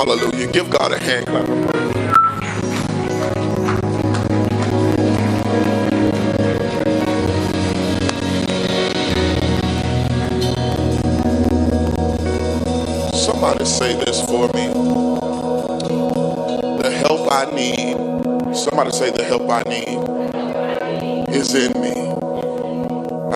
Hallelujah. 0.00 0.50
Give 0.50 0.70
God 0.70 0.92
a 0.92 0.98
hand 0.98 1.26
clap. 1.26 1.44
Somebody 13.14 13.66
say 13.66 14.02
this 14.02 14.22
for 14.22 14.48
me. 14.54 14.72
The 16.80 16.90
help 17.06 17.30
I 17.30 17.54
need, 17.54 18.56
somebody 18.56 18.92
say 18.92 19.10
the 19.10 19.22
help 19.22 19.50
I 19.50 19.62
need 19.64 19.98
is 21.28 21.54
in 21.54 21.78
me. 21.78 21.92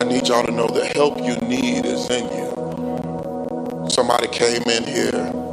I 0.00 0.04
need 0.06 0.26
y'all 0.28 0.46
to 0.46 0.50
know 0.50 0.68
the 0.68 0.86
help 0.94 1.18
you 1.18 1.36
need 1.46 1.84
is 1.84 2.08
in 2.08 2.24
you. 2.32 3.90
Somebody 3.90 4.28
came 4.28 4.62
in 4.62 4.84
here 4.84 5.43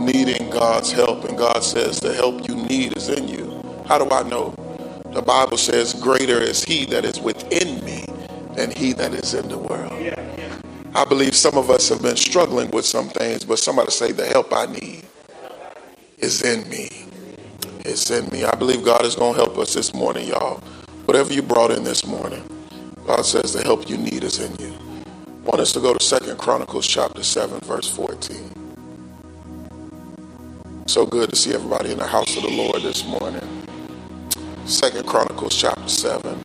needing 0.00 0.50
God's 0.50 0.92
help, 0.92 1.24
and 1.24 1.38
God 1.38 1.62
says 1.62 2.00
the 2.00 2.14
help 2.14 2.48
you 2.48 2.56
need 2.56 2.96
is 2.96 3.08
in 3.08 3.28
you. 3.28 3.62
How 3.86 3.98
do 3.98 4.10
I 4.10 4.22
know? 4.28 4.54
The 5.12 5.22
Bible 5.22 5.56
says, 5.56 5.94
Greater 5.94 6.40
is 6.40 6.64
He 6.64 6.86
that 6.86 7.04
is 7.04 7.20
within 7.20 7.84
me 7.84 8.04
than 8.54 8.70
He 8.70 8.92
that 8.94 9.14
is 9.14 9.34
in 9.34 9.48
the 9.48 9.58
world. 9.58 9.92
I 10.94 11.04
believe 11.04 11.34
some 11.36 11.56
of 11.56 11.70
us 11.70 11.88
have 11.88 12.02
been 12.02 12.16
struggling 12.16 12.70
with 12.70 12.84
some 12.84 13.08
things, 13.08 13.44
but 13.44 13.58
somebody 13.58 13.90
say, 13.90 14.12
The 14.12 14.26
help 14.26 14.52
I 14.52 14.66
need 14.66 15.04
is 16.18 16.42
in 16.42 16.68
me. 16.68 16.88
It's 17.80 18.10
in 18.10 18.28
me. 18.30 18.44
I 18.44 18.54
believe 18.56 18.84
God 18.84 19.04
is 19.04 19.16
going 19.16 19.34
to 19.34 19.44
help 19.44 19.58
us 19.58 19.74
this 19.74 19.94
morning, 19.94 20.28
y'all. 20.28 20.58
Whatever 21.06 21.32
you 21.32 21.42
brought 21.42 21.70
in 21.70 21.82
this 21.82 22.06
morning, 22.06 22.42
God 23.06 23.22
says 23.22 23.52
the 23.52 23.62
help 23.62 23.88
you 23.88 23.96
need 23.96 24.22
is 24.22 24.38
in 24.38 24.54
you. 24.64 24.72
I 25.26 25.44
want 25.44 25.60
us 25.60 25.72
to 25.72 25.80
go 25.80 25.94
to 25.94 26.04
Second 26.04 26.38
Chronicles 26.38 26.86
chapter 26.86 27.22
7, 27.22 27.60
verse 27.60 27.88
14. 27.90 28.59
So 30.90 31.06
good 31.06 31.30
to 31.30 31.36
see 31.36 31.54
everybody 31.54 31.92
in 31.92 31.98
the 31.98 32.06
house 32.06 32.36
of 32.36 32.42
the 32.42 32.50
Lord 32.50 32.82
this 32.82 33.06
morning. 33.06 33.48
Second 34.64 35.06
Chronicles 35.06 35.54
chapter 35.54 35.88
7. 35.88 36.42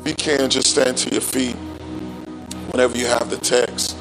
If 0.00 0.08
you 0.08 0.14
can, 0.16 0.50
just 0.50 0.72
stand 0.72 0.96
to 0.96 1.12
your 1.12 1.20
feet 1.20 1.54
whenever 2.72 2.98
you 2.98 3.06
have 3.06 3.30
the 3.30 3.36
text. 3.36 3.96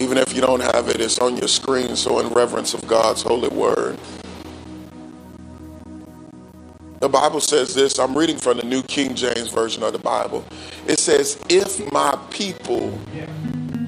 Even 0.00 0.18
if 0.18 0.34
you 0.34 0.40
don't 0.40 0.58
have 0.58 0.88
it, 0.88 1.00
it's 1.00 1.20
on 1.20 1.36
your 1.36 1.46
screen, 1.46 1.94
so 1.94 2.18
in 2.18 2.26
reverence 2.30 2.74
of 2.74 2.84
God's 2.88 3.22
holy 3.22 3.50
word. 3.50 4.00
The 6.98 7.08
Bible 7.08 7.40
says 7.40 7.72
this, 7.72 8.00
I'm 8.00 8.18
reading 8.18 8.36
from 8.36 8.56
the 8.56 8.64
New 8.64 8.82
King 8.82 9.14
James 9.14 9.48
Version 9.48 9.84
of 9.84 9.92
the 9.92 10.00
Bible. 10.00 10.44
It 10.88 10.98
says, 10.98 11.40
If 11.48 11.92
my 11.92 12.18
people 12.30 12.90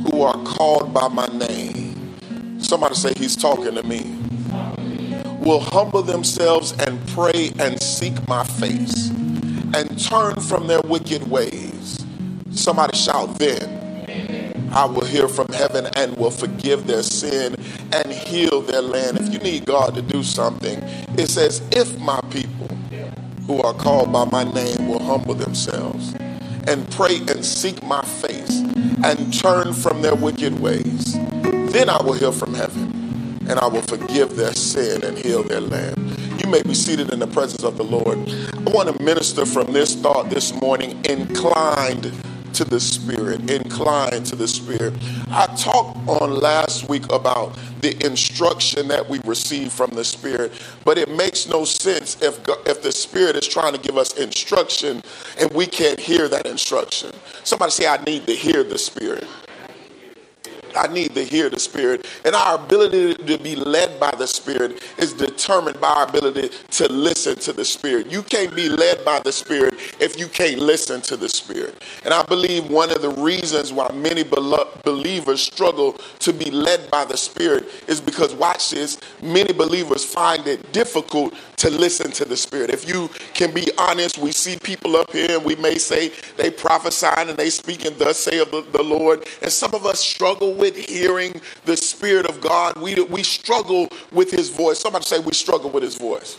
who 0.05 0.23
are 0.23 0.41
called 0.45 0.95
by 0.95 1.09
my 1.09 1.27
name, 1.27 2.61
somebody 2.61 2.95
say, 2.95 3.12
He's 3.17 3.34
talking 3.34 3.75
to 3.75 3.83
me 3.83 4.18
will 5.49 5.61
humble 5.61 6.03
themselves 6.03 6.73
and 6.73 7.09
pray 7.09 7.51
and 7.59 7.83
seek 7.83 8.29
my 8.29 8.45
face 8.45 9.09
and 9.09 9.99
turn 9.99 10.35
from 10.41 10.67
their 10.67 10.83
wicked 10.83 11.27
ways. 11.31 12.05
Somebody 12.51 12.95
shout, 12.99 13.39
then 13.39 14.69
I 14.75 14.84
will 14.84 15.06
hear 15.06 15.27
from 15.27 15.49
heaven 15.49 15.89
and 15.97 16.15
will 16.19 16.31
forgive 16.31 16.87
their 16.87 17.03
sin 17.03 17.56
and 17.95 18.12
heal 18.12 18.61
their 18.61 18.83
land. 18.83 19.21
If 19.21 19.33
you 19.33 19.39
need 19.39 19.65
God 19.65 19.95
to 19.95 20.03
do 20.03 20.22
something, 20.22 20.83
it 21.17 21.31
says, 21.31 21.62
if 21.72 21.99
my 21.99 22.21
people 22.28 22.69
who 23.47 23.62
are 23.62 23.72
called 23.72 24.12
by 24.12 24.27
my 24.27 24.45
name 24.45 24.87
will 24.87 25.03
humble 25.03 25.33
themselves 25.33 26.15
and 26.67 26.91
pray 26.91 27.21
and 27.27 27.43
seek 27.43 27.83
my 27.83 28.03
face 28.03 28.61
and 29.03 29.33
turn 29.33 29.72
from 29.72 30.03
their 30.03 30.15
wicked 30.15 30.61
ways, 30.61 31.15
then 31.72 31.89
I 31.89 32.03
will 32.03 32.12
hear 32.12 32.33
from 32.33 32.53
heaven 32.53 32.88
and 33.48 33.59
I 33.59 33.66
will 33.66 33.82
forgive 33.82 34.36
their 34.36 34.54
sin 34.54 35.04
and 35.04 35.16
heal 35.16 35.42
their 35.42 35.60
land. 35.60 35.97
You 36.41 36.50
may 36.50 36.62
be 36.62 36.75
seated 36.75 37.12
in 37.12 37.19
the 37.19 37.26
presence 37.26 37.64
of 37.64 37.76
the 37.76 37.84
Lord. 37.84 38.19
I 38.19 38.70
want 38.70 38.94
to 38.94 39.03
minister 39.03 39.47
from 39.47 39.72
this 39.72 39.94
thought 39.94 40.31
this 40.31 40.53
morning, 40.60 41.04
inclined 41.06 42.12
to 42.54 42.64
the 42.64 42.81
Spirit, 42.81 43.50
inclined 43.50 44.26
to 44.26 44.36
the 44.36 44.48
Spirit. 44.48 44.94
I 45.31 45.47
talked 45.56 45.97
on 46.09 46.41
last 46.41 46.88
week 46.88 47.04
about 47.12 47.56
the 47.81 48.04
instruction 48.04 48.88
that 48.88 49.09
we 49.09 49.20
receive 49.25 49.72
from 49.72 49.91
the 49.91 50.04
Spirit, 50.04 50.53
but 50.84 50.98
it 50.98 51.09
makes 51.09 51.48
no 51.48 51.65
sense 51.65 52.20
if, 52.22 52.41
if 52.66 52.82
the 52.82 52.92
Spirit 52.92 53.36
is 53.36 53.47
trying 53.47 53.75
to 53.75 53.80
give 53.80 53.97
us 53.97 54.19
instruction 54.19 55.03
and 55.38 55.50
we 55.53 55.66
can't 55.66 56.00
hear 56.00 56.28
that 56.28 56.47
instruction. 56.47 57.12
Somebody 57.44 57.70
say, 57.70 57.86
I 57.86 58.03
need 58.04 58.26
to 58.26 58.34
hear 58.34 58.65
the 58.65 58.78
Spirit. 58.78 59.26
I 60.78 60.93
need 60.93 61.15
to 61.15 61.25
hear 61.25 61.50
the 61.50 61.59
Spirit. 61.59 62.06
And 62.25 62.34
our 62.34 62.55
ability 62.55 63.15
to 63.15 63.39
be 63.39 63.56
led 63.56 63.99
by 63.99 64.12
the 64.16 64.27
Spirit 64.27 64.83
is 64.99 65.12
determined 65.12 65.81
by 65.81 65.89
our 65.89 66.09
ability 66.09 66.50
to 66.72 66.93
listen 66.93 67.37
to 67.37 67.53
the 67.53 67.65
Spirit. 67.65 68.11
You 68.11 68.22
can't 68.22 68.55
be 68.55 68.69
led 68.69 69.05
by 69.05 69.21
the 69.21 69.33
Spirit 69.33 69.75
if 70.00 70.19
you 70.19 70.28
can't 70.28 70.61
listen 70.61 71.00
to 71.03 71.16
the 71.16 71.28
Spirit. 71.28 71.83
And 72.05 72.15
I 72.15 72.22
believe 72.22 72.71
one 72.71 72.91
of 72.91 73.03
the 73.03 73.11
reasons 73.11 73.72
why 73.72 73.91
many 73.93 74.22
believers 74.22 75.43
struggle 75.43 75.94
to 76.21 76.33
be 76.33 76.50
led 76.50 76.91
by 76.91 77.05
the 77.05 77.16
Spirit 77.16 77.66
is 77.89 78.00
because, 78.00 78.34
watch 78.34 78.71
this, 78.71 79.00
many 79.21 79.53
believers 79.53 80.05
find 80.05 80.47
it 80.47 80.72
difficult 80.72 81.34
to 81.59 81.71
listen 81.71 82.11
to 82.13 82.25
the 82.25 82.37
Spirit. 82.37 82.71
If 82.71 82.89
you 82.89 83.09
can 83.35 83.53
be 83.53 83.71
honest, 83.79 84.19
we 84.19 84.33
see 84.33 84.57
people 84.57 84.97
up 84.97 85.13
here 85.13 85.37
and 85.37 85.45
we 85.45 85.57
may 85.57 85.77
say 85.77 86.13
they 86.37 86.51
prophesying 86.51 87.29
and 87.29 87.39
they 87.39 87.51
speaking 87.51 87.97
thus 87.99 88.19
say 88.19 88.39
of 88.39 88.51
the, 88.51 88.83
Lord. 88.83 89.27
And 89.43 89.53
some 89.53 89.75
of 89.75 89.85
us 89.85 90.01
struggle 90.01 90.55
with 90.55 90.77
hearing 90.77 91.41
the 91.65 91.77
Spirit 91.77 92.27
of 92.27 92.41
God. 92.41 92.81
We, 92.81 92.95
we 93.03 93.23
struggle 93.23 93.89
with 94.13 94.31
his 94.31 94.49
voice. 94.49 94.79
Somebody 94.79 95.05
say 95.05 95.19
we 95.19 95.33
struggle 95.33 95.71
with 95.71 95.83
his 95.83 95.97
voice. 95.97 96.39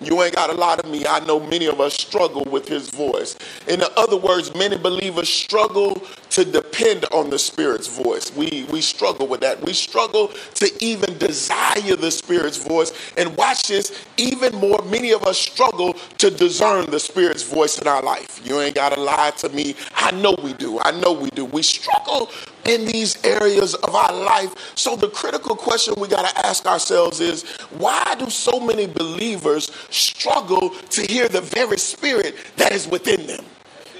You 0.00 0.22
ain't 0.22 0.34
got 0.34 0.50
a 0.50 0.54
lot 0.54 0.80
of 0.80 0.90
me. 0.90 1.06
I 1.06 1.24
know 1.24 1.40
many 1.40 1.66
of 1.66 1.80
us 1.80 1.94
struggle 1.94 2.44
with 2.50 2.68
his 2.68 2.90
voice. 2.90 3.36
In 3.68 3.82
other 3.96 4.16
words, 4.16 4.54
many 4.54 4.76
believers 4.76 5.28
struggle 5.28 6.02
to 6.34 6.44
depend 6.44 7.04
on 7.12 7.30
the 7.30 7.38
Spirit's 7.38 7.86
voice. 7.86 8.34
We, 8.34 8.66
we 8.68 8.80
struggle 8.80 9.28
with 9.28 9.40
that. 9.42 9.64
We 9.64 9.72
struggle 9.72 10.32
to 10.54 10.84
even 10.84 11.16
desire 11.16 11.94
the 11.94 12.10
Spirit's 12.10 12.56
voice. 12.56 12.92
And 13.16 13.36
watch 13.36 13.68
this, 13.68 14.04
even 14.16 14.52
more, 14.56 14.82
many 14.86 15.12
of 15.12 15.22
us 15.22 15.38
struggle 15.38 15.92
to 16.18 16.30
discern 16.32 16.90
the 16.90 16.98
Spirit's 16.98 17.44
voice 17.44 17.78
in 17.78 17.86
our 17.86 18.02
life. 18.02 18.40
You 18.44 18.60
ain't 18.60 18.74
got 18.74 18.94
to 18.94 19.00
lie 19.00 19.30
to 19.38 19.48
me. 19.50 19.76
I 19.94 20.10
know 20.10 20.34
we 20.42 20.54
do. 20.54 20.80
I 20.80 20.90
know 20.90 21.12
we 21.12 21.30
do. 21.30 21.44
We 21.44 21.62
struggle 21.62 22.28
in 22.64 22.84
these 22.84 23.24
areas 23.24 23.74
of 23.74 23.94
our 23.94 24.12
life. 24.12 24.76
So 24.76 24.96
the 24.96 25.10
critical 25.10 25.54
question 25.54 25.94
we 25.98 26.08
got 26.08 26.28
to 26.28 26.46
ask 26.46 26.66
ourselves 26.66 27.20
is 27.20 27.44
why 27.78 28.16
do 28.18 28.28
so 28.28 28.58
many 28.58 28.88
believers 28.88 29.70
struggle 29.90 30.70
to 30.70 31.02
hear 31.02 31.28
the 31.28 31.42
very 31.42 31.78
spirit 31.78 32.34
that 32.56 32.72
is 32.72 32.88
within 32.88 33.24
them? 33.28 33.44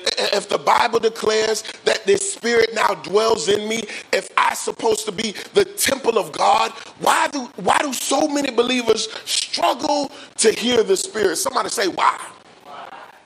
If 0.06 0.48
the 0.48 0.58
Bible 0.58 0.98
declares 1.00 1.62
that 1.84 2.04
this 2.06 2.34
spirit 2.34 2.70
now 2.74 2.94
dwells 2.94 3.48
in 3.48 3.68
me, 3.68 3.84
if 4.12 4.28
I'm 4.36 4.54
supposed 4.56 5.06
to 5.06 5.12
be 5.12 5.34
the 5.54 5.64
temple 5.64 6.18
of 6.18 6.32
God, 6.32 6.72
why 7.00 7.28
do 7.28 7.44
why 7.56 7.78
do 7.78 7.92
so 7.92 8.28
many 8.28 8.50
believers 8.50 9.08
struggle 9.24 10.10
to 10.38 10.52
hear 10.52 10.82
the 10.82 10.96
spirit? 10.96 11.36
Somebody 11.36 11.68
say 11.70 11.88
why? 11.88 12.18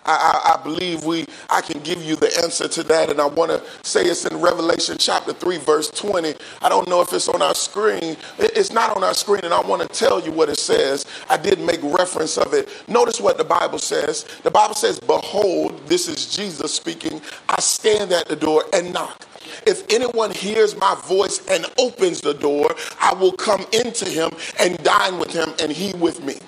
I, 0.09 0.55
I, 0.59 0.63
believe 0.63 1.05
we 1.05 1.27
I 1.51 1.61
can 1.61 1.81
give 1.81 2.03
you 2.03 2.17
the 2.17 2.35
answer 2.43 2.67
to 2.69 2.83
that, 2.85 3.11
and 3.11 3.21
I 3.21 3.27
want 3.27 3.51
to 3.51 3.63
say 3.87 4.03
it's 4.03 4.25
in 4.25 4.41
Revelation 4.41 4.97
chapter 4.99 5.33
three, 5.33 5.59
verse 5.59 5.91
twenty. 5.91 6.35
I 6.63 6.69
don't 6.69 6.89
know 6.89 7.01
if 7.03 7.13
it's 7.13 7.29
on 7.29 7.43
our 7.43 7.55
screen. 7.55 8.17
It's 8.39 8.73
not 8.73 8.97
on 8.97 9.05
our 9.05 9.15
screen, 9.15 9.43
and 9.45 9.53
I 9.53 9.61
want 9.61 9.83
to 9.83 9.89
tell 9.89 10.21
you 10.21 10.33
what 10.33 10.49
it 10.49 10.59
says. 10.59 11.07
I 11.29 11.37
did 11.37 11.61
make 11.61 11.81
reference 11.83 12.39
of 12.39 12.55
it. 12.55 12.69
Notice 12.89 13.21
what 13.21 13.39
the 13.39 13.45
Bible 13.45 13.79
says. 13.79 14.25
The 14.43 14.51
Bible 14.51 14.75
says, 14.75 14.99
"Behold, 14.99 15.87
this 15.87 16.09
is 16.09 16.35
Jesus 16.35 16.75
speaking. 16.75 17.21
I 17.49 17.61
stand 17.61 18.13
at 18.13 18.29
the 18.29 18.37
door 18.37 18.65
and 18.73 18.93
knock." 18.93 19.27
If 19.67 19.85
anyone 19.93 20.31
hears 20.31 20.77
my 20.77 20.95
voice 21.07 21.47
and 21.49 21.67
opens 21.79 22.21
the 22.21 22.35
door, 22.35 22.75
I 23.01 23.15
will 23.15 23.33
come 23.33 23.67
into 23.73 24.09
him 24.09 24.31
and 24.59 24.83
dine 24.83 25.19
with 25.19 25.33
him 25.33 25.53
and 25.61 25.73
he 25.73 25.93
with 25.95 26.23
me. 26.23 26.39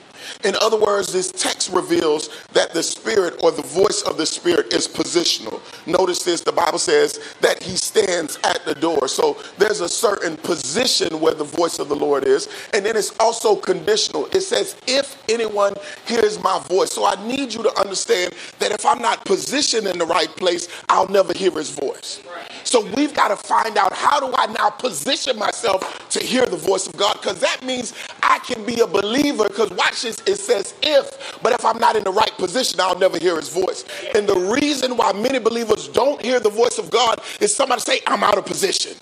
In 0.44 0.55
other 0.61 0.78
words, 0.78 1.12
this 1.12 1.31
text 1.32 1.72
reveals 1.72 2.31
that 2.52 2.72
the 2.72 2.82
Spirit 2.82 3.43
or 3.43 3.50
the 3.50 3.62
voice 3.62 4.02
of 4.02 4.17
the 4.17 4.26
Spirit 4.26 4.72
is 4.72 4.87
positional. 4.88 5.61
Notice 5.87 6.22
this 6.22 6.40
the 6.40 6.52
Bible 6.52 6.78
says 6.78 7.20
that 7.40 7.62
He 7.62 7.76
stands 7.76 8.38
at 8.44 8.64
the 8.64 8.75
door. 8.75 9.08
So 9.08 9.38
there's 9.58 9.81
a 9.81 9.88
certain 9.88 10.37
position 10.37 11.20
where 11.20 11.34
the 11.34 11.44
voice 11.44 11.78
of 11.78 11.88
the 11.88 11.96
Lord 11.96 12.25
is. 12.25 12.49
And 12.75 12.84
then 12.84 12.96
it's 12.96 13.14
also 13.19 13.56
conditional. 13.56 14.26
It 14.26 14.40
says, 14.43 14.76
if 14.87 15.22
anyone 15.28 15.75
hears 16.06 16.43
my 16.43 16.58
voice. 16.69 16.93
So 16.93 17.05
I 17.05 17.14
need 17.26 17.52
you 17.52 17.62
to 17.62 17.81
understand 17.81 18.34
that 18.58 18.73
if 18.73 18.84
I'm 18.84 19.00
not 19.00 19.25
positioned 19.25 19.87
in 19.87 19.99
the 19.99 20.06
right 20.06 20.28
place, 20.37 20.69
I'll 20.88 21.08
never 21.08 21.32
hear 21.32 21.50
His 21.52 21.70
voice. 21.70 22.20
So 22.64 22.84
we've 22.94 23.14
got 23.14 23.28
to 23.28 23.37
find 23.37 23.76
out 23.76 23.93
how 23.93 24.20
do 24.20 24.32
I 24.37 24.46
now 24.46 24.70
position 24.70 25.38
myself 25.38 26.08
to 26.11 26.20
hear 26.20 26.46
the 26.46 26.56
voice 26.56 26.87
of 26.87 26.96
God? 26.96 27.14
Because 27.14 27.40
that 27.40 27.64
means 27.64 27.94
I 28.23 28.38
can 28.40 28.64
be 28.64 28.81
a 28.81 28.87
believer. 28.87 29.49
Because 29.49 29.70
watch 29.70 30.02
this, 30.02 30.10
it 30.27 30.37
says 30.37 30.75
if, 30.83 31.39
but 31.43 31.53
if 31.53 31.65
I'm 31.65 31.79
not 31.79 31.97
in 31.97 32.05
the 32.05 32.12
right 32.12 32.33
position, 32.37 32.81
I'll 32.81 32.99
never 32.99 33.19
hear 33.19 33.37
his 33.37 33.49
voice. 33.49 33.85
And 34.15 34.29
the 34.29 34.37
reason 34.61 34.97
why 34.97 35.12
many 35.12 35.39
believers 35.39 35.89
don't 35.89 36.21
hear 36.23 36.41
the 36.41 36.51
voice 36.51 36.79
of 36.79 36.91
God 36.91 37.21
is 37.41 37.55
somebody 37.55 37.81
say, 37.81 38.01
I'm 38.07 38.23
out 38.23 38.39
of 38.39 38.47
position. 38.47 38.97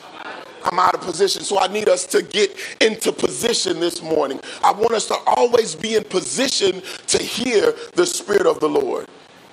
I'm 0.65 0.79
out 0.79 0.95
of 0.95 1.01
position. 1.01 1.43
So 1.43 1.59
I 1.59 1.69
need 1.69 1.89
us 1.89 2.05
to 2.07 2.23
get 2.23 2.55
into 2.81 3.13
position 3.13 3.81
this 3.81 4.03
morning. 4.03 4.41
I 4.63 4.73
want 4.73 4.93
us 4.93 5.07
to 5.09 5.17
always 5.27 5.75
be 5.75 5.95
in 5.95 6.05
position 6.05 6.83
to 7.07 7.23
hear 7.23 7.75
the 7.95 8.07
Spirit 8.07 8.47
of 8.47 8.61
the 8.61 8.69
Lord. 8.69 9.07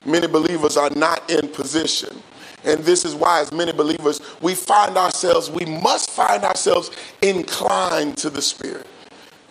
Many 0.06 0.28
believers 0.28 0.78
are 0.78 0.90
not 0.92 1.30
in 1.30 1.48
position. 1.48 2.22
And 2.64 2.80
this 2.84 3.06
is 3.06 3.14
why, 3.14 3.42
as 3.42 3.52
many 3.52 3.72
believers, 3.72 4.22
we 4.42 4.56
find 4.56 4.98
ourselves, 4.98 5.52
we 5.52 5.66
must 5.66 6.10
find 6.10 6.44
ourselves 6.44 6.92
inclined 7.22 8.18
to 8.18 8.30
the 8.30 8.42
Spirit. 8.42 8.88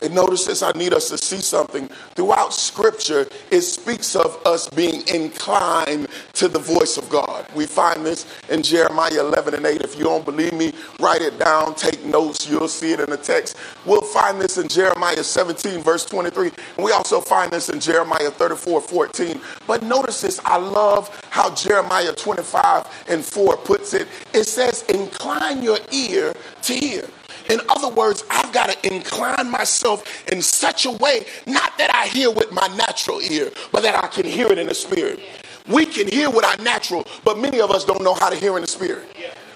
And 0.05 0.15
notice 0.15 0.45
this, 0.45 0.63
I 0.63 0.71
need 0.73 0.93
us 0.93 1.09
to 1.09 1.17
see 1.17 1.39
something. 1.39 1.89
Throughout 2.15 2.53
Scripture, 2.53 3.27
it 3.51 3.63
speaks 3.63 4.15
of 4.15 4.39
us 4.47 4.69
being 4.69 5.03
inclined 5.09 6.09
to 6.35 6.47
the 6.47 6.59
voice 6.59 6.99
of 6.99 7.09
God. 7.09 7.47
We 7.55 7.65
find 7.65 8.05
this 8.05 8.27
in 8.51 8.63
Jeremiah 8.63 9.21
11 9.21 9.55
and 9.55 9.65
8. 9.65 9.81
If 9.81 9.97
you 9.97 10.05
don't 10.05 10.25
believe 10.25 10.53
me, 10.53 10.75
write 11.01 11.23
it 11.23 11.39
down, 11.39 11.75
take 11.75 12.05
notes, 12.05 12.47
you'll 12.47 12.69
see 12.69 12.93
it 12.93 13.01
in 13.01 13.09
the 13.09 13.17
text. 13.17 13.57
We'll 13.87 14.03
find 14.03 14.39
this 14.39 14.59
in 14.59 14.69
Jeremiah 14.69 15.25
17, 15.25 15.81
verse 15.81 16.05
23. 16.05 16.51
And 16.77 16.85
we 16.85 16.93
also 16.93 17.23
find 17.23 17.51
this 17.51 17.71
in 17.71 17.81
Jeremiah 17.81 18.31
34, 18.31 18.83
14. 18.83 19.41
But 19.67 19.83
notice 19.83 20.21
this, 20.21 20.39
I 20.45 20.59
love 20.59 21.09
how 21.31 21.55
Jeremiah 21.55 22.13
25 22.13 23.07
and 23.09 23.25
4 23.25 23.57
puts 23.57 23.95
it. 23.95 24.07
It 24.35 24.45
says, 24.45 24.83
Incline 24.91 25.63
your 25.63 25.79
ear 25.93 26.35
to 26.63 26.75
hear. 26.75 27.09
In 27.51 27.61
other 27.69 27.89
words, 27.89 28.25
I've 28.31 28.53
got 28.53 28.71
to 28.71 28.95
incline 28.95 29.51
myself 29.51 30.27
in 30.33 30.41
such 30.41 30.87
a 30.87 30.91
way, 30.91 31.27
not 31.47 31.77
that 31.79 31.95
I 31.95 32.07
hear 32.07 32.31
with 32.31 32.53
my 32.53 32.67
natural 32.77 33.21
ear, 33.21 33.51
but 33.73 33.83
that 33.83 34.03
I 34.03 34.07
can 34.09 34.25
hear 34.25 34.47
it 34.47 34.59
in 34.59 34.67
the 34.67 34.75
spirit. 34.75 35.21
We 35.69 35.87
can 35.87 36.09
hear 36.09 36.31
with 36.31 36.45
our 36.45 36.57
natural, 36.59 37.07
but 37.25 37.39
many 37.39 37.61
of 37.61 37.71
us 37.71 37.85
don't 37.85 38.03
know 38.03 38.15
how 38.15 38.31
to 38.31 38.37
hear 38.37 38.57
in 38.57 38.63
the 38.63 38.69
spirit. 38.69 39.09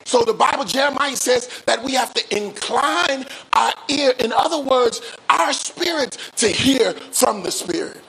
So 0.04 0.22
the 0.22 0.32
Bible, 0.32 0.64
Jeremiah 0.64 1.16
says 1.16 1.62
that 1.66 1.82
we 1.82 1.92
have 1.92 2.14
to 2.14 2.36
incline 2.36 3.26
our 3.52 3.74
ear, 3.88 4.14
in 4.18 4.32
other 4.32 4.58
words, 4.58 5.02
our 5.28 5.52
spirit 5.52 6.16
to 6.36 6.48
hear 6.48 6.92
from 6.94 7.42
the 7.42 7.50
spirit. 7.50 8.00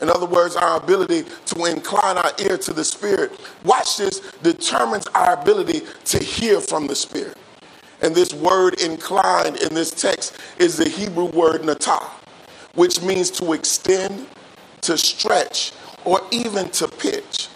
In 0.00 0.10
other 0.10 0.26
words, 0.26 0.54
our 0.56 0.76
ability 0.76 1.24
to 1.46 1.64
incline 1.64 2.18
our 2.18 2.32
ear 2.38 2.58
to 2.58 2.72
the 2.72 2.84
Spirit, 2.84 3.32
watch 3.64 3.96
this, 3.96 4.20
determines 4.42 5.06
our 5.14 5.40
ability 5.40 5.82
to 6.06 6.22
hear 6.22 6.60
from 6.60 6.86
the 6.86 6.94
Spirit. 6.94 7.38
And 8.04 8.14
this 8.14 8.34
word 8.34 8.82
inclined 8.82 9.56
in 9.56 9.72
this 9.72 9.90
text 9.90 10.36
is 10.58 10.76
the 10.76 10.86
Hebrew 10.86 11.24
word 11.24 11.62
natah, 11.62 12.04
which 12.74 13.00
means 13.00 13.30
to 13.30 13.54
extend, 13.54 14.26
to 14.82 14.98
stretch, 14.98 15.72
or 16.04 16.20
even 16.30 16.68
to 16.72 16.86
pitch. 16.86 17.48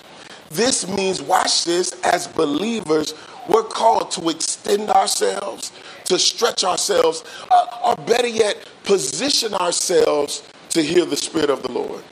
This 0.49 0.89
means, 0.89 1.21
watch 1.21 1.67
this, 1.67 1.93
as 2.03 2.29
believers, 2.29 3.13
we're 3.47 3.63
called 3.63 4.11
to 4.13 4.31
extend 4.31 4.89
ourselves, 4.89 5.71
to 6.05 6.19
stretch 6.19 6.65
ourselves, 6.65 7.25
uh, 7.51 7.67
or 7.85 7.97
better 8.07 8.27
yet, 8.27 8.67
position 8.85 9.53
ourselves 9.53 10.43
to 10.71 10.81
hear 10.81 11.05
the 11.05 11.17
Spirit 11.17 11.51
of 11.51 11.63
the 11.63 11.71
Lord. 11.71 12.03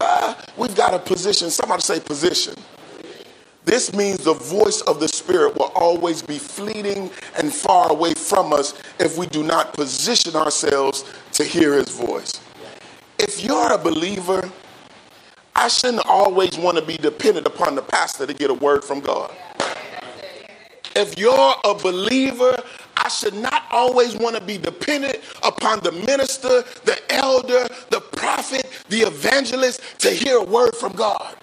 Uh, 0.00 0.34
we've 0.56 0.74
got 0.74 0.92
a 0.92 0.98
position, 0.98 1.50
somebody 1.50 1.82
say 1.82 2.00
position. 2.00 2.54
This 3.66 3.92
means 3.92 4.18
the 4.18 4.32
voice 4.32 4.80
of 4.82 5.00
the 5.00 5.08
Spirit 5.08 5.56
will 5.56 5.72
always 5.74 6.22
be 6.22 6.38
fleeting 6.38 7.10
and 7.36 7.52
far 7.52 7.90
away 7.90 8.14
from 8.14 8.52
us 8.52 8.80
if 9.00 9.18
we 9.18 9.26
do 9.26 9.42
not 9.42 9.74
position 9.74 10.36
ourselves 10.36 11.04
to 11.32 11.42
hear 11.42 11.74
His 11.74 11.88
voice. 11.88 12.40
If 13.18 13.42
you're 13.42 13.72
a 13.72 13.76
believer, 13.76 14.48
I 15.56 15.66
shouldn't 15.66 16.06
always 16.06 16.56
want 16.56 16.78
to 16.78 16.84
be 16.84 16.96
dependent 16.96 17.48
upon 17.48 17.74
the 17.74 17.82
pastor 17.82 18.24
to 18.24 18.32
get 18.32 18.50
a 18.50 18.54
word 18.54 18.84
from 18.84 19.00
God. 19.00 19.34
If 20.94 21.18
you're 21.18 21.54
a 21.64 21.74
believer, 21.74 22.56
I 22.96 23.08
should 23.08 23.34
not 23.34 23.64
always 23.72 24.14
want 24.14 24.36
to 24.36 24.42
be 24.42 24.58
dependent 24.58 25.18
upon 25.42 25.80
the 25.80 25.90
minister, 25.90 26.62
the 26.84 26.98
elder, 27.10 27.66
the 27.90 28.00
prophet, 28.00 28.70
the 28.90 29.00
evangelist 29.00 29.80
to 29.98 30.10
hear 30.10 30.36
a 30.38 30.44
word 30.44 30.76
from 30.76 30.92
God. 30.92 31.34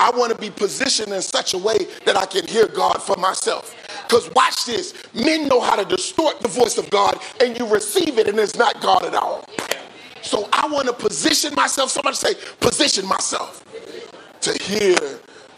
I 0.00 0.10
want 0.16 0.32
to 0.32 0.38
be 0.38 0.48
positioned 0.48 1.12
in 1.12 1.20
such 1.20 1.52
a 1.52 1.58
way 1.58 1.76
that 2.06 2.16
I 2.16 2.24
can 2.24 2.46
hear 2.46 2.66
God 2.66 3.02
for 3.02 3.16
myself. 3.16 3.76
Because 4.08 4.30
watch 4.34 4.64
this 4.64 4.94
men 5.12 5.46
know 5.46 5.60
how 5.60 5.76
to 5.76 5.84
distort 5.84 6.40
the 6.40 6.48
voice 6.48 6.78
of 6.78 6.88
God, 6.88 7.20
and 7.38 7.58
you 7.58 7.66
receive 7.66 8.16
it, 8.16 8.26
and 8.26 8.38
it's 8.38 8.56
not 8.56 8.80
God 8.80 9.04
at 9.04 9.14
all. 9.14 9.44
So 10.22 10.48
I 10.54 10.66
want 10.68 10.86
to 10.86 10.94
position 10.94 11.54
myself. 11.54 11.90
Somebody 11.90 12.16
say, 12.16 12.34
position 12.60 13.06
myself 13.06 13.62
to 14.40 14.52
hear 14.62 14.96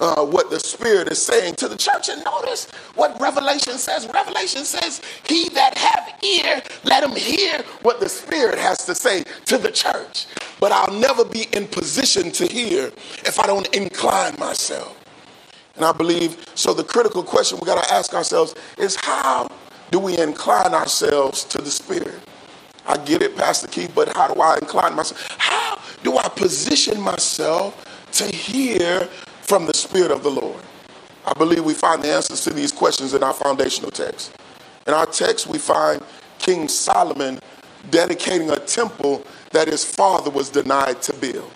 uh, 0.02 0.24
what 0.24 0.50
the 0.50 0.60
Spirit 0.60 1.08
is 1.08 1.24
saying 1.24 1.54
to 1.56 1.68
the 1.68 1.76
church. 1.76 2.08
And 2.08 2.24
notice 2.24 2.70
what 2.96 3.18
Revelation 3.20 3.78
says. 3.78 4.08
Revelation 4.12 4.64
says, 4.64 5.00
He 5.26 5.48
that 5.50 5.78
have 5.78 6.22
ear, 6.22 6.62
let 6.84 7.04
him 7.04 7.16
hear 7.16 7.62
what 7.82 8.00
the 8.00 8.08
Spirit 8.08 8.58
has 8.58 8.84
to 8.86 8.94
say 8.94 9.24
to 9.46 9.58
the 9.58 9.70
church. 9.70 10.26
But 10.60 10.72
I'll 10.72 10.98
never 11.00 11.24
be 11.24 11.46
in 11.52 11.68
position 11.68 12.32
to 12.32 12.46
hear 12.46 12.92
if 13.24 13.38
I 13.38 13.46
don't 13.46 13.72
incline 13.74 14.36
myself. 14.38 14.98
And 15.76 15.84
I 15.84 15.92
believe, 15.92 16.46
so 16.54 16.74
the 16.74 16.84
critical 16.84 17.22
question 17.22 17.58
we 17.60 17.66
got 17.66 17.82
to 17.82 17.94
ask 17.94 18.12
ourselves 18.12 18.54
is 18.78 18.96
how 18.96 19.48
do 19.90 19.98
we 20.00 20.18
incline 20.18 20.74
ourselves 20.74 21.44
to 21.44 21.58
the 21.58 21.70
Spirit? 21.70 22.20
I 22.86 22.96
get 22.98 23.22
it, 23.22 23.36
Pastor 23.36 23.68
Keith, 23.68 23.92
but 23.94 24.14
how 24.16 24.34
do 24.34 24.40
I 24.40 24.56
incline 24.56 24.96
myself? 24.96 25.36
How 25.38 25.80
do 26.02 26.18
I 26.18 26.28
position 26.28 27.00
myself 27.00 27.86
to 28.12 28.26
hear 28.26 29.08
from 29.42 29.66
the 29.66 29.74
Spirit 29.74 30.10
of 30.10 30.22
the 30.22 30.30
Lord? 30.30 30.62
I 31.24 31.34
believe 31.34 31.64
we 31.64 31.74
find 31.74 32.02
the 32.02 32.12
answers 32.12 32.42
to 32.44 32.50
these 32.50 32.72
questions 32.72 33.14
in 33.14 33.22
our 33.22 33.34
foundational 33.34 33.90
text. 33.90 34.36
In 34.86 34.94
our 34.94 35.06
text, 35.06 35.46
we 35.46 35.58
find 35.58 36.02
King 36.38 36.66
Solomon 36.68 37.38
dedicating 37.90 38.50
a 38.50 38.56
temple 38.56 39.24
that 39.50 39.68
his 39.68 39.84
father 39.84 40.30
was 40.30 40.50
denied 40.50 41.02
to 41.02 41.12
build. 41.14 41.50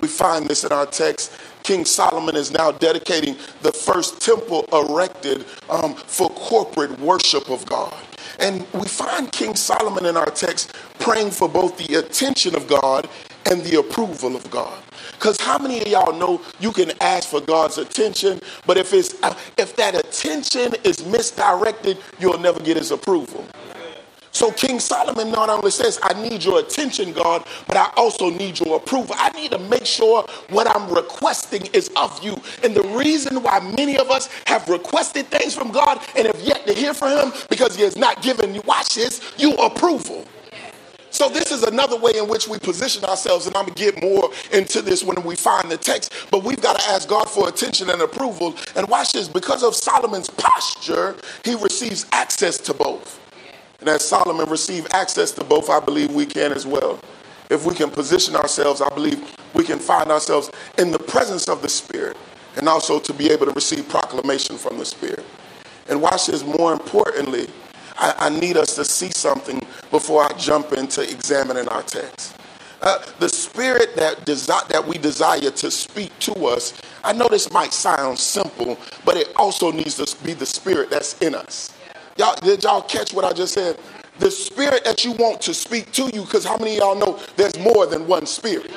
We 0.00 0.08
find 0.08 0.46
this 0.46 0.62
in 0.64 0.70
our 0.70 0.86
text. 0.86 1.32
King 1.64 1.84
Solomon 1.84 2.36
is 2.36 2.52
now 2.52 2.70
dedicating 2.70 3.36
the 3.62 3.72
first 3.72 4.20
temple 4.20 4.64
erected 4.72 5.44
um, 5.68 5.94
for 5.94 6.30
corporate 6.30 6.98
worship 7.00 7.50
of 7.50 7.66
God. 7.66 7.94
And 8.38 8.64
we 8.72 8.86
find 8.86 9.30
King 9.32 9.56
Solomon 9.56 10.06
in 10.06 10.16
our 10.16 10.30
text 10.30 10.74
praying 11.00 11.32
for 11.32 11.48
both 11.48 11.76
the 11.76 11.96
attention 11.96 12.54
of 12.54 12.68
God 12.68 13.08
and 13.46 13.62
the 13.62 13.80
approval 13.80 14.36
of 14.36 14.48
God. 14.50 14.80
Because 15.18 15.40
how 15.40 15.58
many 15.58 15.80
of 15.82 15.88
y'all 15.88 16.16
know 16.16 16.40
you 16.60 16.70
can 16.70 16.92
ask 17.00 17.28
for 17.28 17.40
God's 17.40 17.76
attention, 17.76 18.40
but 18.66 18.78
if 18.78 18.94
it's 18.94 19.14
if 19.58 19.74
that 19.74 19.96
attention 19.96 20.74
is 20.84 21.04
misdirected, 21.04 21.98
you'll 22.20 22.38
never 22.38 22.60
get 22.60 22.76
His 22.76 22.92
approval. 22.92 23.44
So 24.30 24.52
King 24.52 24.78
Solomon 24.78 25.32
not 25.32 25.50
only 25.50 25.72
says, 25.72 25.98
I 26.00 26.12
need 26.22 26.44
your 26.44 26.60
attention, 26.60 27.12
God, 27.12 27.44
but 27.66 27.76
I 27.76 27.90
also 27.96 28.30
need 28.30 28.60
your 28.60 28.76
approval. 28.76 29.16
I 29.18 29.30
need 29.30 29.50
to 29.50 29.58
make 29.58 29.84
sure 29.84 30.24
what 30.50 30.68
I'm 30.72 30.88
requesting 30.94 31.66
is 31.72 31.90
of 31.96 32.22
you. 32.22 32.40
And 32.62 32.72
the 32.76 32.84
reason 32.96 33.42
why 33.42 33.58
many 33.58 33.98
of 33.98 34.12
us 34.12 34.28
have 34.46 34.68
requested 34.68 35.26
things 35.26 35.56
from 35.56 35.72
God 35.72 36.00
and 36.16 36.28
have 36.28 36.40
yet 36.40 36.64
to 36.68 36.72
hear 36.72 36.94
from 36.94 37.18
him 37.18 37.32
because 37.50 37.74
he 37.74 37.82
has 37.82 37.96
not 37.96 38.22
given 38.22 38.54
you, 38.54 38.60
watch 38.64 38.94
this, 38.94 39.20
you 39.38 39.54
approval. 39.54 40.24
So 41.18 41.28
this 41.28 41.50
is 41.50 41.64
another 41.64 41.96
way 41.96 42.12
in 42.14 42.28
which 42.28 42.46
we 42.46 42.60
position 42.60 43.04
ourselves, 43.04 43.48
and 43.48 43.56
I'm 43.56 43.64
gonna 43.64 43.74
get 43.74 44.00
more 44.00 44.30
into 44.52 44.80
this 44.80 45.02
when 45.02 45.20
we 45.24 45.34
find 45.34 45.68
the 45.68 45.76
text. 45.76 46.12
But 46.30 46.44
we've 46.44 46.62
got 46.62 46.78
to 46.78 46.90
ask 46.90 47.08
God 47.08 47.28
for 47.28 47.48
attention 47.48 47.90
and 47.90 48.00
approval. 48.02 48.54
And 48.76 48.86
watch 48.88 49.14
this: 49.14 49.26
because 49.26 49.64
of 49.64 49.74
Solomon's 49.74 50.30
posture, 50.30 51.16
he 51.44 51.56
receives 51.56 52.06
access 52.12 52.56
to 52.58 52.72
both. 52.72 53.18
And 53.80 53.88
as 53.88 54.06
Solomon 54.06 54.48
received 54.48 54.94
access 54.94 55.32
to 55.32 55.42
both, 55.42 55.68
I 55.68 55.80
believe 55.80 56.12
we 56.12 56.24
can 56.24 56.52
as 56.52 56.68
well. 56.68 57.00
If 57.50 57.66
we 57.66 57.74
can 57.74 57.90
position 57.90 58.36
ourselves, 58.36 58.80
I 58.80 58.88
believe 58.90 59.34
we 59.54 59.64
can 59.64 59.80
find 59.80 60.12
ourselves 60.12 60.52
in 60.78 60.92
the 60.92 61.00
presence 61.00 61.48
of 61.48 61.62
the 61.62 61.68
Spirit 61.68 62.16
and 62.56 62.68
also 62.68 63.00
to 63.00 63.12
be 63.12 63.28
able 63.28 63.46
to 63.46 63.52
receive 63.54 63.88
proclamation 63.88 64.56
from 64.56 64.78
the 64.78 64.84
Spirit. 64.84 65.24
And 65.88 66.00
watch 66.00 66.26
this, 66.26 66.44
more 66.44 66.72
importantly, 66.72 67.48
I, 67.98 68.14
I 68.18 68.28
need 68.30 68.56
us 68.56 68.74
to 68.76 68.84
see 68.84 69.10
something 69.10 69.60
before 69.90 70.22
I 70.24 70.32
jump 70.38 70.72
into 70.72 71.02
examining 71.02 71.68
our 71.68 71.82
text. 71.82 72.36
Uh, 72.80 73.04
the 73.18 73.28
spirit 73.28 73.96
that 73.96 74.18
desi- 74.24 74.68
that 74.68 74.86
we 74.86 74.98
desire 74.98 75.50
to 75.50 75.70
speak 75.70 76.16
to 76.20 76.32
us. 76.46 76.80
I 77.02 77.12
know 77.12 77.26
this 77.28 77.52
might 77.52 77.72
sound 77.72 78.18
simple, 78.18 78.78
but 79.04 79.16
it 79.16 79.32
also 79.36 79.72
needs 79.72 79.96
to 79.96 80.24
be 80.24 80.32
the 80.32 80.46
spirit 80.46 80.90
that's 80.90 81.18
in 81.20 81.34
us. 81.34 81.74
Y'all, 82.16 82.36
did 82.36 82.62
y'all 82.62 82.82
catch 82.82 83.12
what 83.12 83.24
I 83.24 83.32
just 83.32 83.54
said? 83.54 83.78
The 84.20 84.30
spirit 84.30 84.84
that 84.84 85.04
you 85.04 85.12
want 85.12 85.40
to 85.42 85.54
speak 85.54 85.92
to 85.92 86.04
you, 86.14 86.22
because 86.22 86.44
how 86.44 86.56
many 86.58 86.76
y'all 86.76 86.96
know 86.96 87.18
there's 87.36 87.58
more 87.58 87.86
than 87.86 88.06
one 88.06 88.26
spirit? 88.26 88.70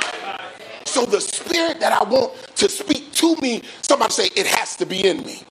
So 0.86 1.06
the 1.06 1.22
spirit 1.22 1.80
that 1.80 1.94
I 1.94 2.04
want 2.04 2.34
to 2.56 2.70
speak 2.70 3.14
to 3.14 3.36
me, 3.38 3.64
somebody 3.82 4.14
say 4.14 4.30
it 4.36 4.48
has 4.48 4.76
to 4.78 4.86
be 4.86 5.08
in 5.08 5.24
me. 5.24 5.44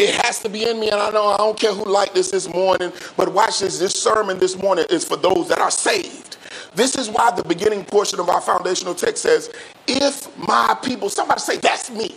It 0.00 0.14
has 0.24 0.38
to 0.40 0.48
be 0.48 0.66
in 0.66 0.80
me, 0.80 0.88
and 0.88 0.98
I 0.98 1.10
know 1.10 1.26
I 1.26 1.36
don't 1.36 1.60
care 1.60 1.74
who 1.74 1.84
liked 1.84 2.14
this 2.14 2.30
this 2.30 2.48
morning, 2.48 2.90
but 3.18 3.34
watch 3.34 3.60
this. 3.60 3.78
This 3.78 3.92
sermon 3.92 4.38
this 4.38 4.56
morning 4.56 4.86
is 4.88 5.04
for 5.04 5.18
those 5.18 5.48
that 5.48 5.58
are 5.58 5.70
saved. 5.70 6.38
This 6.74 6.96
is 6.96 7.10
why 7.10 7.32
the 7.32 7.44
beginning 7.44 7.84
portion 7.84 8.18
of 8.18 8.30
our 8.30 8.40
foundational 8.40 8.94
text 8.94 9.22
says, 9.22 9.52
If 9.86 10.26
my 10.38 10.74
people, 10.82 11.10
somebody 11.10 11.40
say, 11.40 11.58
That's 11.58 11.90
me. 11.90 12.16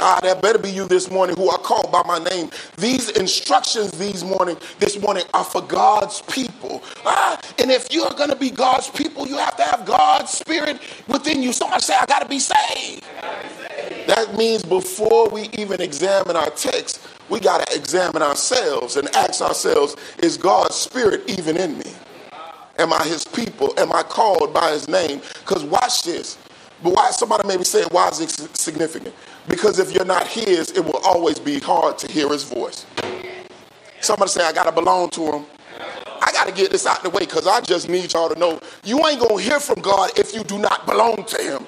Ah, 0.00 0.20
that 0.22 0.40
better 0.42 0.58
be 0.58 0.70
you 0.70 0.86
this 0.86 1.10
morning 1.10 1.36
who 1.36 1.48
are 1.50 1.58
called 1.58 1.90
by 1.90 2.02
my 2.06 2.18
name. 2.18 2.50
These 2.76 3.10
instructions 3.10 3.92
these 3.92 4.24
morning, 4.24 4.56
this 4.78 5.00
morning 5.00 5.24
are 5.34 5.44
for 5.44 5.62
God's 5.62 6.22
people. 6.22 6.82
Ah, 7.04 7.40
and 7.58 7.70
if 7.70 7.92
you're 7.92 8.10
going 8.10 8.30
to 8.30 8.36
be 8.36 8.50
God's 8.50 8.88
people, 8.88 9.26
you 9.26 9.36
have 9.36 9.56
to 9.56 9.62
have 9.62 9.84
God's 9.84 10.30
spirit 10.30 10.80
within 11.08 11.42
you. 11.42 11.52
Somebody 11.52 11.82
say, 11.82 11.94
I 12.00 12.06
got 12.06 12.20
to 12.22 12.28
be 12.28 12.38
saved. 12.38 13.04
That 14.06 14.36
means 14.36 14.62
before 14.62 15.28
we 15.28 15.50
even 15.58 15.80
examine 15.80 16.36
our 16.36 16.50
text, 16.50 17.06
we 17.28 17.40
got 17.40 17.66
to 17.66 17.76
examine 17.76 18.22
ourselves 18.22 18.96
and 18.96 19.14
ask 19.14 19.42
ourselves, 19.42 19.96
is 20.18 20.36
God's 20.36 20.74
spirit 20.74 21.28
even 21.28 21.56
in 21.56 21.78
me? 21.78 21.92
Am 22.78 22.92
I 22.92 23.04
his 23.04 23.24
people? 23.24 23.74
Am 23.76 23.92
I 23.92 24.02
called 24.02 24.54
by 24.54 24.70
his 24.70 24.88
name? 24.88 25.20
Because 25.40 25.64
watch 25.64 26.04
this. 26.04 26.38
But 26.82 26.94
why 26.94 27.10
somebody 27.10 27.46
may 27.48 27.56
be 27.56 27.64
saying, 27.64 27.88
why 27.90 28.08
is 28.08 28.20
it 28.20 28.56
significant? 28.56 29.14
Because 29.48 29.78
if 29.78 29.92
you're 29.92 30.04
not 30.04 30.26
his, 30.26 30.70
it 30.72 30.84
will 30.84 31.00
always 31.04 31.38
be 31.38 31.58
hard 31.58 31.98
to 31.98 32.12
hear 32.12 32.28
his 32.28 32.44
voice. 32.44 32.86
Somebody 34.00 34.30
say, 34.30 34.44
I 34.44 34.52
got 34.52 34.64
to 34.64 34.72
belong 34.72 35.10
to 35.10 35.32
him. 35.32 35.46
I 36.20 36.32
got 36.32 36.46
to 36.46 36.52
get 36.52 36.70
this 36.70 36.86
out 36.86 37.02
the 37.02 37.10
way 37.10 37.20
because 37.20 37.46
I 37.46 37.60
just 37.60 37.88
need 37.88 38.12
y'all 38.12 38.28
to 38.28 38.38
know 38.38 38.60
you 38.84 39.04
ain't 39.06 39.20
to 39.26 39.36
hear 39.36 39.58
from 39.58 39.80
God 39.80 40.16
if 40.18 40.34
you 40.34 40.44
do 40.44 40.58
not 40.58 40.86
belong 40.86 41.24
to 41.24 41.42
him. 41.42 41.66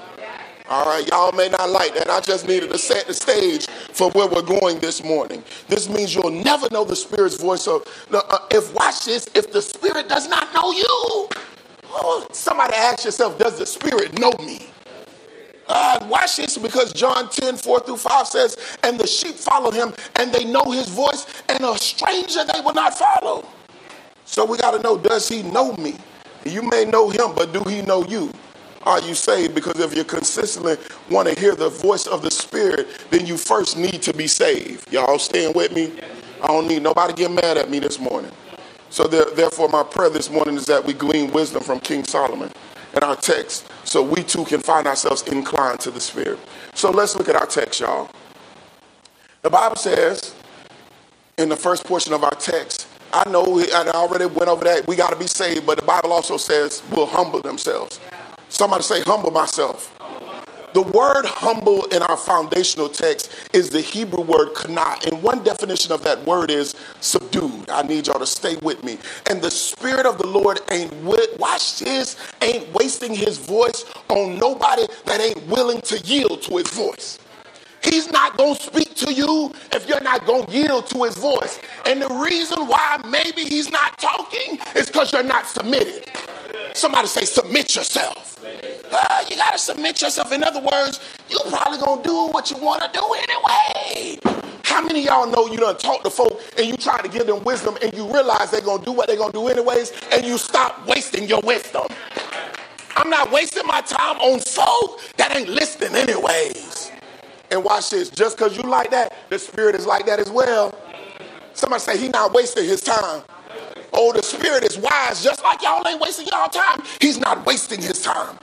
All 0.68 0.86
right, 0.86 1.04
y'all 1.08 1.32
may 1.32 1.48
not 1.48 1.70
like 1.70 1.94
that. 1.94 2.08
I 2.08 2.20
just 2.20 2.46
needed 2.46 2.70
to 2.70 2.78
set 2.78 3.08
the 3.08 3.14
stage 3.14 3.66
for 3.66 4.08
where 4.10 4.28
we're 4.28 4.42
going 4.42 4.78
this 4.78 5.02
morning. 5.02 5.42
This 5.66 5.88
means 5.88 6.14
you'll 6.14 6.30
never 6.30 6.68
know 6.70 6.84
the 6.84 6.94
Spirit's 6.94 7.36
voice. 7.36 7.66
Of, 7.66 7.82
uh, 8.12 8.38
if 8.52 8.72
watch 8.74 9.04
this, 9.04 9.28
if 9.34 9.50
the 9.52 9.60
Spirit 9.60 10.08
does 10.08 10.28
not 10.28 10.54
know 10.54 10.70
you, 10.70 11.28
oh, 11.88 12.24
somebody 12.30 12.74
ask 12.74 13.04
yourself, 13.04 13.36
does 13.36 13.58
the 13.58 13.66
Spirit 13.66 14.16
know 14.20 14.32
me? 14.44 14.68
Uh, 15.72 16.04
watch 16.08 16.36
this 16.36 16.58
because 16.58 16.92
John 16.92 17.30
10, 17.30 17.56
4 17.56 17.80
through 17.80 17.96
5 17.96 18.26
says, 18.26 18.56
And 18.82 18.98
the 18.98 19.06
sheep 19.06 19.36
follow 19.36 19.70
him, 19.70 19.94
and 20.16 20.32
they 20.32 20.44
know 20.44 20.64
his 20.64 20.88
voice, 20.88 21.26
and 21.48 21.62
a 21.62 21.78
stranger 21.78 22.40
they 22.52 22.60
will 22.60 22.74
not 22.74 22.98
follow. 22.98 23.46
So 24.24 24.44
we 24.44 24.58
got 24.58 24.72
to 24.72 24.80
know, 24.80 24.98
does 24.98 25.28
he 25.28 25.44
know 25.44 25.72
me? 25.76 25.94
You 26.44 26.62
may 26.62 26.86
know 26.86 27.08
him, 27.08 27.36
but 27.36 27.52
do 27.52 27.62
he 27.70 27.82
know 27.82 28.04
you? 28.06 28.32
Are 28.82 29.00
you 29.00 29.14
saved? 29.14 29.54
Because 29.54 29.78
if 29.78 29.96
you 29.96 30.02
consistently 30.02 30.76
want 31.08 31.28
to 31.28 31.38
hear 31.38 31.54
the 31.54 31.68
voice 31.68 32.08
of 32.08 32.22
the 32.22 32.32
Spirit, 32.32 32.88
then 33.10 33.24
you 33.24 33.36
first 33.36 33.76
need 33.76 34.02
to 34.02 34.12
be 34.12 34.26
saved. 34.26 34.92
Y'all 34.92 35.20
staying 35.20 35.52
with 35.52 35.72
me? 35.72 35.92
I 36.42 36.48
don't 36.48 36.66
need 36.66 36.82
nobody 36.82 37.12
get 37.12 37.30
mad 37.30 37.58
at 37.58 37.70
me 37.70 37.78
this 37.78 38.00
morning. 38.00 38.32
So 38.88 39.06
therefore, 39.06 39.68
my 39.68 39.84
prayer 39.84 40.10
this 40.10 40.30
morning 40.30 40.56
is 40.56 40.66
that 40.66 40.84
we 40.84 40.94
glean 40.94 41.30
wisdom 41.30 41.62
from 41.62 41.78
King 41.78 42.02
Solomon 42.02 42.50
in 42.94 43.02
our 43.02 43.16
text 43.16 43.70
so 43.84 44.02
we 44.02 44.22
too 44.22 44.44
can 44.44 44.60
find 44.60 44.86
ourselves 44.86 45.22
inclined 45.22 45.80
to 45.80 45.90
the 45.90 46.00
Spirit. 46.00 46.38
So 46.74 46.90
let's 46.90 47.16
look 47.16 47.28
at 47.28 47.36
our 47.36 47.46
text, 47.46 47.80
y'all. 47.80 48.10
The 49.42 49.50
Bible 49.50 49.76
says 49.76 50.34
in 51.38 51.48
the 51.48 51.56
first 51.56 51.84
portion 51.84 52.12
of 52.12 52.24
our 52.24 52.34
text, 52.34 52.86
I 53.12 53.28
know 53.28 53.60
I 53.60 53.90
already 53.94 54.26
went 54.26 54.48
over 54.48 54.64
that. 54.64 54.86
We 54.86 54.96
got 54.96 55.10
to 55.10 55.16
be 55.16 55.26
saved, 55.26 55.66
but 55.66 55.78
the 55.78 55.84
Bible 55.84 56.12
also 56.12 56.36
says 56.36 56.82
will 56.92 57.06
humble 57.06 57.40
themselves. 57.40 57.98
Somebody 58.48 58.82
say, 58.82 59.00
humble 59.02 59.30
myself. 59.30 59.96
The 60.72 60.82
word 60.82 61.24
humble 61.26 61.84
in 61.86 62.00
our 62.00 62.16
foundational 62.16 62.88
text 62.88 63.32
is 63.52 63.70
the 63.70 63.80
Hebrew 63.80 64.22
word 64.22 64.54
kana. 64.54 64.96
And 65.04 65.20
one 65.22 65.42
definition 65.42 65.90
of 65.90 66.04
that 66.04 66.24
word 66.24 66.50
is 66.50 66.76
subdued. 67.00 67.68
I 67.68 67.82
need 67.82 68.06
y'all 68.06 68.20
to 68.20 68.26
stay 68.26 68.56
with 68.56 68.84
me. 68.84 68.98
And 69.28 69.42
the 69.42 69.50
Spirit 69.50 70.06
of 70.06 70.18
the 70.18 70.28
Lord 70.28 70.60
ain't, 70.70 70.94
with, 71.02 71.38
watch 71.38 71.80
this, 71.80 72.16
ain't 72.40 72.72
wasting 72.72 73.14
his 73.14 73.38
voice 73.38 73.84
on 74.08 74.38
nobody 74.38 74.86
that 75.06 75.20
ain't 75.20 75.44
willing 75.48 75.80
to 75.82 75.98
yield 76.00 76.42
to 76.42 76.58
his 76.58 76.68
voice. 76.68 77.18
He's 77.82 78.10
not 78.12 78.36
going 78.36 78.54
to 78.54 78.62
speak 78.62 78.94
to 78.96 79.12
you 79.12 79.52
if 79.72 79.88
you're 79.88 80.02
not 80.02 80.26
going 80.26 80.46
to 80.46 80.52
yield 80.52 80.86
to 80.88 81.04
his 81.04 81.16
voice. 81.16 81.58
And 81.86 82.00
the 82.00 82.08
reason 82.08 82.66
why 82.68 83.00
maybe 83.08 83.42
he's 83.42 83.70
not 83.70 83.98
talking 83.98 84.58
is 84.76 84.86
because 84.86 85.12
you're 85.12 85.22
not 85.22 85.46
submitted. 85.46 86.04
Somebody 86.74 87.08
say, 87.08 87.24
submit 87.24 87.74
yourself. 87.74 88.38
Uh, 88.92 89.24
you 89.28 89.36
got 89.36 89.52
to 89.52 89.58
submit 89.58 90.00
yourself. 90.02 90.32
In 90.32 90.42
other 90.44 90.60
words, 90.60 91.00
you 91.28 91.38
probably 91.48 91.78
going 91.78 92.02
to 92.02 92.08
do 92.08 92.26
what 92.28 92.50
you 92.50 92.56
want 92.58 92.82
to 92.82 92.90
do 92.92 93.04
anyway. 93.14 94.18
How 94.64 94.82
many 94.82 95.04
y'all 95.04 95.30
know 95.30 95.46
you 95.46 95.58
done 95.58 95.76
talk 95.78 96.02
to 96.04 96.10
folk 96.10 96.40
and 96.56 96.66
you 96.66 96.76
try 96.76 97.00
to 97.00 97.08
give 97.08 97.26
them 97.26 97.42
wisdom 97.44 97.76
and 97.82 97.92
you 97.94 98.06
realize 98.12 98.50
they're 98.50 98.60
going 98.60 98.80
to 98.80 98.84
do 98.84 98.92
what 98.92 99.08
they're 99.08 99.16
going 99.16 99.32
to 99.32 99.38
do 99.38 99.48
anyways 99.48 99.92
and 100.12 100.24
you 100.24 100.38
stop 100.38 100.86
wasting 100.86 101.24
your 101.28 101.40
wisdom? 101.44 101.86
I'm 102.96 103.10
not 103.10 103.32
wasting 103.32 103.66
my 103.66 103.80
time 103.80 104.16
on 104.18 104.40
folk 104.40 105.00
that 105.16 105.34
ain't 105.36 105.48
listening 105.48 105.94
anyways. 105.94 106.92
And 107.50 107.64
watch 107.64 107.90
this, 107.90 108.10
just 108.10 108.36
because 108.36 108.56
you 108.56 108.62
like 108.62 108.90
that, 108.90 109.14
the 109.28 109.38
spirit 109.38 109.74
is 109.74 109.86
like 109.86 110.06
that 110.06 110.20
as 110.20 110.30
well. 110.30 110.76
Somebody 111.54 111.80
say 111.80 111.98
he 111.98 112.08
not 112.08 112.32
wasting 112.32 112.64
his 112.64 112.80
time. 112.80 113.22
Oh, 113.92 114.12
the 114.12 114.22
spirit 114.22 114.64
is 114.64 114.78
wise, 114.78 115.22
just 115.22 115.42
like 115.42 115.62
y'all 115.62 115.86
ain't 115.86 116.00
wasting 116.00 116.26
y'all 116.28 116.48
time. 116.48 116.82
He's 117.00 117.18
not 117.18 117.44
wasting 117.44 117.80
his 117.82 118.02
time. 118.02 118.38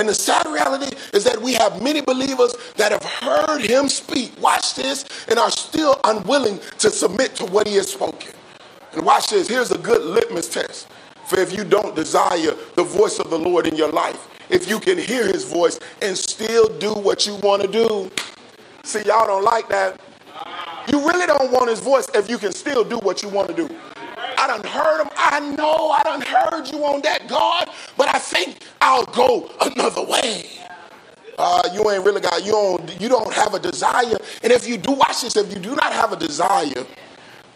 And 0.00 0.08
the 0.08 0.14
sad 0.14 0.46
reality 0.46 0.96
is 1.12 1.24
that 1.24 1.42
we 1.42 1.52
have 1.52 1.82
many 1.82 2.00
believers 2.00 2.54
that 2.78 2.90
have 2.90 3.04
heard 3.04 3.60
him 3.60 3.86
speak, 3.86 4.32
watch 4.40 4.74
this, 4.74 5.04
and 5.28 5.38
are 5.38 5.50
still 5.50 6.00
unwilling 6.04 6.58
to 6.78 6.88
submit 6.88 7.36
to 7.36 7.44
what 7.44 7.68
he 7.68 7.76
has 7.76 7.92
spoken. 7.92 8.32
And 8.94 9.04
watch 9.04 9.28
this, 9.28 9.46
here's 9.46 9.72
a 9.72 9.76
good 9.76 10.00
litmus 10.00 10.48
test 10.48 10.88
for 11.26 11.38
if 11.38 11.54
you 11.54 11.64
don't 11.64 11.94
desire 11.94 12.54
the 12.76 12.82
voice 12.82 13.18
of 13.18 13.28
the 13.28 13.38
Lord 13.38 13.66
in 13.66 13.76
your 13.76 13.92
life. 13.92 14.26
If 14.48 14.70
you 14.70 14.80
can 14.80 14.96
hear 14.96 15.26
his 15.26 15.44
voice 15.44 15.78
and 16.00 16.16
still 16.16 16.66
do 16.78 16.94
what 16.94 17.26
you 17.26 17.34
want 17.34 17.60
to 17.60 17.68
do. 17.68 18.10
See, 18.84 19.02
y'all 19.02 19.26
don't 19.26 19.44
like 19.44 19.68
that. 19.68 20.00
You 20.90 21.06
really 21.06 21.26
don't 21.26 21.52
want 21.52 21.68
his 21.68 21.80
voice 21.80 22.08
if 22.14 22.30
you 22.30 22.38
can 22.38 22.52
still 22.52 22.84
do 22.84 22.96
what 23.00 23.22
you 23.22 23.28
want 23.28 23.48
to 23.48 23.54
do. 23.54 23.68
I 24.38 24.46
done 24.46 24.64
heard 24.64 25.02
him. 25.02 25.10
I 25.16 25.40
know 25.56 25.90
I 25.90 26.02
done 26.02 26.22
heard 26.22 26.70
you 26.70 26.84
on 26.84 27.02
that, 27.02 27.28
God, 27.28 27.68
but 27.96 28.14
I 28.14 28.18
think 28.18 28.58
I'll 28.80 29.04
go 29.06 29.50
another 29.60 30.04
way. 30.04 30.46
Uh, 31.38 31.62
you 31.72 31.90
ain't 31.90 32.04
really 32.04 32.20
got 32.20 32.44
you 32.44 32.52
don't 32.52 33.00
you 33.00 33.08
don't 33.08 33.32
have 33.32 33.54
a 33.54 33.58
desire. 33.58 34.18
And 34.42 34.52
if 34.52 34.68
you 34.68 34.76
do 34.76 34.92
watch 34.92 35.22
this, 35.22 35.36
if 35.36 35.52
you 35.52 35.58
do 35.60 35.74
not 35.74 35.92
have 35.92 36.12
a 36.12 36.16
desire 36.16 36.86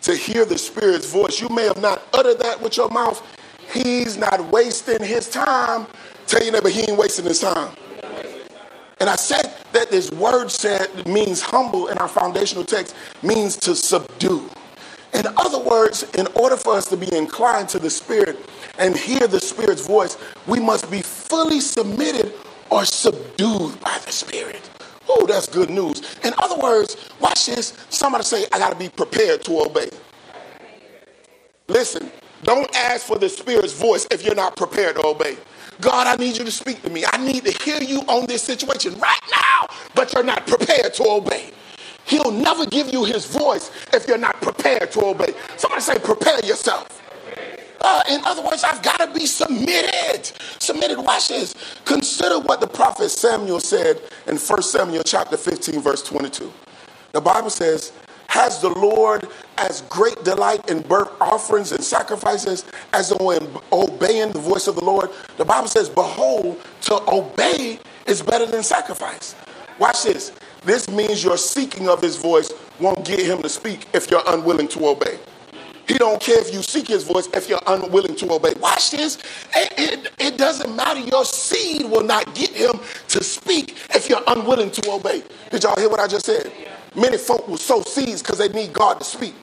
to 0.03 0.15
hear 0.15 0.45
the 0.45 0.59
Spirit's 0.59 1.11
voice, 1.11 1.41
you 1.41 1.49
may 1.49 1.65
have 1.65 1.81
not 1.81 2.03
uttered 2.15 2.39
that 2.41 2.61
with 2.61 2.77
your 2.77 2.89
mouth. 2.91 3.23
He's 3.73 4.17
not 4.17 4.51
wasting 4.51 5.03
his 5.03 5.29
time. 5.29 5.87
Tell 6.27 6.43
your 6.43 6.53
neighbor 6.53 6.69
he 6.69 6.83
ain't 6.83 6.99
wasting 6.99 7.25
his 7.27 7.41
time. 7.41 7.75
And 9.01 9.11
I 9.11 9.17
said 9.17 9.55
that 9.73 9.91
this 9.91 10.11
word 10.13 10.51
said 10.51 11.07
means 11.07 11.43
humble 11.43 11.89
in 11.89 11.99
our 11.99 12.09
foundational 12.09 12.65
text 12.65 12.97
means 13.23 13.57
to 13.57 13.75
subdue. 13.75 14.49
In 15.15 15.27
other 15.37 15.61
words, 15.61 16.03
in 16.19 16.27
order 16.35 16.57
for 16.57 16.75
us 16.75 16.87
to 16.87 16.97
be 16.97 17.15
inclined 17.15 17.69
to 17.71 17.79
the 17.79 17.91
Spirit 17.91 18.39
and 18.79 18.97
hear 18.97 19.27
the 19.29 19.41
Spirit's 19.41 19.87
voice, 19.87 20.19
we 20.47 20.59
must 20.59 20.91
be 20.91 21.03
fully 21.03 21.61
submitted 21.61 22.33
or 22.71 22.85
subdued 22.85 23.81
by 23.81 23.99
the 24.05 24.11
Spirit. 24.11 24.69
Oh, 25.09 25.27
that's 25.27 25.49
good 25.49 25.71
news. 25.71 26.17
In 26.25 26.35
other 26.39 26.57
words, 26.61 27.11
watch 27.21 27.47
this. 27.47 27.77
Somebody 27.91 28.25
say, 28.25 28.47
I 28.53 28.59
got 28.59 28.73
to 28.73 28.79
be 28.79 28.89
prepared 28.89 29.45
to 29.45 29.61
obey. 29.61 29.91
Listen, 31.69 32.11
don't 32.43 32.75
ask 32.77 33.07
for 33.07 33.19
the 33.19 33.29
Spirit's 33.29 33.73
voice 33.73 34.07
if 34.11 34.25
you're 34.25 34.35
not 34.35 34.57
prepared 34.57 34.97
to 34.97 35.07
obey. 35.07 35.37
God, 35.81 36.07
I 36.07 36.17
need 36.17 36.37
you 36.37 36.45
to 36.45 36.51
speak 36.51 36.83
to 36.83 36.91
me. 36.91 37.05
I 37.13 37.17
need 37.25 37.45
to 37.45 37.53
hear 37.65 37.81
you 37.81 38.01
on 38.03 38.27
this 38.27 38.43
situation 38.43 38.99
right 38.99 39.21
now, 39.31 39.69
but 39.95 40.13
you're 40.13 40.25
not 40.25 40.47
prepared 40.47 40.95
to 40.95 41.09
obey. 41.09 41.51
He'll 42.07 42.31
never 42.31 42.67
give 42.67 42.93
you 42.93 43.05
his 43.05 43.27
voice 43.27 43.71
if 43.93 44.07
you're 44.07 44.19
not 44.19 44.41
prepared 44.41 44.93
to 44.93 45.05
obey. 45.05 45.35
Somebody 45.57 45.83
say, 45.83 45.99
prepare 45.99 46.45
yourself. 46.45 47.01
Uh, 47.81 48.03
in 48.11 48.21
other 48.25 48.43
words, 48.43 48.65
I've 48.65 48.83
got 48.83 48.99
to 48.99 49.13
be 49.13 49.27
submitted. 49.27 50.25
Submitted. 50.59 50.99
Watch 50.99 51.29
this. 51.29 51.55
Consider 51.85 52.41
what 52.41 52.61
the 52.61 52.67
prophet 52.67 53.11
Samuel 53.11 53.61
said 53.61 54.01
in 54.27 54.37
1 54.37 54.63
Samuel 54.63 55.03
chapter 55.05 55.37
15, 55.37 55.81
verse 55.81 56.03
22. 56.03 56.51
The 57.13 57.21
Bible 57.21 57.51
says, 57.51 57.93
has 58.29 58.61
the 58.61 58.71
Lord 58.71 59.29
as 59.59 59.83
great 59.83 60.25
delight 60.25 60.69
in 60.69 60.81
burnt 60.81 61.11
offerings 61.21 61.73
and 61.73 61.85
sacrifices 61.85 62.65
as 62.93 63.13
in 63.13 63.49
obeying 63.71 64.33
the 64.33 64.41
voice 64.41 64.67
of 64.67 64.75
the 64.75 64.85
Lord? 64.85 65.11
The 65.37 65.45
Bible 65.45 65.69
says, 65.69 65.89
Behold, 65.89 66.61
to 66.83 67.01
obey 67.09 67.79
is 68.07 68.23
better 68.23 68.47
than 68.47 68.63
sacrifice. 68.63 69.37
Watch 69.79 70.03
this. 70.05 70.33
This 70.65 70.89
means 70.89 71.23
your 71.23 71.37
seeking 71.37 71.89
of 71.89 72.01
his 72.01 72.17
voice 72.17 72.51
won't 72.81 73.05
get 73.05 73.21
him 73.21 73.43
to 73.43 73.49
speak 73.49 73.87
if 73.93 74.11
you're 74.11 74.23
unwilling 74.27 74.69
to 74.69 74.87
obey. 74.87 75.19
He 75.87 75.99
don't 75.99 76.21
care 76.21 76.41
if 76.41 76.53
you 76.53 76.63
seek 76.63 76.89
his 76.89 77.05
voice 77.05 77.29
if 77.35 77.49
you're 77.49 77.61
unwilling 77.67 78.17
to 78.17 78.33
obey. 78.33 78.55
Watch 78.59 78.93
this. 78.93 79.19
It, 79.55 79.75
it, 79.77 80.13
it, 80.19 80.39
doesn't 80.39 80.75
matter. 80.75 81.01
Your 81.01 81.27
seed 81.27 81.91
will 81.91 82.03
not 82.03 82.35
get 82.35 82.51
him 82.51 82.81
to 83.09 83.23
speak 83.23 83.77
if 83.95 84.09
you're 84.09 84.23
unwilling 84.27 84.71
to 84.71 84.91
obey. 84.91 85.23
Did 85.51 85.63
y'all 85.63 85.79
hear 85.79 85.91
what 85.91 86.01
I 86.01 86.07
just 86.07 86.25
said? 86.25 86.51
Many 86.95 87.19
folk 87.19 87.47
will 87.47 87.59
sow 87.59 87.83
seeds 87.83 88.23
because 88.23 88.39
they 88.39 88.49
need 88.49 88.73
God 88.73 88.99
to 89.01 89.05
speak. 89.05 89.35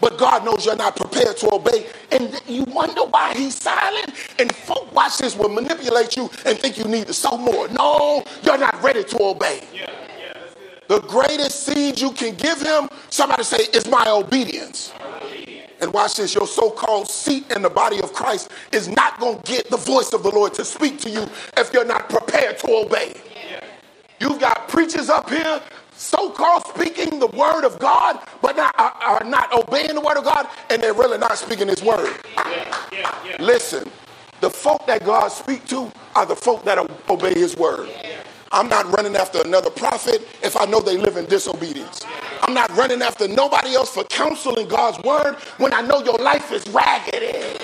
But 0.00 0.16
God 0.16 0.44
knows 0.44 0.64
you're 0.64 0.76
not 0.76 0.96
prepared 0.96 1.36
to 1.38 1.54
obey. 1.54 1.86
And 2.10 2.40
you 2.46 2.64
wonder 2.64 3.02
why 3.02 3.34
he's 3.34 3.54
silent. 3.54 4.14
And 4.38 4.54
folk, 4.54 4.92
watch 4.94 5.18
this, 5.18 5.36
will 5.36 5.50
manipulate 5.50 6.16
you 6.16 6.30
and 6.46 6.58
think 6.58 6.78
you 6.78 6.84
need 6.84 7.08
to 7.08 7.12
sow 7.12 7.36
more. 7.36 7.68
No, 7.68 8.24
you're 8.42 8.58
not 8.58 8.82
ready 8.82 9.04
to 9.04 9.22
obey. 9.22 9.64
Yeah, 9.74 9.90
the 10.90 11.00
greatest 11.02 11.66
seed 11.66 12.00
you 12.00 12.10
can 12.10 12.34
give 12.34 12.60
him, 12.60 12.88
somebody 13.10 13.44
say, 13.44 13.58
is 13.72 13.86
my 13.86 14.04
obedience. 14.08 14.92
And 15.80 15.92
watch 15.92 16.16
this 16.16 16.34
your 16.34 16.48
so 16.48 16.68
called 16.68 17.08
seat 17.08 17.48
in 17.52 17.62
the 17.62 17.70
body 17.70 18.00
of 18.02 18.12
Christ 18.12 18.50
is 18.72 18.88
not 18.88 19.20
going 19.20 19.40
to 19.40 19.52
get 19.52 19.70
the 19.70 19.76
voice 19.76 20.12
of 20.12 20.24
the 20.24 20.30
Lord 20.30 20.52
to 20.54 20.64
speak 20.64 20.98
to 21.02 21.08
you 21.08 21.28
if 21.56 21.72
you're 21.72 21.84
not 21.84 22.08
prepared 22.08 22.58
to 22.58 22.72
obey. 22.72 23.14
You've 24.18 24.40
got 24.40 24.66
preachers 24.66 25.08
up 25.08 25.30
here 25.30 25.62
so 25.92 26.28
called 26.30 26.66
speaking 26.66 27.20
the 27.20 27.28
word 27.28 27.64
of 27.64 27.78
God, 27.78 28.26
but 28.42 28.56
not, 28.56 28.74
are, 28.76 28.90
are, 28.90 29.24
not 29.24 29.52
obeying 29.52 29.94
the 29.94 30.00
word 30.00 30.16
of 30.16 30.24
God, 30.24 30.48
and 30.70 30.82
they're 30.82 30.92
really 30.92 31.18
not 31.18 31.38
speaking 31.38 31.68
his 31.68 31.84
word. 31.84 32.16
Listen, 33.38 33.88
the 34.40 34.50
folk 34.50 34.88
that 34.88 35.04
God 35.04 35.28
speak 35.28 35.68
to 35.68 35.92
are 36.16 36.26
the 36.26 36.34
folk 36.34 36.64
that 36.64 36.78
obey 37.08 37.34
his 37.34 37.56
word. 37.56 37.88
I'm 38.52 38.68
not 38.68 38.86
running 38.96 39.16
after 39.16 39.42
another 39.42 39.70
prophet 39.70 40.26
if 40.42 40.56
I 40.60 40.64
know 40.64 40.80
they 40.80 40.96
live 40.96 41.16
in 41.16 41.26
disobedience. 41.26 42.04
I'm 42.42 42.54
not 42.54 42.74
running 42.76 43.02
after 43.02 43.28
nobody 43.28 43.76
else 43.76 43.94
for 43.94 44.04
counsel 44.04 44.58
in 44.58 44.68
God's 44.68 44.98
word 45.04 45.36
when 45.58 45.72
I 45.72 45.82
know 45.82 46.02
your 46.02 46.18
life 46.18 46.50
is 46.52 46.66
raggedy. 46.68 47.58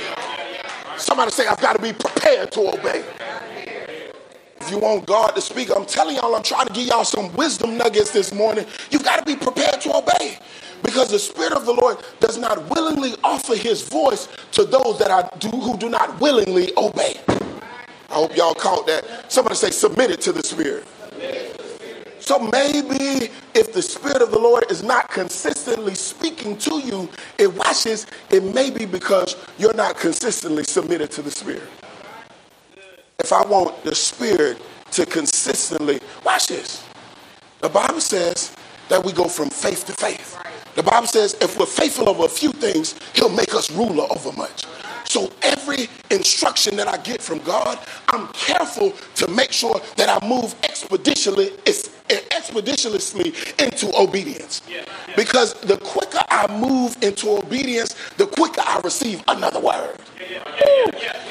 Somebody 0.99 1.33
say, 1.33 1.47
I've 1.49 1.61
got 1.61 1.75
to 1.76 1.83
be 1.83 1.93
prepared 1.93 2.52
to 2.52 2.61
obey. 2.75 3.05
If 4.61 4.71
you 4.71 4.78
want 4.78 5.07
God 5.07 5.31
to 5.37 5.40
speak, 5.40 5.71
I'm 5.76 5.87
telling 5.87 6.16
y'all, 6.16 6.35
I'm 6.37 6.43
trying 6.45 6.69
to 6.69 6.73
give 6.73 6.87
y'all 6.87 7.05
some 7.05 7.33
wisdom 7.35 7.76
nuggets 7.78 8.12
this 8.12 8.33
morning. 8.35 8.66
You've 8.90 9.05
got 9.05 9.19
to 9.19 9.25
be 9.25 9.37
prepared 9.37 9.81
to 9.83 9.97
obey 9.97 10.38
because 10.83 11.11
the 11.11 11.19
Spirit 11.19 11.55
of 11.55 11.66
the 11.66 11.73
Lord 11.75 11.99
does 12.21 12.38
not 12.38 12.71
willingly 12.71 13.14
offer 13.25 13.57
his 13.57 13.88
voice 13.88 14.28
to 14.52 14.64
those 14.64 14.99
that 15.00 15.11
are 15.11 15.31
do, 15.40 15.49
who 15.50 15.76
do 15.78 15.88
not 15.88 16.21
willingly 16.21 16.73
obey. 16.76 17.21
I 18.17 18.21
hope 18.21 18.35
y'all 18.35 18.55
caught 18.55 18.87
that. 18.87 19.31
Somebody 19.31 19.57
say, 19.57 19.71
submitted 19.71 20.23
to 20.23 20.33
the 20.33 20.43
Spirit. 20.43 20.87
So 22.19 22.39
maybe 22.39 23.31
if 23.55 23.75
the 23.75 23.83
Spirit 23.83 24.23
of 24.23 24.31
the 24.31 24.39
Lord 24.39 24.65
is 24.71 24.83
not 24.83 25.11
consistently 25.11 25.95
speaking 25.95 26.57
to 26.57 26.79
you, 26.79 27.11
it 27.37 27.53
watches, 27.53 28.07
it 28.31 28.43
may 28.43 28.71
be 28.71 28.87
because 28.87 29.37
you're 29.59 29.75
not 29.75 29.99
consistently 29.99 30.65
submitted 30.65 31.11
to 31.11 31.21
the 31.21 31.31
Spirit. 31.31 31.69
If 33.19 33.35
I 33.35 33.45
want 33.45 33.85
the 33.85 33.95
Spirit 33.95 34.63
to 34.93 35.05
consistently, 35.05 36.01
watch 36.25 36.47
this. 36.47 36.83
The 37.61 37.69
Bible 37.69 38.01
says 38.01 38.57
that 38.89 39.05
we 39.05 39.13
go 39.13 39.29
from 39.29 39.51
faith 39.51 39.85
to 39.89 39.93
faith. 39.93 40.43
The 40.75 40.83
Bible 40.83 41.07
says 41.07 41.37
if 41.43 41.59
we're 41.59 41.67
faithful 41.67 42.09
over 42.09 42.25
a 42.25 42.31
few 42.31 42.53
things, 42.53 42.99
He'll 43.13 43.29
make 43.29 43.55
us 43.55 43.71
ruler 43.71 44.07
over 44.11 44.33
much. 44.33 44.65
So 45.09 45.33
every 45.43 45.89
instruction 46.11 46.77
that 46.77 46.89
I 46.89 46.97
get 46.99 47.23
from 47.23 47.39
God, 47.41 47.79
I'm 48.09 48.29
careful 48.29 48.93
to 49.17 49.29
make 49.29 49.53
sure 49.53 49.81
that 49.97 50.09
I 50.09 50.27
move 50.27 50.55
expeditiously, 50.63 51.53
expeditiously 52.09 53.35
into 53.59 53.97
obedience. 53.99 54.63
Because 55.17 55.55
the 55.61 55.79
quicker 55.79 56.21
I 56.29 56.47
move 56.59 56.97
into 57.03 57.31
obedience, 57.31 57.95
the 58.17 58.27
quicker 58.27 58.63
I 58.65 58.81
receive 58.81 59.23
another 59.29 59.61
word. 59.61 59.97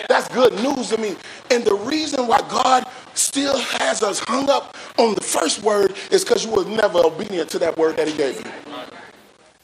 That's 0.08 0.27
good 0.29 0.53
news 0.55 0.89
to 0.89 0.98
me. 0.98 1.15
And 1.51 1.63
the 1.63 1.75
reason 1.75 2.27
why 2.27 2.39
God 2.50 2.86
still 3.13 3.58
has 3.58 4.03
us 4.03 4.20
hung 4.27 4.50
up 4.50 4.75
on 4.98 5.15
the 5.15 5.22
first 5.22 5.63
word 5.63 5.96
is 6.12 6.24
because 6.24 6.46
you 6.46 6.51
were 6.51 6.65
never 6.65 7.00
obedient 7.00 7.50
to 7.51 7.60
that 7.60 7.78
word 7.78 7.97
that 7.97 8.08
He 8.08 8.17
gave 8.17 8.43
you. 8.43 8.52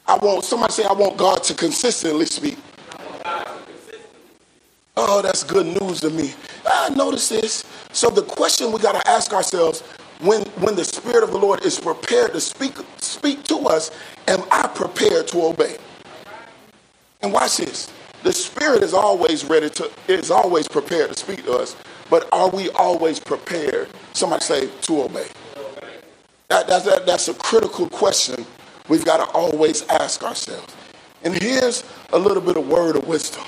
I 0.08 0.18
want 0.18 0.44
somebody 0.44 0.74
say, 0.74 0.84
I 0.84 0.94
want 0.94 1.18
God 1.18 1.44
to 1.44 1.54
consistently 1.54 2.26
speak. 2.26 2.58
Oh, 4.96 5.22
that's 5.22 5.44
good 5.44 5.66
news 5.82 6.02
to 6.02 6.10
me. 6.12 6.34
Ah, 6.66 6.92
notice 6.96 7.30
this. 7.30 7.66
So 7.94 8.10
the 8.10 8.22
question 8.24 8.72
we 8.72 8.80
got 8.80 9.02
to 9.02 9.10
ask 9.10 9.34
ourselves 9.34 9.82
when 10.22 10.44
when 10.62 10.76
the 10.76 10.86
Spirit 10.86 11.24
of 11.24 11.32
the 11.32 11.38
Lord 11.40 11.66
is 11.66 11.80
prepared 11.80 12.34
to 12.34 12.42
speak 12.42 12.74
speak 12.98 13.44
to 13.46 13.58
us, 13.68 13.92
am 14.28 14.44
I 14.52 14.68
prepared 14.68 15.28
to 15.30 15.44
obey? 15.46 15.78
And 17.22 17.34
watch 17.34 17.58
this. 17.58 17.92
The 18.24 18.34
Spirit 18.34 18.84
is 18.84 18.94
always 18.94 19.46
ready 19.46 19.70
to 19.72 19.92
is 20.08 20.32
always 20.32 20.68
prepared 20.68 21.12
to 21.12 21.18
speak 21.18 21.46
to 21.46 21.54
us, 21.54 21.76
but 22.10 22.30
are 22.32 22.50
we 22.50 22.70
always 22.72 23.20
prepared? 23.20 23.90
Somebody 24.14 24.44
say 24.44 24.70
to 24.84 25.04
obey. 25.04 25.28
That, 26.50 26.68
that, 26.68 26.86
that 26.86 27.06
that's 27.06 27.28
a 27.30 27.34
critical 27.34 27.90
question 27.90 28.46
we've 28.90 29.06
got 29.06 29.26
to 29.26 29.32
always 29.34 29.88
ask 29.88 30.24
ourselves. 30.24 30.76
And 31.24 31.42
here's 31.42 31.84
a 32.14 32.20
little 32.20 32.42
bit 32.42 32.58
of 32.58 32.68
word 32.68 32.96
of 32.98 33.08
wisdom. 33.08 33.44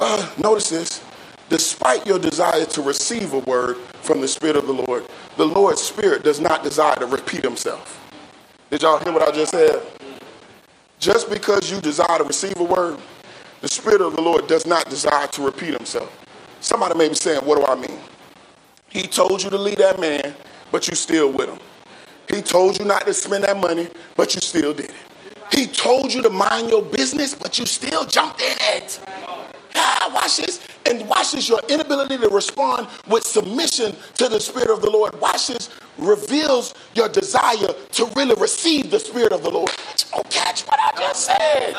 Uh, 0.00 0.28
notice 0.38 0.70
this. 0.70 1.04
Despite 1.50 2.06
your 2.06 2.18
desire 2.18 2.64
to 2.64 2.82
receive 2.82 3.34
a 3.34 3.40
word 3.40 3.76
from 3.76 4.20
the 4.20 4.28
Spirit 4.28 4.56
of 4.56 4.66
the 4.66 4.72
Lord, 4.72 5.04
the 5.36 5.44
Lord's 5.44 5.82
Spirit 5.82 6.24
does 6.24 6.40
not 6.40 6.62
desire 6.62 6.96
to 6.96 7.06
repeat 7.06 7.44
himself. 7.44 8.00
Did 8.70 8.82
y'all 8.82 8.98
hear 8.98 9.12
what 9.12 9.28
I 9.28 9.32
just 9.32 9.50
said? 9.50 9.82
Just 10.98 11.28
because 11.28 11.70
you 11.70 11.80
desire 11.80 12.18
to 12.18 12.24
receive 12.24 12.58
a 12.58 12.64
word, 12.64 12.98
the 13.60 13.68
Spirit 13.68 14.00
of 14.00 14.16
the 14.16 14.22
Lord 14.22 14.46
does 14.46 14.66
not 14.66 14.88
desire 14.88 15.26
to 15.28 15.42
repeat 15.42 15.74
himself. 15.74 16.24
Somebody 16.60 16.96
may 16.96 17.08
be 17.08 17.14
saying, 17.14 17.44
What 17.44 17.58
do 17.58 17.66
I 17.66 17.74
mean? 17.74 17.98
He 18.88 19.02
told 19.02 19.42
you 19.42 19.50
to 19.50 19.58
leave 19.58 19.78
that 19.78 20.00
man, 20.00 20.34
but 20.72 20.88
you 20.88 20.94
still 20.94 21.30
with 21.32 21.48
him. 21.48 21.58
He 22.28 22.42
told 22.42 22.78
you 22.78 22.84
not 22.84 23.06
to 23.06 23.12
spend 23.12 23.44
that 23.44 23.56
money, 23.56 23.88
but 24.16 24.34
you 24.34 24.40
still 24.40 24.72
did 24.72 24.90
it. 24.90 24.94
He 25.52 25.66
told 25.66 26.14
you 26.14 26.22
to 26.22 26.30
mind 26.30 26.70
your 26.70 26.82
business, 26.82 27.34
but 27.34 27.58
you 27.58 27.66
still 27.66 28.04
jumped 28.04 28.40
in 28.40 28.56
it. 28.60 29.00
Watch 30.30 30.36
this. 30.38 30.60
And 30.86 31.08
watch 31.08 31.32
this. 31.32 31.48
Your 31.48 31.60
inability 31.68 32.18
to 32.18 32.28
respond 32.28 32.88
with 33.08 33.24
submission 33.24 33.96
to 34.14 34.28
the 34.28 34.40
Spirit 34.40 34.70
of 34.70 34.82
the 34.82 34.90
Lord. 34.90 35.18
Watch 35.20 35.48
this. 35.48 35.70
Reveals 35.98 36.74
your 36.94 37.08
desire 37.08 37.72
to 37.92 38.06
really 38.16 38.34
receive 38.40 38.90
the 38.90 38.98
Spirit 38.98 39.32
of 39.32 39.42
the 39.42 39.50
Lord. 39.50 39.70
Oh, 40.14 40.22
catch 40.30 40.62
what 40.62 40.78
I 40.78 41.00
just 41.00 41.26
said. 41.26 41.74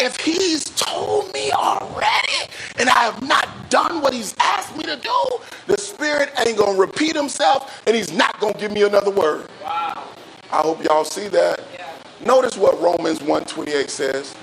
If 0.00 0.18
he's 0.20 0.64
told 0.64 1.32
me 1.34 1.50
already 1.50 2.32
and 2.78 2.88
I 2.88 3.04
have 3.04 3.22
not 3.22 3.48
done 3.68 4.00
what 4.00 4.12
he's 4.12 4.34
asked 4.38 4.76
me 4.76 4.84
to 4.84 4.96
do, 4.96 5.38
the 5.66 5.76
Spirit 5.76 6.32
ain't 6.46 6.56
going 6.56 6.74
to 6.74 6.80
repeat 6.80 7.16
himself 7.16 7.82
and 7.86 7.96
he's 7.96 8.12
not 8.12 8.38
going 8.40 8.54
to 8.54 8.60
give 8.60 8.72
me 8.72 8.84
another 8.84 9.10
word. 9.10 9.48
Wow. 9.62 10.04
I 10.52 10.58
hope 10.58 10.82
y'all 10.84 11.04
see 11.04 11.28
that. 11.28 11.60
Yeah. 11.74 11.90
Notice 12.24 12.56
what 12.56 12.80
Romans 12.80 13.20
128 13.20 13.90
says. 13.90 14.34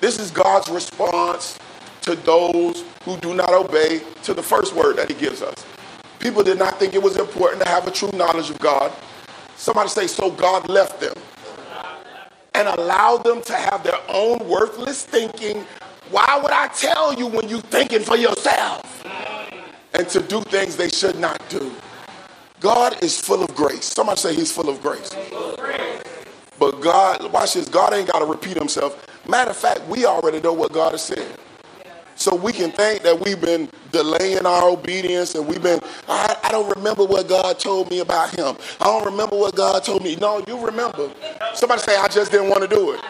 This 0.00 0.18
is 0.18 0.30
God's 0.30 0.68
response 0.70 1.58
to 2.08 2.16
those 2.16 2.84
who 3.02 3.18
do 3.18 3.34
not 3.34 3.52
obey 3.52 4.00
to 4.22 4.32
the 4.32 4.42
first 4.42 4.74
word 4.74 4.96
that 4.96 5.10
he 5.10 5.14
gives 5.14 5.42
us. 5.42 5.66
People 6.18 6.42
did 6.42 6.58
not 6.58 6.78
think 6.78 6.94
it 6.94 7.02
was 7.02 7.18
important 7.18 7.62
to 7.62 7.68
have 7.68 7.86
a 7.86 7.90
true 7.90 8.10
knowledge 8.14 8.48
of 8.48 8.58
God. 8.58 8.90
Somebody 9.56 9.90
say, 9.90 10.06
so 10.06 10.30
God 10.30 10.70
left 10.70 11.00
them 11.00 11.12
and 12.54 12.66
allowed 12.66 13.24
them 13.24 13.42
to 13.42 13.52
have 13.52 13.84
their 13.84 14.00
own 14.08 14.38
worthless 14.48 15.04
thinking. 15.04 15.66
Why 16.10 16.40
would 16.42 16.50
I 16.50 16.68
tell 16.68 17.12
you 17.12 17.26
when 17.26 17.46
you're 17.46 17.60
thinking 17.60 18.00
for 18.00 18.16
yourself? 18.16 19.04
And 19.92 20.08
to 20.08 20.22
do 20.22 20.40
things 20.40 20.76
they 20.76 20.88
should 20.88 21.18
not 21.18 21.46
do. 21.50 21.70
God 22.58 23.02
is 23.04 23.20
full 23.20 23.42
of 23.42 23.54
grace. 23.54 23.84
Somebody 23.84 24.18
say 24.18 24.34
he's 24.34 24.50
full 24.50 24.70
of 24.70 24.80
grace. 24.80 25.14
But 26.58 26.80
God, 26.80 27.30
watch 27.34 27.52
this, 27.52 27.68
God 27.68 27.92
ain't 27.92 28.10
got 28.10 28.20
to 28.20 28.24
repeat 28.24 28.56
himself. 28.56 29.06
Matter 29.28 29.50
of 29.50 29.58
fact, 29.58 29.86
we 29.88 30.06
already 30.06 30.40
know 30.40 30.54
what 30.54 30.72
God 30.72 30.92
has 30.92 31.02
said. 31.02 31.38
So 32.18 32.34
we 32.34 32.52
can 32.52 32.72
think 32.72 33.02
that 33.04 33.24
we've 33.24 33.40
been 33.40 33.68
delaying 33.92 34.44
our 34.44 34.68
obedience 34.68 35.36
and 35.36 35.46
we've 35.46 35.62
been, 35.62 35.78
I, 36.08 36.36
I, 36.42 36.50
don't 36.50 36.68
remember 36.74 37.04
what 37.04 37.28
God 37.28 37.60
told 37.60 37.88
me 37.90 38.00
about 38.00 38.34
him. 38.34 38.56
I 38.80 38.86
don't 38.86 39.04
remember 39.04 39.36
what 39.36 39.54
God 39.54 39.84
told 39.84 40.02
me. 40.02 40.16
No, 40.16 40.42
you 40.48 40.58
remember. 40.58 41.12
Somebody 41.54 41.80
say, 41.82 41.96
I 41.96 42.08
just 42.08 42.32
didn't 42.32 42.50
want 42.50 42.62
to 42.62 42.68
do 42.68 42.90
it. 42.90 43.00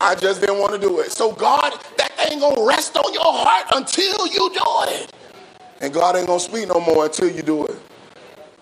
I 0.00 0.14
just 0.14 0.40
didn't 0.40 0.60
want 0.60 0.72
to 0.72 0.78
do 0.78 1.00
it. 1.00 1.10
So 1.10 1.32
God, 1.32 1.72
that 1.96 2.12
ain't 2.30 2.40
going 2.40 2.54
to 2.54 2.64
rest 2.64 2.96
on 2.96 3.12
your 3.12 3.24
heart 3.24 3.66
until 3.74 4.28
you 4.28 4.50
do 4.54 4.92
it. 4.92 5.12
And 5.80 5.92
God 5.92 6.14
ain't 6.14 6.28
going 6.28 6.38
to 6.38 6.44
speak 6.44 6.68
no 6.68 6.78
more 6.78 7.06
until 7.06 7.28
you 7.28 7.42
do 7.42 7.66
it. 7.66 7.76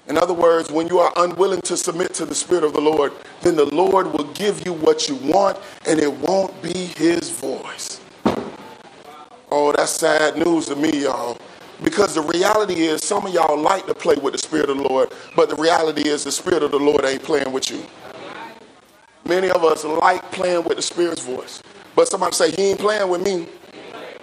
In 0.08 0.16
other 0.16 0.32
words, 0.32 0.72
when 0.72 0.88
you 0.88 1.00
are 1.00 1.12
unwilling 1.18 1.60
to 1.62 1.76
submit 1.76 2.14
to 2.14 2.24
the 2.24 2.34
Spirit 2.34 2.64
of 2.64 2.72
the 2.72 2.80
Lord, 2.80 3.12
then 3.42 3.56
the 3.56 3.66
Lord 3.66 4.06
will 4.06 4.32
give 4.32 4.64
you 4.64 4.72
what 4.72 5.06
you 5.06 5.16
want 5.16 5.58
and 5.86 6.00
it 6.00 6.10
won't 6.10 6.62
be 6.62 6.72
His 6.72 7.28
voice. 7.28 8.00
Oh, 9.50 9.72
that's 9.72 9.92
sad 9.92 10.36
news 10.36 10.66
to 10.66 10.76
me, 10.76 11.02
y'all. 11.02 11.36
Because 11.82 12.14
the 12.14 12.22
reality 12.22 12.82
is, 12.82 13.02
some 13.02 13.26
of 13.26 13.34
y'all 13.34 13.58
like 13.58 13.86
to 13.86 13.94
play 13.94 14.14
with 14.16 14.32
the 14.32 14.38
Spirit 14.38 14.70
of 14.70 14.76
the 14.76 14.82
Lord, 14.82 15.12
but 15.34 15.48
the 15.48 15.56
reality 15.56 16.08
is, 16.08 16.24
the 16.24 16.30
Spirit 16.30 16.62
of 16.62 16.70
the 16.70 16.78
Lord 16.78 17.04
ain't 17.04 17.22
playing 17.22 17.50
with 17.50 17.70
you. 17.70 17.82
Many 19.24 19.50
of 19.50 19.64
us 19.64 19.84
like 19.84 20.30
playing 20.30 20.64
with 20.64 20.76
the 20.76 20.82
Spirit's 20.82 21.24
voice. 21.24 21.62
But 21.96 22.08
somebody 22.08 22.34
say, 22.34 22.50
He 22.52 22.70
ain't 22.70 22.78
playing 22.78 23.08
with 23.08 23.22
me. 23.22 23.46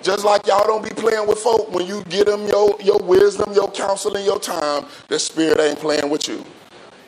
Just 0.02 0.24
like 0.24 0.48
y'all 0.48 0.66
don't 0.66 0.84
be 0.84 0.92
playing 0.92 1.28
with 1.28 1.40
folk 1.40 1.74
when 1.74 1.86
you 1.88 2.04
get 2.06 2.28
them 2.28 2.46
your, 2.48 2.78
your 2.82 3.00
wisdom, 3.00 3.52
your 3.54 3.70
counsel, 3.72 4.16
and 4.16 4.26
your 4.26 4.40
time, 4.40 4.86
the 5.10 5.20
Spirit 5.20 5.60
ain't 5.60 5.80
playing 5.80 6.10
with 6.10 6.28
you. 6.28 6.46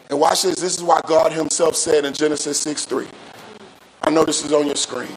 And 0.10 0.20
watch 0.20 0.42
this. 0.42 0.56
This 0.56 0.76
is 0.76 0.84
why 0.84 1.00
God 1.08 1.32
Himself 1.32 1.76
said 1.76 2.04
in 2.04 2.14
Genesis 2.14 2.60
6 2.60 2.86
3. 2.86 3.08
I 4.02 4.10
know 4.10 4.26
this 4.26 4.44
is 4.44 4.52
on 4.52 4.66
your 4.66 4.76
screen. 4.76 5.16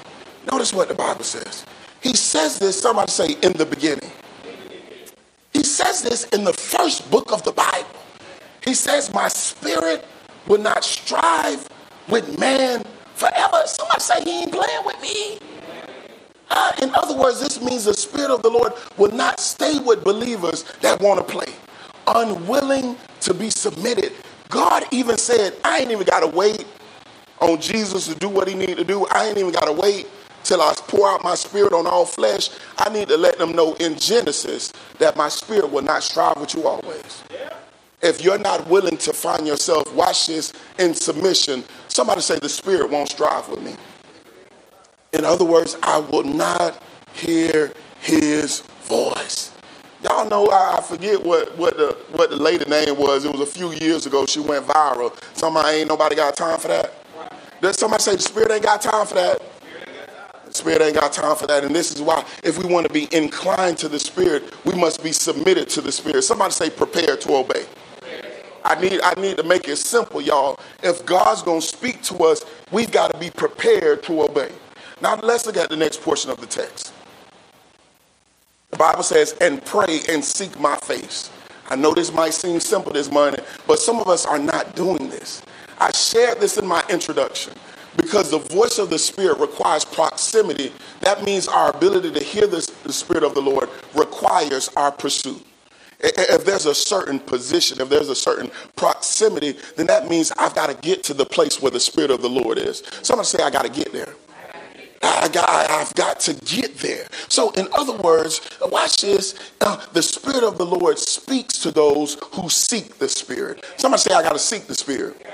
Notice 0.50 0.74
what 0.74 0.88
the 0.88 0.94
Bible 0.94 1.24
says. 1.24 1.64
He 2.02 2.14
says 2.14 2.58
this, 2.58 2.80
somebody 2.80 3.10
say, 3.10 3.36
in 3.42 3.52
the 3.52 3.66
beginning. 3.66 4.10
He 5.52 5.62
says 5.62 6.02
this 6.02 6.24
in 6.28 6.44
the 6.44 6.52
first 6.52 7.10
book 7.10 7.32
of 7.32 7.44
the 7.44 7.52
Bible. 7.52 7.88
He 8.64 8.74
says, 8.74 9.12
My 9.12 9.28
spirit 9.28 10.04
will 10.46 10.58
not 10.58 10.84
strive 10.84 11.68
with 12.08 12.38
man 12.38 12.84
forever. 13.14 13.62
Somebody 13.66 14.00
say, 14.00 14.24
He 14.24 14.42
ain't 14.42 14.52
playing 14.52 14.84
with 14.84 15.00
me. 15.00 15.38
Uh, 16.50 16.72
in 16.82 16.94
other 16.94 17.16
words, 17.16 17.40
this 17.40 17.62
means 17.62 17.86
the 17.86 17.94
Spirit 17.94 18.30
of 18.30 18.42
the 18.42 18.50
Lord 18.50 18.74
will 18.98 19.10
not 19.12 19.40
stay 19.40 19.78
with 19.78 20.04
believers 20.04 20.64
that 20.82 21.00
want 21.00 21.18
to 21.18 21.24
play, 21.24 21.50
unwilling 22.06 22.94
to 23.20 23.32
be 23.32 23.48
submitted. 23.48 24.12
God 24.50 24.84
even 24.90 25.16
said, 25.16 25.54
I 25.64 25.78
ain't 25.78 25.90
even 25.90 26.04
got 26.04 26.20
to 26.20 26.26
wait 26.26 26.66
on 27.40 27.58
Jesus 27.58 28.06
to 28.06 28.14
do 28.14 28.28
what 28.28 28.48
he 28.48 28.54
need 28.54 28.76
to 28.76 28.84
do. 28.84 29.06
I 29.06 29.28
ain't 29.28 29.38
even 29.38 29.52
got 29.52 29.64
to 29.64 29.72
wait 29.72 30.08
till 30.44 30.60
I 30.60 30.74
pour 30.88 31.08
out 31.08 31.22
my 31.22 31.34
spirit 31.34 31.72
on 31.72 31.86
all 31.86 32.06
flesh. 32.06 32.50
I 32.78 32.88
need 32.92 33.08
to 33.08 33.16
let 33.16 33.38
them 33.38 33.52
know 33.52 33.74
in 33.74 33.98
Genesis 33.98 34.72
that 34.98 35.16
my 35.16 35.28
spirit 35.28 35.70
will 35.70 35.82
not 35.82 36.02
strive 36.02 36.38
with 36.38 36.54
you 36.54 36.66
always. 36.66 37.22
If 38.02 38.24
you're 38.24 38.38
not 38.38 38.66
willing 38.68 38.96
to 38.98 39.12
find 39.12 39.46
yourself, 39.46 39.92
watch 39.94 40.26
this, 40.26 40.52
in 40.78 40.92
submission, 40.94 41.64
somebody 41.88 42.20
say, 42.20 42.38
The 42.38 42.48
spirit 42.48 42.90
won't 42.90 43.08
strive 43.08 43.48
with 43.48 43.62
me. 43.62 43.76
In 45.12 45.24
other 45.24 45.44
words, 45.44 45.76
I 45.82 45.98
will 45.98 46.24
not 46.24 46.82
hear 47.12 47.72
his 48.00 48.60
voice. 48.82 49.52
Y'all 50.02 50.28
know 50.28 50.50
I 50.50 50.80
forget 50.80 51.22
what, 51.22 51.56
what 51.56 51.76
the 51.76 51.96
what 52.10 52.30
the 52.30 52.36
lady 52.36 52.64
name 52.68 52.98
was. 52.98 53.24
It 53.24 53.30
was 53.30 53.40
a 53.40 53.46
few 53.46 53.70
years 53.72 54.04
ago. 54.04 54.26
She 54.26 54.40
went 54.40 54.66
viral. 54.66 55.16
Somebody 55.36 55.78
ain't 55.78 55.88
nobody 55.88 56.16
got 56.16 56.34
time 56.34 56.58
for 56.58 56.68
that. 56.68 56.92
Does 57.60 57.78
somebody 57.78 58.02
say 58.02 58.16
the 58.16 58.22
spirit 58.22 58.50
ain't 58.50 58.64
got 58.64 58.82
time 58.82 59.06
for 59.06 59.14
that? 59.14 59.40
Spirit 60.54 60.82
ain't 60.82 60.94
got 60.94 61.12
time 61.12 61.36
for 61.36 61.46
that. 61.46 61.64
And 61.64 61.74
this 61.74 61.92
is 61.92 62.02
why 62.02 62.24
if 62.42 62.58
we 62.58 62.72
want 62.72 62.86
to 62.86 62.92
be 62.92 63.08
inclined 63.14 63.78
to 63.78 63.88
the 63.88 63.98
spirit, 63.98 64.54
we 64.64 64.74
must 64.74 65.02
be 65.02 65.12
submitted 65.12 65.68
to 65.70 65.80
the 65.80 65.92
spirit. 65.92 66.22
Somebody 66.22 66.52
say 66.52 66.70
prepare 66.70 67.16
to 67.16 67.36
obey. 67.36 67.64
I 68.64 68.80
need 68.80 69.00
I 69.02 69.14
need 69.20 69.36
to 69.38 69.42
make 69.42 69.68
it 69.68 69.76
simple, 69.76 70.20
y'all. 70.20 70.58
If 70.82 71.04
God's 71.04 71.42
gonna 71.42 71.60
speak 71.60 72.02
to 72.04 72.24
us, 72.24 72.44
we've 72.70 72.92
got 72.92 73.12
to 73.12 73.18
be 73.18 73.30
prepared 73.30 74.02
to 74.04 74.22
obey. 74.22 74.50
Now 75.00 75.16
let's 75.16 75.46
look 75.46 75.56
at 75.56 75.68
the 75.68 75.76
next 75.76 76.00
portion 76.02 76.30
of 76.30 76.40
the 76.40 76.46
text. 76.46 76.92
The 78.70 78.76
Bible 78.76 79.02
says, 79.02 79.34
and 79.40 79.62
pray 79.64 80.00
and 80.08 80.24
seek 80.24 80.58
my 80.58 80.76
face. 80.76 81.30
I 81.68 81.76
know 81.76 81.92
this 81.92 82.12
might 82.12 82.32
seem 82.32 82.58
simple 82.60 82.92
this 82.92 83.10
morning, 83.10 83.40
but 83.66 83.78
some 83.78 83.98
of 83.98 84.08
us 84.08 84.24
are 84.24 84.38
not 84.38 84.74
doing 84.74 85.10
this. 85.10 85.42
I 85.78 85.92
shared 85.92 86.40
this 86.40 86.56
in 86.56 86.66
my 86.66 86.82
introduction 86.88 87.54
because 87.96 88.30
the 88.30 88.38
voice 88.38 88.78
of 88.78 88.90
the 88.90 88.98
Spirit 88.98 89.38
requires 89.38 89.84
proximity. 89.84 90.72
That 91.00 91.24
means 91.24 91.48
our 91.48 91.70
ability 91.70 92.12
to 92.12 92.24
hear 92.24 92.46
the, 92.46 92.68
the 92.84 92.92
Spirit 92.92 93.24
of 93.24 93.34
the 93.34 93.42
Lord 93.42 93.68
requires 93.94 94.68
our 94.76 94.90
pursuit. 94.90 95.44
If 96.04 96.44
there's 96.44 96.66
a 96.66 96.74
certain 96.74 97.20
position, 97.20 97.80
if 97.80 97.88
there's 97.88 98.08
a 98.08 98.16
certain 98.16 98.50
proximity, 98.74 99.56
then 99.76 99.86
that 99.86 100.08
means 100.08 100.32
I've 100.36 100.54
got 100.54 100.68
to 100.68 100.74
get 100.74 101.04
to 101.04 101.14
the 101.14 101.24
place 101.24 101.62
where 101.62 101.70
the 101.70 101.78
Spirit 101.78 102.10
of 102.10 102.22
the 102.22 102.28
Lord 102.28 102.58
is. 102.58 102.82
Somebody 103.02 103.26
say, 103.26 103.42
I 103.42 103.50
got 103.50 103.64
to 103.64 103.70
get 103.70 103.92
there. 103.92 104.14
I 105.04 105.28
got, 105.28 105.48
I've 105.48 105.94
got 105.94 106.20
to 106.20 106.34
get 106.34 106.78
there. 106.78 107.06
So, 107.28 107.50
in 107.52 107.68
other 107.72 107.96
words, 107.96 108.40
watch 108.62 109.00
this. 109.02 109.34
Uh, 109.60 109.84
the 109.92 110.02
Spirit 110.02 110.44
of 110.44 110.58
the 110.58 110.66
Lord 110.66 110.98
speaks 110.98 111.58
to 111.58 111.70
those 111.70 112.18
who 112.32 112.48
seek 112.48 112.98
the 112.98 113.08
Spirit. 113.08 113.64
Somebody 113.76 114.00
say, 114.00 114.14
I 114.14 114.22
got 114.22 114.32
to 114.32 114.38
seek 114.38 114.66
the 114.66 114.74
Spirit. 114.74 115.26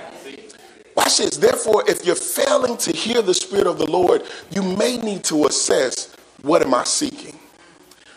Watch 0.98 1.18
this. 1.18 1.36
Therefore, 1.36 1.84
if 1.86 2.04
you're 2.04 2.16
failing 2.16 2.76
to 2.78 2.90
hear 2.90 3.22
the 3.22 3.32
Spirit 3.32 3.68
of 3.68 3.78
the 3.78 3.88
Lord, 3.88 4.24
you 4.50 4.64
may 4.64 4.96
need 4.96 5.22
to 5.24 5.46
assess 5.46 6.12
what 6.42 6.60
am 6.60 6.74
I 6.74 6.82
seeking? 6.82 7.38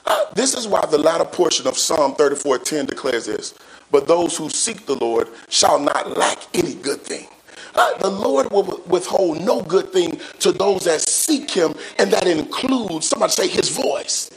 Uh, 0.03 0.25
this 0.33 0.55
is 0.55 0.67
why 0.67 0.83
the 0.89 0.97
latter 0.97 1.25
portion 1.25 1.67
of 1.67 1.77
Psalm 1.77 2.15
34:10 2.15 2.87
declares 2.87 3.27
this. 3.27 3.53
But 3.91 4.07
those 4.07 4.35
who 4.35 4.49
seek 4.49 4.87
the 4.87 4.95
Lord 4.95 5.27
shall 5.47 5.77
not 5.79 6.17
lack 6.17 6.39
any 6.55 6.73
good 6.73 7.03
thing. 7.03 7.27
Uh, 7.75 7.99
the 7.99 8.09
Lord 8.09 8.51
will 8.51 8.81
withhold 8.87 9.41
no 9.41 9.61
good 9.61 9.93
thing 9.93 10.19
to 10.39 10.51
those 10.51 10.85
that 10.85 11.01
seek 11.01 11.51
him, 11.51 11.75
and 11.99 12.09
that 12.09 12.25
includes, 12.25 13.07
somebody 13.07 13.31
say, 13.31 13.47
his 13.47 13.69
voice. 13.69 14.31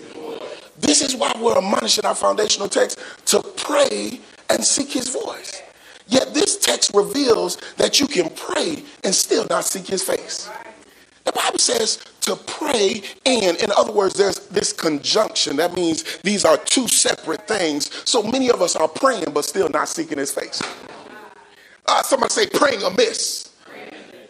This 0.78 1.00
is 1.00 1.16
why 1.16 1.32
we're 1.40 1.56
admonishing 1.56 2.04
our 2.04 2.14
foundational 2.14 2.68
text 2.68 2.98
to 3.24 3.40
pray 3.56 4.20
and 4.50 4.62
seek 4.62 4.92
his 4.92 5.08
voice. 5.08 5.63
Yet 6.06 6.34
this 6.34 6.58
text 6.58 6.92
reveals 6.94 7.56
that 7.76 8.00
you 8.00 8.06
can 8.06 8.30
pray 8.30 8.82
and 9.02 9.14
still 9.14 9.46
not 9.48 9.64
seek 9.64 9.86
his 9.86 10.02
face. 10.02 10.48
The 11.24 11.32
Bible 11.32 11.58
says 11.58 12.04
to 12.22 12.36
pray 12.36 13.02
and, 13.24 13.56
in 13.56 13.70
other 13.76 13.92
words, 13.92 14.14
there's 14.14 14.40
this 14.48 14.72
conjunction. 14.72 15.56
That 15.56 15.74
means 15.74 16.18
these 16.18 16.44
are 16.44 16.58
two 16.58 16.86
separate 16.88 17.48
things. 17.48 17.90
So 18.08 18.22
many 18.22 18.50
of 18.50 18.60
us 18.60 18.76
are 18.76 18.88
praying 18.88 19.32
but 19.32 19.44
still 19.44 19.68
not 19.70 19.88
seeking 19.88 20.18
his 20.18 20.32
face. 20.32 20.62
Uh, 21.86 22.02
somebody 22.02 22.32
say 22.32 22.46
praying 22.46 22.82
amiss. 22.82 23.53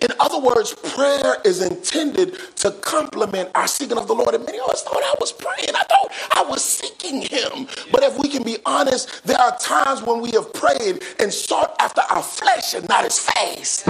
In 0.04 0.10
other 0.20 0.38
words, 0.38 0.74
prayer 0.74 1.38
is 1.46 1.62
intended 1.62 2.36
to 2.56 2.70
complement 2.72 3.48
our 3.54 3.66
seeking 3.66 3.96
of 3.96 4.06
the 4.06 4.12
Lord. 4.12 4.34
And 4.34 4.44
many 4.44 4.58
of 4.58 4.68
us 4.68 4.82
thought 4.82 5.02
I 5.02 5.14
was 5.18 5.32
praying. 5.32 5.70
I 5.74 5.82
thought 5.84 6.12
I 6.34 6.42
was 6.42 6.62
seeking 6.62 7.22
Him. 7.22 7.66
But 7.90 8.02
if 8.02 8.18
we 8.18 8.28
can 8.28 8.42
be 8.42 8.58
honest, 8.66 9.24
there 9.24 9.40
are 9.40 9.56
times 9.56 10.02
when 10.02 10.20
we 10.20 10.30
have 10.32 10.52
prayed 10.52 11.02
and 11.18 11.32
sought 11.32 11.74
after 11.80 12.02
our 12.10 12.22
flesh 12.22 12.74
and 12.74 12.86
not 12.86 13.04
His 13.04 13.18
face. 13.18 13.88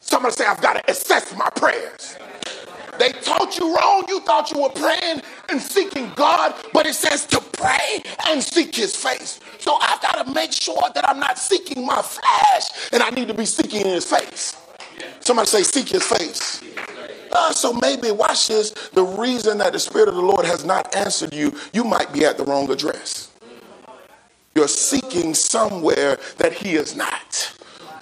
Somebody 0.00 0.34
say, 0.34 0.46
I've 0.46 0.62
got 0.62 0.74
to 0.74 0.90
assess 0.90 1.36
my 1.36 1.50
prayers. 1.50 2.16
They 2.98 3.12
taught 3.12 3.58
you 3.58 3.76
wrong. 3.76 4.04
You 4.08 4.20
thought 4.20 4.50
you 4.50 4.62
were 4.62 4.70
praying 4.70 5.20
and 5.50 5.60
seeking 5.60 6.10
God, 6.16 6.54
but 6.72 6.86
it 6.86 6.94
says 6.94 7.26
to 7.26 7.40
pray 7.52 8.02
and 8.28 8.42
seek 8.42 8.74
his 8.74 8.96
face. 8.96 9.40
So 9.58 9.76
I've 9.78 10.00
got 10.00 10.24
to 10.24 10.32
make 10.32 10.52
sure 10.52 10.80
that 10.94 11.06
I'm 11.06 11.20
not 11.20 11.38
seeking 11.38 11.84
my 11.84 12.00
flesh 12.00 12.90
and 12.92 13.02
I 13.02 13.10
need 13.10 13.28
to 13.28 13.34
be 13.34 13.44
seeking 13.44 13.84
his 13.84 14.06
face. 14.06 14.56
Somebody 15.20 15.48
say, 15.48 15.62
seek 15.62 15.88
his 15.88 16.04
face. 16.04 16.62
Uh, 17.32 17.52
so 17.52 17.72
maybe, 17.72 18.10
watch 18.10 18.48
this, 18.48 18.70
the 18.92 19.02
reason 19.02 19.58
that 19.58 19.72
the 19.72 19.78
Spirit 19.78 20.08
of 20.08 20.14
the 20.14 20.22
Lord 20.22 20.46
has 20.46 20.64
not 20.64 20.94
answered 20.94 21.34
you, 21.34 21.54
you 21.72 21.84
might 21.84 22.12
be 22.12 22.24
at 22.24 22.38
the 22.38 22.44
wrong 22.44 22.70
address. 22.70 23.30
You're 24.54 24.68
seeking 24.68 25.34
somewhere 25.34 26.18
that 26.38 26.52
he 26.52 26.76
is 26.76 26.96
not. 26.96 27.52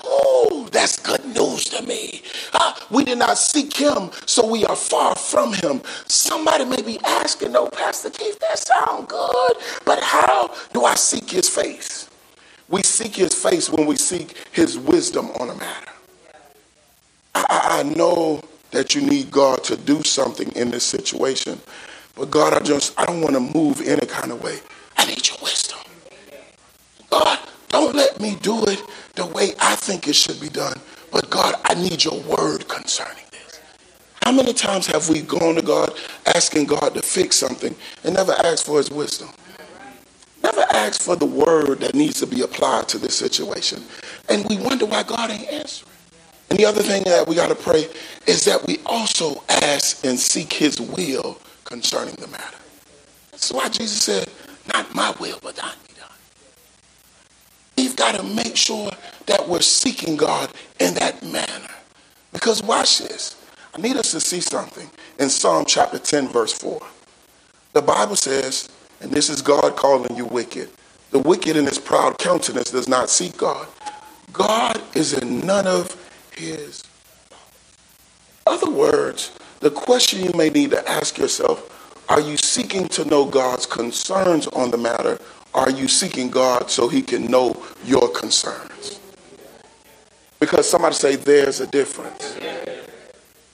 Oh, 0.04 0.68
that's 0.70 1.00
good 1.00 1.24
news 1.24 1.64
to 1.64 1.82
me. 1.82 2.22
Uh, 2.52 2.74
we 2.90 3.04
did 3.04 3.18
not 3.18 3.38
seek 3.38 3.74
him, 3.76 4.10
so 4.26 4.46
we 4.46 4.64
are 4.66 4.76
far 4.76 5.16
from 5.16 5.52
him. 5.54 5.82
Somebody 6.06 6.64
may 6.66 6.82
be 6.82 7.00
asking, 7.04 7.52
no, 7.52 7.68
Pastor 7.68 8.10
Keith, 8.10 8.38
that 8.40 8.58
sounds 8.58 9.06
good, 9.08 9.52
but 9.84 10.02
how 10.02 10.54
do 10.72 10.84
I 10.84 10.94
seek 10.94 11.30
his 11.30 11.48
face? 11.48 12.08
We 12.68 12.82
seek 12.82 13.16
his 13.16 13.34
face 13.34 13.70
when 13.70 13.86
we 13.86 13.96
seek 13.96 14.36
his 14.52 14.78
wisdom 14.78 15.30
on 15.40 15.50
a 15.50 15.54
matter. 15.56 15.93
I, 17.34 17.80
I 17.80 17.82
know 17.82 18.42
that 18.70 18.94
you 18.94 19.02
need 19.02 19.30
God 19.30 19.62
to 19.64 19.76
do 19.76 20.02
something 20.02 20.50
in 20.52 20.70
this 20.70 20.84
situation, 20.84 21.60
but 22.16 22.30
God, 22.30 22.54
I 22.54 22.60
just, 22.60 22.98
I 22.98 23.06
don't 23.06 23.20
want 23.20 23.34
to 23.34 23.40
move 23.40 23.80
any 23.80 24.06
kind 24.06 24.32
of 24.32 24.42
way. 24.42 24.58
I 24.96 25.06
need 25.06 25.26
your 25.26 25.38
wisdom. 25.42 25.78
God, 27.10 27.38
don't 27.68 27.94
let 27.94 28.20
me 28.20 28.36
do 28.42 28.64
it 28.64 28.82
the 29.14 29.26
way 29.26 29.52
I 29.60 29.76
think 29.76 30.08
it 30.08 30.14
should 30.14 30.40
be 30.40 30.48
done. 30.48 30.76
But 31.10 31.30
God, 31.30 31.54
I 31.64 31.74
need 31.74 32.02
your 32.02 32.20
word 32.22 32.66
concerning 32.68 33.24
this. 33.30 33.60
How 34.24 34.32
many 34.32 34.52
times 34.52 34.86
have 34.88 35.08
we 35.08 35.22
gone 35.22 35.54
to 35.54 35.62
God 35.62 35.96
asking 36.26 36.66
God 36.66 36.94
to 36.94 37.02
fix 37.02 37.36
something 37.36 37.74
and 38.02 38.14
never 38.14 38.32
asked 38.32 38.66
for 38.66 38.78
his 38.78 38.90
wisdom? 38.90 39.28
Never 40.42 40.62
asked 40.72 41.02
for 41.02 41.16
the 41.16 41.26
word 41.26 41.80
that 41.80 41.94
needs 41.94 42.20
to 42.20 42.26
be 42.26 42.42
applied 42.42 42.88
to 42.88 42.98
this 42.98 43.14
situation. 43.14 43.82
And 44.28 44.44
we 44.48 44.56
wonder 44.58 44.86
why 44.86 45.02
God 45.02 45.30
ain't 45.30 45.48
answering. 45.48 45.93
And 46.54 46.60
the 46.60 46.66
other 46.66 46.84
thing 46.84 47.02
that 47.06 47.26
we 47.26 47.34
got 47.34 47.48
to 47.48 47.56
pray 47.56 47.88
is 48.28 48.44
that 48.44 48.64
we 48.64 48.78
also 48.86 49.42
ask 49.48 50.04
and 50.04 50.16
seek 50.16 50.52
his 50.52 50.80
will 50.80 51.36
concerning 51.64 52.14
the 52.14 52.28
matter. 52.28 52.58
That's 53.32 53.52
why 53.52 53.68
Jesus 53.68 54.00
said, 54.00 54.30
Not 54.72 54.94
my 54.94 55.12
will, 55.18 55.40
but 55.42 55.56
thine 55.56 55.74
be 55.88 55.94
done. 55.94 56.08
we've 57.76 57.96
got 57.96 58.14
to 58.14 58.22
make 58.22 58.56
sure 58.56 58.88
that 59.26 59.48
we're 59.48 59.62
seeking 59.62 60.16
God 60.16 60.48
in 60.78 60.94
that 60.94 61.24
manner. 61.24 61.74
Because 62.32 62.62
watch 62.62 62.98
this. 62.98 63.36
I 63.76 63.80
need 63.80 63.96
us 63.96 64.12
to 64.12 64.20
see 64.20 64.40
something 64.40 64.88
in 65.18 65.30
Psalm 65.30 65.64
chapter 65.66 65.98
10, 65.98 66.28
verse 66.28 66.52
4. 66.52 66.80
The 67.72 67.82
Bible 67.82 68.14
says, 68.14 68.68
and 69.00 69.10
this 69.10 69.28
is 69.28 69.42
God 69.42 69.74
calling 69.74 70.14
you 70.14 70.26
wicked. 70.26 70.70
The 71.10 71.18
wicked 71.18 71.56
in 71.56 71.66
his 71.66 71.80
proud 71.80 72.18
countenance 72.18 72.70
does 72.70 72.86
not 72.88 73.10
seek 73.10 73.36
God. 73.36 73.66
God 74.32 74.80
is 74.94 75.14
in 75.14 75.44
none 75.44 75.66
of 75.66 76.00
his. 76.38 76.84
Other 78.46 78.70
words, 78.70 79.32
the 79.60 79.70
question 79.70 80.22
you 80.24 80.32
may 80.34 80.50
need 80.50 80.70
to 80.70 80.88
ask 80.88 81.18
yourself 81.18 81.70
are 82.08 82.20
you 82.20 82.36
seeking 82.36 82.86
to 82.88 83.04
know 83.06 83.24
God's 83.24 83.64
concerns 83.64 84.46
on 84.48 84.70
the 84.70 84.76
matter? 84.76 85.18
Are 85.54 85.70
you 85.70 85.88
seeking 85.88 86.28
God 86.28 86.70
so 86.70 86.88
he 86.88 87.00
can 87.00 87.26
know 87.26 87.64
your 87.84 88.10
concerns? 88.10 89.00
Because 90.38 90.68
somebody 90.68 90.94
say 90.94 91.16
there's 91.16 91.60
a 91.60 91.66
difference. 91.66 92.36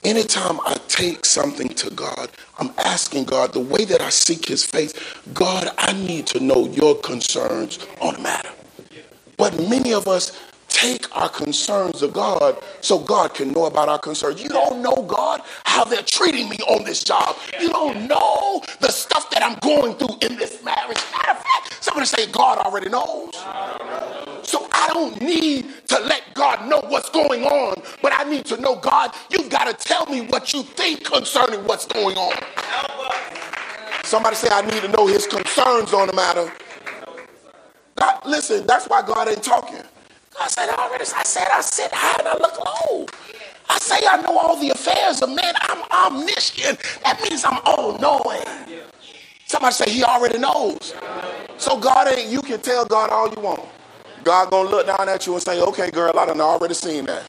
Anytime 0.03 0.59
I 0.65 0.73
take 0.87 1.25
something 1.25 1.69
to 1.69 1.91
God, 1.91 2.29
I'm 2.59 2.71
asking 2.79 3.25
God 3.25 3.53
the 3.53 3.59
way 3.59 3.85
that 3.85 4.01
I 4.01 4.09
seek 4.09 4.47
his 4.47 4.65
face, 4.65 4.93
God, 5.33 5.69
I 5.77 5.93
need 5.93 6.25
to 6.27 6.39
know 6.39 6.67
your 6.67 6.95
concerns 6.95 7.79
on 8.01 8.15
the 8.15 8.19
matter. 8.19 8.49
But 9.37 9.57
many 9.69 9.93
of 9.93 10.07
us 10.07 10.37
take 10.71 11.15
our 11.15 11.29
concerns 11.29 11.99
to 11.99 12.07
God 12.07 12.57
so 12.79 12.97
God 12.97 13.33
can 13.33 13.51
know 13.51 13.65
about 13.65 13.89
our 13.89 13.99
concerns. 13.99 14.41
You 14.41 14.49
don't 14.49 14.81
know, 14.81 15.03
God, 15.07 15.41
how 15.65 15.83
they're 15.83 16.01
treating 16.01 16.49
me 16.49 16.57
on 16.67 16.83
this 16.83 17.03
job. 17.03 17.35
You 17.59 17.69
don't 17.69 18.07
know 18.07 18.63
the 18.79 18.89
stuff 18.89 19.29
that 19.31 19.43
I'm 19.43 19.59
going 19.59 19.95
through 19.95 20.17
in 20.27 20.37
this 20.37 20.63
marriage. 20.63 20.97
Matter 21.11 21.31
of 21.31 21.37
fact, 21.37 21.83
somebody 21.83 22.07
say, 22.07 22.31
God 22.31 22.57
already 22.59 22.89
knows. 22.89 23.35
So 24.43 24.67
I 24.71 24.89
don't 24.93 25.21
need 25.21 25.67
to 25.87 25.99
let 25.99 26.23
God 26.33 26.67
know 26.67 26.81
what's 26.87 27.09
going 27.09 27.43
on, 27.43 27.75
but 28.01 28.13
I 28.15 28.23
need 28.23 28.45
to 28.45 28.57
know, 28.57 28.75
God, 28.75 29.13
you've 29.29 29.49
got 29.49 29.65
to 29.65 29.73
tell 29.85 30.05
me 30.07 30.21
what 30.21 30.53
you 30.53 30.63
think 30.63 31.03
concerning 31.03 31.63
what's 31.65 31.85
going 31.85 32.17
on. 32.17 32.33
Somebody 34.03 34.35
say, 34.35 34.49
I 34.51 34.61
need 34.61 34.81
to 34.81 34.87
know 34.87 35.05
his 35.05 35.27
concerns 35.27 35.93
on 35.93 36.07
the 36.07 36.13
matter. 36.13 36.51
God, 37.95 38.21
listen, 38.25 38.65
that's 38.65 38.87
why 38.87 39.01
God 39.01 39.29
ain't 39.29 39.43
talking. 39.43 39.83
I 40.39 40.47
said, 40.47 40.69
I 40.69 40.75
already, 40.87 41.03
I 41.15 41.23
said, 41.23 41.47
I 41.51 41.61
sit 41.61 41.91
high 41.93 42.15
and 42.19 42.27
I 42.27 42.33
look 42.37 42.57
low. 42.59 43.05
I 43.69 43.77
say 43.79 43.97
I 44.07 44.21
know 44.21 44.37
all 44.37 44.59
the 44.59 44.69
affairs 44.69 45.21
of 45.21 45.29
men. 45.29 45.53
I'm 45.57 45.83
omniscient. 46.13 46.79
That 47.03 47.21
means 47.21 47.43
I'm 47.45 47.59
all 47.65 47.97
knowing. 47.99 48.43
Somebody 49.45 49.73
say 49.73 49.91
he 49.91 50.03
already 50.03 50.39
knows. 50.39 50.93
So 51.57 51.79
God 51.79 52.07
ain't, 52.07 52.29
you 52.29 52.41
can 52.41 52.59
tell 52.61 52.85
God 52.85 53.09
all 53.09 53.29
you 53.29 53.41
want. 53.41 53.61
God 54.23 54.51
gonna 54.51 54.69
look 54.69 54.87
down 54.87 55.09
at 55.09 55.25
you 55.25 55.33
and 55.33 55.41
say, 55.41 55.59
okay, 55.61 55.89
girl, 55.91 56.17
I 56.17 56.25
done 56.25 56.41
already 56.41 56.73
seen 56.73 57.05
that. 57.05 57.23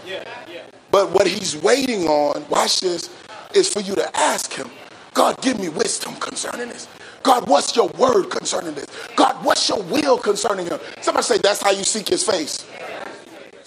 But 0.90 1.10
what 1.10 1.26
he's 1.26 1.56
waiting 1.56 2.06
on, 2.06 2.46
watch 2.48 2.80
this, 2.80 3.10
is 3.54 3.68
for 3.72 3.80
you 3.80 3.94
to 3.94 4.16
ask 4.16 4.52
him, 4.52 4.70
God, 5.14 5.40
give 5.42 5.58
me 5.58 5.68
wisdom 5.68 6.14
concerning 6.16 6.68
this. 6.68 6.88
God, 7.22 7.48
what's 7.48 7.76
your 7.76 7.88
word 7.90 8.30
concerning 8.30 8.74
this? 8.74 8.86
God, 9.16 9.44
what's 9.44 9.68
your 9.68 9.82
will 9.82 10.18
concerning 10.18 10.66
him? 10.66 10.78
Somebody 11.02 11.24
say, 11.24 11.38
that's 11.38 11.62
how 11.62 11.70
you 11.70 11.84
seek 11.84 12.08
his 12.08 12.24
face. 12.24 12.66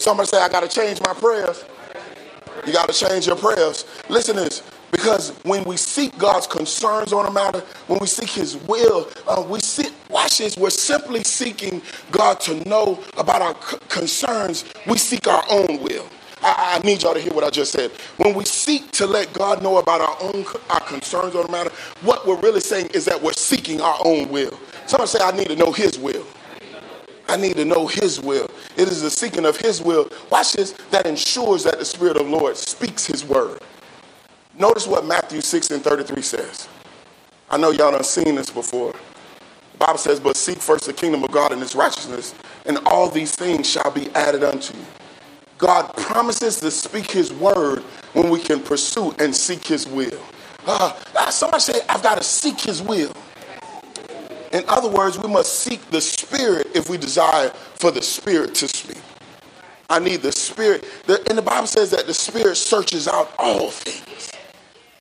Somebody 0.06 0.28
say, 0.28 0.38
I 0.40 0.50
got 0.50 0.60
to 0.60 0.68
change 0.68 1.02
my 1.02 1.16
prayers. 1.16 1.66
You 2.68 2.74
got 2.74 2.88
to 2.88 2.94
change 2.94 3.26
your 3.26 3.38
prayers. 3.38 3.86
Listen 4.08 4.36
to 4.36 4.42
this. 4.42 4.62
Because 4.92 5.32
when 5.46 5.64
we 5.64 5.78
seek 5.78 6.16
God's 6.20 6.46
concerns 6.46 7.12
on 7.12 7.26
a 7.26 7.32
matter, 7.32 7.62
when 7.88 7.98
we 7.98 8.06
seek 8.06 8.30
His 8.30 8.56
will, 8.56 9.10
uh, 9.28 9.44
we 9.50 9.60
sit, 9.62 9.92
watch 10.12 10.38
this, 10.38 10.58
we're 10.58 10.70
simply 10.70 11.24
seeking 11.24 11.82
God 12.12 12.40
to 12.42 12.54
know 12.70 13.00
about 13.18 13.42
our 13.42 13.56
c- 13.64 13.78
concerns. 13.90 14.64
We 14.86 15.00
seek 15.00 15.28
our 15.28 15.44
own 15.50 15.82
will. 15.82 16.08
I, 16.44 16.80
I, 16.80 16.86
need 16.86 17.02
y'all 17.02 17.16
to 17.16 17.20
hear 17.20 17.34
what 17.34 17.44
I 17.44 17.50
just 17.50 17.72
said. 17.72 17.90
When 18.18 18.36
we 18.36 18.46
seek 18.46 18.92
to 18.92 19.08
let 19.08 19.34
God 19.34 19.64
know 19.64 19.78
about 19.78 20.02
our 20.02 20.18
own 20.22 20.46
our 20.70 20.82
concerns 20.82 21.34
on 21.34 21.46
a 21.46 21.52
matter, 21.52 21.72
what 22.04 22.28
we're 22.28 22.40
really 22.42 22.62
saying 22.62 22.92
is 22.94 23.06
that 23.06 23.20
we're 23.20 23.34
seeking 23.34 23.82
our 23.82 23.98
own 24.06 24.30
will. 24.30 24.54
Somebody 24.86 25.10
say, 25.10 25.20
I 25.24 25.36
need 25.36 25.48
to 25.48 25.56
know 25.56 25.72
His 25.72 25.98
will. 25.98 26.28
I 27.28 27.38
need 27.38 27.56
to 27.58 27.66
know 27.66 27.88
His 27.88 28.22
will. 28.22 28.50
It 28.78 28.88
is 28.88 29.02
the 29.02 29.10
seeking 29.10 29.46
of 29.46 29.58
His 29.58 29.82
will. 29.82 30.10
Watch 30.30 30.54
this, 30.54 30.74
that 30.92 31.08
ensures 31.08 31.64
that 31.64 31.80
the 31.80 31.86
Spirit 31.86 32.18
of 32.18 32.26
the 32.26 32.32
Lord 32.32 32.58
speaks 32.58 33.06
His 33.06 33.26
word. 33.26 33.60
Notice 34.58 34.88
what 34.88 35.06
Matthew 35.06 35.42
6 35.42 35.72
and 35.72 35.84
33 35.84 36.22
says. 36.22 36.70
I 37.50 37.58
know 37.58 37.72
y'all 37.72 37.92
done 37.92 38.04
seen 38.04 38.36
this 38.36 38.50
before. 38.50 38.94
The 39.74 39.78
Bible 39.78 39.98
says, 39.98 40.20
But 40.20 40.38
seek 40.38 40.60
first 40.60 40.86
the 40.86 40.94
kingdom 40.94 41.24
of 41.24 41.32
God 41.32 41.52
and 41.52 41.62
His 41.62 41.76
righteousness, 41.76 42.34
and 42.66 42.78
all 42.86 43.10
these 43.10 43.36
things 43.36 43.70
shall 43.70 43.92
be 43.92 44.10
added 44.12 44.44
unto 44.44 44.78
you. 44.78 44.86
God 45.58 45.96
promises 45.98 46.60
to 46.60 46.72
speak 46.72 47.12
His 47.12 47.34
word 47.34 47.80
when 48.14 48.30
we 48.30 48.40
can 48.40 48.60
pursue 48.62 49.14
and 49.20 49.36
seek 49.36 49.66
His 49.66 49.88
will. 49.88 50.20
Uh, 50.66 50.94
somebody 51.30 51.62
say, 51.62 51.82
I've 51.90 52.04
got 52.04 52.18
to 52.18 52.24
seek 52.24 52.60
His 52.62 52.82
will. 52.82 53.12
In 54.56 54.64
other 54.70 54.88
words, 54.88 55.20
we 55.20 55.28
must 55.28 55.60
seek 55.60 55.86
the 55.92 56.00
Spirit 56.00 56.68
if 56.74 56.90
we 56.90 56.98
desire 56.98 57.50
for 57.50 57.92
the 57.92 58.02
Spirit 58.02 58.56
to 58.56 58.70
speak. 58.70 59.02
I 59.90 60.00
need 60.00 60.22
the 60.22 60.32
Spirit. 60.32 60.86
and 61.10 61.38
the 61.38 61.42
Bible 61.42 61.68
says 61.68 61.92
that 61.92 62.08
the 62.08 62.14
Spirit 62.14 62.56
searches 62.56 63.06
out 63.10 63.34
all 63.38 63.70
things. 63.70 64.32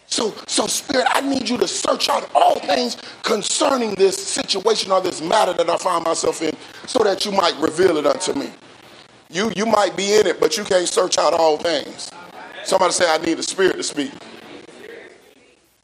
So, 0.07 0.35
so 0.49 0.67
Spirit, 0.67 1.07
I 1.09 1.21
need 1.21 1.49
you 1.49 1.57
to 1.59 1.69
search 1.69 2.09
out 2.09 2.29
all 2.35 2.59
things 2.59 2.97
concerning 3.23 3.95
this 3.95 4.17
situation 4.17 4.91
or 4.91 5.01
this 5.01 5.23
matter 5.23 5.53
that 5.53 5.71
I 5.71 5.79
find 5.79 6.05
myself 6.05 6.43
in 6.43 6.57
so 6.89 7.05
that 7.05 7.25
you 7.25 7.31
might 7.31 7.57
reveal 7.61 7.97
it 7.97 8.07
unto 8.07 8.35
me. 8.35 8.51
You, 9.31 9.53
you 9.55 9.67
might 9.67 9.97
be 9.97 10.15
in 10.17 10.27
it, 10.27 10.41
but 10.41 10.57
you 10.57 10.65
can't 10.65 10.89
search 10.89 11.17
out 11.17 11.33
all 11.33 11.59
things. 11.59 12.11
Somebody 12.65 12.93
say, 12.93 13.09
I 13.09 13.19
need 13.19 13.39
the 13.39 13.45
Spirit 13.45 13.77
to 13.77 13.85
speak. 13.85 14.11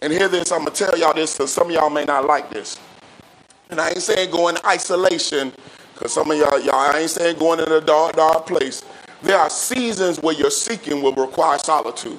And 0.03 0.13
hear 0.13 0.27
this, 0.27 0.51
I'm 0.51 0.65
going 0.65 0.73
to 0.73 0.87
tell 0.87 0.99
y'all 0.99 1.15
this 1.15 1.35
because 1.35 1.53
some 1.53 1.69
of 1.69 1.73
y'all 1.73 1.89
may 1.89 2.05
not 2.05 2.27
like 2.27 2.51
this. 2.51 2.77
And 3.71 3.81
I 3.81 3.91
ain't 3.91 4.03
saying 4.03 4.31
go 4.31 4.49
in 4.49 4.57
isolation, 4.65 5.53
because 5.95 6.13
some 6.13 6.31
of 6.31 6.37
y'all, 6.37 6.59
y'all, 6.61 6.75
I 6.75 7.01
ain't 7.01 7.11
saying 7.11 7.39
going 7.39 7.61
in 7.61 7.71
a 7.71 7.81
dark, 7.81 8.17
dark 8.17 8.47
place. 8.47 8.83
There 9.23 9.39
are 9.39 9.51
seasons 9.51 10.21
where 10.21 10.35
your 10.35 10.51
seeking 10.51 11.03
will 11.03 11.15
require 11.15 11.59
solitude. 11.59 12.19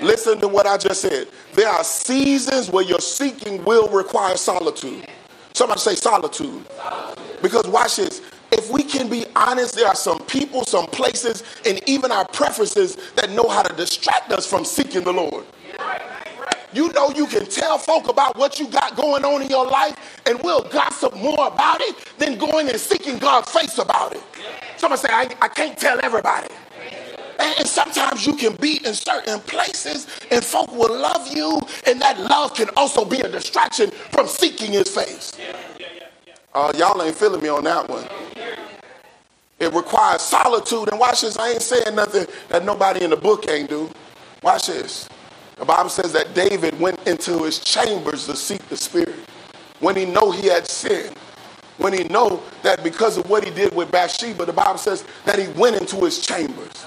Listen 0.00 0.40
to 0.40 0.48
what 0.48 0.66
I 0.66 0.78
just 0.78 1.02
said. 1.02 1.28
There 1.52 1.68
are 1.68 1.84
seasons 1.84 2.70
where 2.70 2.84
your 2.84 3.00
seeking 3.00 3.62
will 3.64 3.88
require 3.88 4.36
solitude. 4.36 5.06
Somebody 5.52 5.80
say 5.80 5.94
solitude. 5.94 6.64
solitude. 6.66 7.42
Because 7.42 7.66
watch 7.66 7.96
this. 7.96 8.22
If 8.52 8.70
we 8.70 8.82
can 8.82 9.08
be 9.08 9.26
honest, 9.36 9.74
there 9.74 9.86
are 9.86 9.94
some 9.94 10.20
people, 10.20 10.64
some 10.64 10.86
places, 10.86 11.44
and 11.66 11.80
even 11.88 12.10
our 12.10 12.26
preferences 12.28 12.96
that 13.14 13.30
know 13.30 13.48
how 13.48 13.62
to 13.62 13.74
distract 13.76 14.32
us 14.32 14.46
from 14.46 14.64
seeking 14.64 15.04
the 15.04 15.12
Lord. 15.12 15.44
You 16.72 16.92
know 16.92 17.10
you 17.10 17.26
can 17.26 17.46
tell 17.46 17.78
folk 17.78 18.08
about 18.08 18.36
what 18.36 18.60
you 18.60 18.68
got 18.68 18.96
going 18.96 19.24
on 19.24 19.42
in 19.42 19.50
your 19.50 19.66
life, 19.66 19.96
and 20.26 20.40
we'll 20.42 20.62
gossip 20.62 21.16
more 21.16 21.48
about 21.48 21.80
it 21.80 21.96
than 22.18 22.38
going 22.38 22.68
and 22.68 22.78
seeking 22.78 23.18
God's 23.18 23.50
face 23.50 23.78
about 23.78 24.14
it. 24.14 24.22
Somebody 24.76 25.02
say, 25.02 25.08
I, 25.10 25.28
I 25.40 25.48
can't 25.48 25.76
tell 25.76 25.98
everybody. 26.04 26.48
And 27.38 27.66
sometimes 27.66 28.26
you 28.26 28.34
can 28.34 28.54
be 28.56 28.84
in 28.84 28.92
certain 28.92 29.40
places 29.40 30.06
and 30.30 30.44
folk 30.44 30.70
will 30.72 30.96
love 30.96 31.34
you, 31.34 31.60
and 31.86 32.00
that 32.00 32.20
love 32.20 32.54
can 32.54 32.68
also 32.76 33.04
be 33.04 33.20
a 33.20 33.28
distraction 33.28 33.90
from 33.90 34.28
seeking 34.28 34.72
his 34.72 34.88
face. 34.88 35.32
Uh, 36.52 36.72
y'all 36.76 37.00
ain't 37.02 37.16
feeling 37.16 37.42
me 37.42 37.48
on 37.48 37.64
that 37.64 37.88
one. 37.88 38.04
It 39.58 39.72
requires 39.74 40.22
solitude. 40.22 40.88
And 40.88 40.98
watch 40.98 41.20
this, 41.20 41.38
I 41.38 41.50
ain't 41.50 41.62
saying 41.62 41.94
nothing 41.94 42.26
that 42.48 42.64
nobody 42.64 43.04
in 43.04 43.10
the 43.10 43.16
book 43.16 43.48
ain't 43.48 43.68
do. 43.68 43.90
Watch 44.42 44.66
this. 44.68 45.08
The 45.60 45.66
Bible 45.66 45.90
says 45.90 46.10
that 46.14 46.32
David 46.32 46.80
went 46.80 47.06
into 47.06 47.44
his 47.44 47.58
chambers 47.58 48.24
to 48.24 48.34
seek 48.34 48.66
the 48.70 48.78
Spirit 48.78 49.14
when 49.80 49.94
he 49.94 50.06
know 50.06 50.30
he 50.30 50.46
had 50.46 50.66
sinned. 50.66 51.14
When 51.76 51.92
he 51.92 52.04
know 52.04 52.42
that 52.62 52.82
because 52.82 53.18
of 53.18 53.28
what 53.28 53.44
he 53.44 53.50
did 53.50 53.74
with 53.74 53.90
Bathsheba, 53.90 54.46
the 54.46 54.54
Bible 54.54 54.78
says 54.78 55.04
that 55.26 55.38
he 55.38 55.48
went 55.60 55.76
into 55.76 55.96
his 56.02 56.18
chambers. 56.18 56.86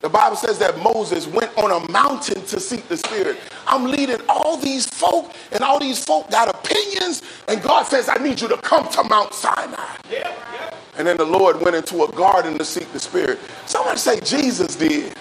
The 0.00 0.08
Bible 0.08 0.34
says 0.34 0.58
that 0.58 0.78
Moses 0.82 1.28
went 1.28 1.56
on 1.56 1.70
a 1.70 1.92
mountain 1.92 2.44
to 2.46 2.58
seek 2.58 2.88
the 2.88 2.96
Spirit. 2.96 3.38
I'm 3.68 3.84
leading 3.84 4.20
all 4.28 4.56
these 4.56 4.86
folk, 4.86 5.32
and 5.52 5.62
all 5.62 5.78
these 5.78 6.04
folk 6.04 6.28
got 6.28 6.52
opinions, 6.52 7.22
and 7.46 7.62
God 7.62 7.84
says, 7.84 8.08
I 8.08 8.16
need 8.16 8.40
you 8.40 8.48
to 8.48 8.56
come 8.56 8.88
to 8.88 9.04
Mount 9.04 9.32
Sinai. 9.32 9.76
Yeah, 10.10 10.34
yeah. 10.54 10.70
And 10.96 11.06
then 11.06 11.18
the 11.18 11.24
Lord 11.24 11.60
went 11.60 11.76
into 11.76 12.02
a 12.02 12.10
garden 12.10 12.58
to 12.58 12.64
seek 12.64 12.92
the 12.92 12.98
Spirit. 12.98 13.38
Somebody 13.66 13.98
say 13.98 14.18
Jesus 14.20 14.74
did. 14.74 15.16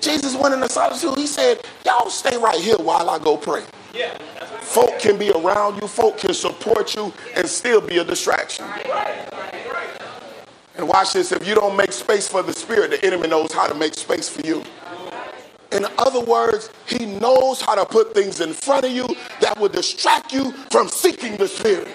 Jesus 0.00 0.34
went 0.36 0.54
in 0.54 0.60
the 0.60 0.68
solitude. 0.68 1.18
He 1.18 1.26
said, 1.26 1.60
Y'all 1.84 2.10
stay 2.10 2.36
right 2.36 2.60
here 2.60 2.78
while 2.78 3.10
I 3.10 3.18
go 3.18 3.36
pray. 3.36 3.64
Yeah, 3.94 4.16
folk 4.60 4.98
can 4.98 5.18
be 5.18 5.30
around 5.30 5.80
you, 5.80 5.88
folk 5.88 6.18
can 6.18 6.34
support 6.34 6.94
you, 6.94 7.12
and 7.34 7.46
still 7.48 7.80
be 7.80 7.98
a 7.98 8.04
distraction. 8.04 8.64
And 10.76 10.88
watch 10.88 11.12
this 11.12 11.32
if 11.32 11.46
you 11.46 11.54
don't 11.54 11.76
make 11.76 11.92
space 11.92 12.28
for 12.28 12.42
the 12.42 12.52
Spirit, 12.52 12.90
the 12.90 13.04
enemy 13.04 13.28
knows 13.28 13.52
how 13.52 13.66
to 13.66 13.74
make 13.74 13.94
space 13.94 14.28
for 14.28 14.40
you. 14.46 14.62
In 15.72 15.86
other 15.98 16.20
words, 16.20 16.70
he 16.86 17.06
knows 17.06 17.60
how 17.60 17.74
to 17.74 17.84
put 17.84 18.14
things 18.14 18.40
in 18.40 18.52
front 18.52 18.86
of 18.86 18.90
you 18.90 19.06
that 19.40 19.58
will 19.58 19.68
distract 19.68 20.32
you 20.32 20.52
from 20.70 20.88
seeking 20.88 21.36
the 21.36 21.46
Spirit. 21.46 21.88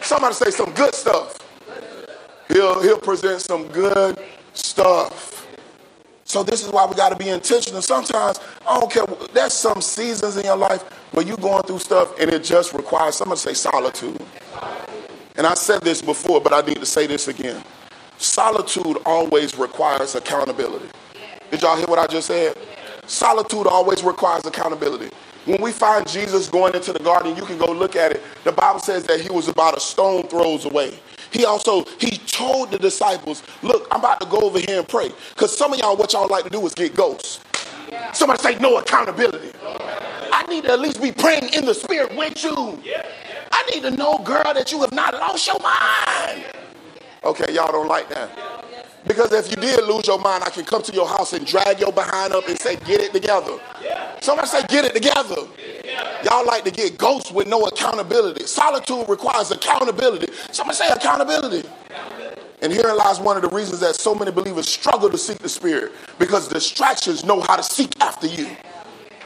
Somebody 0.00 0.34
say 0.34 0.50
some 0.50 0.72
good 0.72 0.94
stuff. 0.94 1.38
He'll, 2.48 2.82
he'll 2.82 2.98
present 2.98 3.40
some 3.40 3.68
good 3.68 4.18
stuff. 4.54 5.41
So 6.32 6.42
this 6.42 6.64
is 6.64 6.72
why 6.72 6.86
we 6.86 6.94
got 6.94 7.10
to 7.10 7.16
be 7.16 7.28
intentional. 7.28 7.82
Sometimes, 7.82 8.40
I 8.66 8.80
don't 8.80 8.90
care, 8.90 9.04
there's 9.34 9.52
some 9.52 9.82
seasons 9.82 10.38
in 10.38 10.46
your 10.46 10.56
life 10.56 10.82
where 11.12 11.26
you're 11.26 11.36
going 11.36 11.62
through 11.64 11.80
stuff 11.80 12.18
and 12.18 12.32
it 12.32 12.42
just 12.42 12.72
requires, 12.72 13.16
somebody 13.16 13.38
say 13.38 13.52
solitude. 13.52 14.18
And 15.36 15.46
I 15.46 15.52
said 15.52 15.82
this 15.82 16.00
before, 16.00 16.40
but 16.40 16.54
I 16.54 16.62
need 16.66 16.78
to 16.78 16.86
say 16.86 17.06
this 17.06 17.28
again. 17.28 17.62
Solitude 18.16 18.96
always 19.04 19.58
requires 19.58 20.14
accountability. 20.14 20.88
Did 21.50 21.60
y'all 21.60 21.76
hear 21.76 21.84
what 21.84 21.98
I 21.98 22.06
just 22.06 22.28
said? 22.28 22.56
Solitude 23.06 23.66
always 23.66 24.02
requires 24.02 24.46
accountability. 24.46 25.14
When 25.44 25.60
we 25.60 25.70
find 25.70 26.08
Jesus 26.08 26.48
going 26.48 26.74
into 26.74 26.94
the 26.94 27.00
garden, 27.00 27.36
you 27.36 27.42
can 27.44 27.58
go 27.58 27.70
look 27.70 27.94
at 27.94 28.10
it. 28.10 28.22
The 28.44 28.52
Bible 28.52 28.80
says 28.80 29.04
that 29.04 29.20
he 29.20 29.28
was 29.28 29.48
about 29.48 29.76
a 29.76 29.80
stone 29.80 30.22
throws 30.28 30.64
away. 30.64 30.98
He 31.32 31.44
also 31.44 31.84
he 31.98 32.18
told 32.18 32.70
the 32.70 32.78
disciples, 32.78 33.42
"Look, 33.62 33.88
I'm 33.90 34.00
about 34.00 34.20
to 34.20 34.26
go 34.26 34.38
over 34.38 34.58
here 34.58 34.78
and 34.80 34.88
pray." 34.88 35.10
Because 35.30 35.56
some 35.56 35.72
of 35.72 35.78
y'all, 35.78 35.96
what 35.96 36.12
y'all 36.12 36.28
like 36.28 36.44
to 36.44 36.50
do 36.50 36.64
is 36.66 36.74
get 36.74 36.94
ghosts. 36.94 37.40
Somebody 38.12 38.42
say 38.42 38.54
no 38.56 38.78
accountability. 38.78 39.52
I 40.32 40.44
need 40.48 40.64
to 40.64 40.72
at 40.72 40.80
least 40.80 41.02
be 41.02 41.12
praying 41.12 41.52
in 41.54 41.64
the 41.64 41.74
spirit 41.74 42.16
with 42.16 42.42
you. 42.44 42.82
I 43.52 43.70
need 43.72 43.82
to 43.82 43.90
know, 43.90 44.18
girl, 44.18 44.52
that 44.54 44.72
you 44.72 44.80
have 44.80 44.92
not 44.92 45.14
lost 45.14 45.46
your 45.46 45.58
mind. 45.60 46.44
Okay, 47.24 47.52
y'all 47.54 47.72
don't 47.72 47.88
like 47.88 48.08
that. 48.10 48.30
Because 49.06 49.32
if 49.32 49.50
you 49.50 49.56
did 49.56 49.84
lose 49.84 50.06
your 50.06 50.18
mind, 50.18 50.44
I 50.44 50.50
can 50.50 50.64
come 50.64 50.82
to 50.82 50.92
your 50.92 51.08
house 51.08 51.32
and 51.32 51.46
drag 51.46 51.80
your 51.80 51.92
behind 51.92 52.32
up 52.32 52.48
and 52.48 52.58
say, 52.58 52.76
get 52.76 53.00
it 53.00 53.12
together. 53.12 53.58
Somebody 54.20 54.48
say, 54.48 54.62
get 54.68 54.84
it 54.84 54.94
together. 54.94 55.36
Y'all 56.24 56.46
like 56.46 56.64
to 56.64 56.70
get 56.70 56.96
ghosts 56.96 57.32
with 57.32 57.48
no 57.48 57.64
accountability. 57.64 58.46
Solitude 58.46 59.08
requires 59.08 59.50
accountability. 59.50 60.32
Somebody 60.52 60.76
say 60.76 60.88
accountability. 60.88 61.68
And 62.62 62.72
herein 62.72 62.96
lies 62.96 63.18
one 63.18 63.36
of 63.36 63.42
the 63.42 63.48
reasons 63.48 63.80
that 63.80 63.96
so 63.96 64.14
many 64.14 64.30
believers 64.30 64.68
struggle 64.68 65.10
to 65.10 65.18
seek 65.18 65.38
the 65.38 65.48
Spirit 65.48 65.92
because 66.20 66.46
distractions 66.46 67.24
know 67.24 67.40
how 67.40 67.56
to 67.56 67.62
seek 67.62 68.00
after 68.00 68.28
you. 68.28 68.48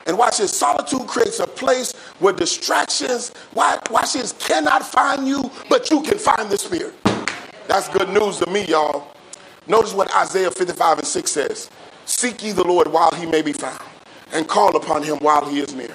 And 0.07 0.17
watch 0.17 0.39
this 0.39 0.57
solitude 0.57 1.07
creates 1.07 1.41
a 1.41 1.47
place 1.47 1.93
where 2.19 2.33
distractions, 2.33 3.33
watch 3.53 4.15
this, 4.15 4.33
cannot 4.39 4.87
find 4.87 5.29
you, 5.29 5.51
but 5.69 5.91
you 5.91 6.01
can 6.01 6.17
find 6.17 6.49
the 6.49 6.57
Spirit. 6.57 6.95
That's 7.69 7.89
good 7.91 8.09
news 8.09 8.39
to 8.39 8.51
me, 8.51 8.65
y'all. 8.65 9.13
Notice 9.69 9.93
what 9.93 10.15
Isaiah 10.15 10.51
55 10.51 10.99
and 10.99 11.07
6 11.07 11.31
says 11.31 11.71
Seek 12.05 12.43
ye 12.43 12.53
the 12.53 12.65
Lord 12.65 12.89
while 12.89 13.11
he 13.13 13.27
may 13.27 13.43
be 13.43 13.53
found, 13.53 13.83
and 14.33 14.47
call 14.47 14.77
upon 14.77 15.03
him 15.03 15.19
while 15.19 15.45
he 15.49 15.59
is 15.61 15.75
near. 15.75 15.95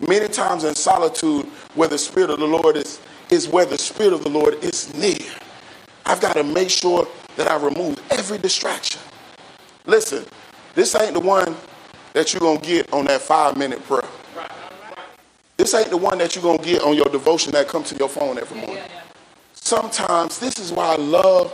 Many 0.00 0.28
times 0.28 0.64
in 0.64 0.74
solitude, 0.74 1.46
where 1.74 1.88
the 1.88 1.98
Spirit 1.98 2.30
of 2.30 2.38
the 2.40 2.46
Lord 2.46 2.76
is, 2.76 3.00
is 3.30 3.48
where 3.48 3.66
the 3.66 3.78
Spirit 3.78 4.14
of 4.14 4.24
the 4.24 4.30
Lord 4.30 4.54
is 4.64 4.92
near. 4.94 5.30
I've 6.06 6.20
got 6.20 6.34
to 6.34 6.42
make 6.42 6.70
sure 6.70 7.06
that 7.36 7.50
I 7.50 7.56
remove 7.56 8.02
every 8.10 8.38
distraction. 8.38 9.00
Listen, 9.86 10.24
this 10.74 10.94
ain't 10.94 11.14
the 11.14 11.20
one 11.20 11.54
that 12.14 12.32
you're 12.32 12.40
going 12.40 12.60
to 12.60 12.66
get 12.66 12.92
on 12.92 13.04
that 13.06 13.20
five 13.20 13.56
minute 13.56 13.82
prayer. 13.84 14.08
This 15.56 15.74
ain't 15.74 15.90
the 15.90 15.96
one 15.96 16.18
that 16.18 16.34
you're 16.34 16.42
going 16.42 16.58
to 16.58 16.64
get 16.64 16.82
on 16.82 16.96
your 16.96 17.06
devotion 17.06 17.52
that 17.52 17.68
comes 17.68 17.90
to 17.90 17.96
your 17.96 18.08
phone 18.08 18.38
every 18.38 18.60
morning. 18.60 18.82
Sometimes 19.52 20.38
this 20.38 20.58
is 20.58 20.72
why 20.72 20.94
I 20.94 20.96
love 20.96 21.52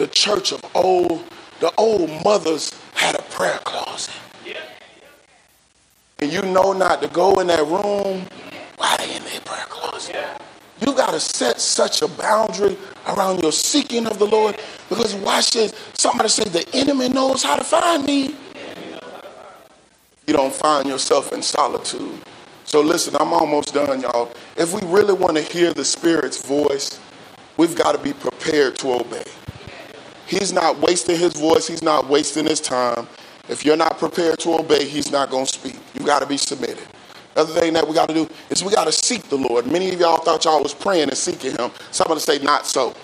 the 0.00 0.06
church 0.06 0.50
of 0.50 0.64
old, 0.74 1.22
the 1.60 1.70
old 1.76 2.08
mothers 2.24 2.72
had 2.94 3.14
a 3.14 3.22
prayer 3.24 3.58
closet. 3.64 4.14
And 6.20 6.32
you 6.32 6.40
know 6.40 6.72
not 6.72 7.02
to 7.02 7.08
go 7.08 7.38
in 7.40 7.48
that 7.48 7.66
room 7.66 8.24
while 8.78 8.96
they 8.96 9.14
in 9.14 9.22
their 9.24 9.40
prayer 9.42 9.66
closet. 9.68 10.16
You 10.80 10.94
got 10.94 11.10
to 11.10 11.20
set 11.20 11.60
such 11.60 12.00
a 12.00 12.08
boundary 12.08 12.78
around 13.08 13.42
your 13.42 13.52
seeking 13.52 14.06
of 14.06 14.18
the 14.18 14.26
Lord 14.26 14.58
because 14.88 15.14
watch 15.16 15.50
this. 15.50 15.74
Somebody 15.92 16.30
said 16.30 16.46
the 16.46 16.66
enemy 16.72 17.10
knows 17.10 17.42
how 17.42 17.56
to 17.56 17.64
find 17.64 18.06
me. 18.06 18.34
You 20.26 20.32
don't 20.32 20.54
find 20.54 20.88
yourself 20.88 21.30
in 21.34 21.42
solitude. 21.42 22.22
So 22.64 22.80
listen, 22.80 23.16
I'm 23.20 23.34
almost 23.34 23.74
done, 23.74 24.00
y'all. 24.00 24.32
If 24.56 24.72
we 24.72 24.80
really 24.88 25.12
want 25.12 25.36
to 25.36 25.42
hear 25.42 25.74
the 25.74 25.84
Spirit's 25.84 26.42
voice, 26.42 26.98
we've 27.58 27.76
got 27.76 27.92
to 27.92 27.98
be 27.98 28.14
prepared 28.14 28.76
to 28.76 28.94
obey. 28.94 29.24
He's 30.30 30.52
not 30.52 30.78
wasting 30.78 31.18
his 31.18 31.32
voice, 31.34 31.66
he's 31.66 31.82
not 31.82 32.08
wasting 32.08 32.46
his 32.46 32.60
time. 32.60 33.08
If 33.48 33.64
you're 33.64 33.76
not 33.76 33.98
prepared 33.98 34.38
to 34.40 34.60
obey, 34.60 34.88
he's 34.88 35.10
not 35.10 35.28
going 35.28 35.44
to 35.44 35.52
speak. 35.52 35.76
You've 35.92 36.06
got 36.06 36.20
to 36.20 36.26
be 36.26 36.36
submitted. 36.36 36.86
Other 37.34 37.52
thing 37.60 37.72
that 37.72 37.88
we 37.88 37.94
got 37.94 38.08
to 38.08 38.14
do 38.14 38.28
is 38.48 38.62
we 38.62 38.70
got 38.72 38.84
to 38.84 38.92
seek 38.92 39.28
the 39.28 39.34
Lord. 39.34 39.66
Many 39.66 39.92
of 39.92 39.98
y'all 39.98 40.18
thought 40.18 40.44
y'all 40.44 40.62
was 40.62 40.72
praying 40.72 41.08
and 41.08 41.18
seeking 41.18 41.50
him. 41.56 41.72
Somebody 41.90 42.20
say 42.20 42.38
not 42.38 42.64
so. 42.64 42.94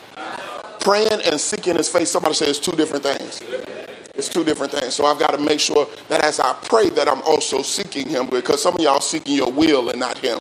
Praying 0.78 1.20
and 1.24 1.40
seeking 1.40 1.74
his 1.74 1.88
face, 1.88 2.12
somebody 2.12 2.34
say 2.34 2.46
it's 2.46 2.60
two 2.60 2.70
different 2.76 3.02
things. 3.02 3.42
It's 4.14 4.28
two 4.28 4.44
different 4.44 4.70
things. 4.70 4.94
So 4.94 5.04
I've 5.04 5.18
got 5.18 5.32
to 5.32 5.38
make 5.38 5.58
sure 5.58 5.88
that 6.08 6.24
as 6.24 6.38
I 6.38 6.52
pray 6.62 6.90
that 6.90 7.08
I'm 7.08 7.22
also 7.22 7.60
seeking 7.60 8.08
him 8.08 8.28
because 8.28 8.62
some 8.62 8.76
of 8.76 8.80
y'all 8.80 9.00
seeking 9.00 9.34
your 9.34 9.50
will 9.50 9.90
and 9.90 9.98
not 9.98 10.16
him. 10.18 10.38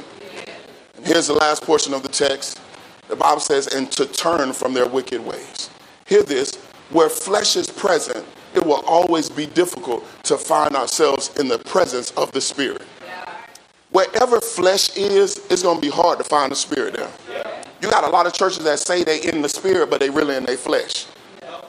And 0.97 1.07
here's 1.07 1.25
the 1.25 1.33
last 1.33 1.63
portion 1.63 1.95
of 1.95 2.03
the 2.03 2.09
text. 2.09 2.61
The 3.07 3.15
Bible 3.15 3.41
says, 3.41 3.65
and 3.65 3.91
to 3.93 4.05
turn 4.05 4.53
from 4.53 4.75
their 4.75 4.87
wicked 4.87 5.25
ways. 5.25 5.71
Hear 6.05 6.21
this, 6.21 6.51
where 6.89 7.09
flesh 7.09 7.55
is 7.55 7.69
present, 7.69 8.25
it 8.53 8.65
will 8.65 8.83
always 8.85 9.29
be 9.29 9.45
difficult 9.47 10.05
to 10.23 10.37
find 10.37 10.75
ourselves 10.75 11.31
in 11.39 11.47
the 11.47 11.59
presence 11.59 12.11
of 12.11 12.31
the 12.31 12.41
Spirit. 12.41 12.83
Wherever 13.91 14.41
flesh 14.41 14.95
is, 14.97 15.37
it's 15.49 15.63
going 15.63 15.77
to 15.77 15.81
be 15.81 15.89
hard 15.89 16.17
to 16.17 16.23
find 16.23 16.51
the 16.51 16.55
Spirit 16.55 16.95
there. 16.95 17.09
You 17.81 17.89
got 17.89 18.03
a 18.03 18.09
lot 18.09 18.25
of 18.25 18.33
churches 18.33 18.63
that 18.63 18.79
say 18.79 19.03
they 19.03 19.21
in 19.21 19.41
the 19.41 19.49
Spirit, 19.49 19.89
but 19.89 19.99
they 19.99 20.09
really 20.09 20.35
in 20.35 20.45
their 20.45 20.57
flesh. 20.57 21.07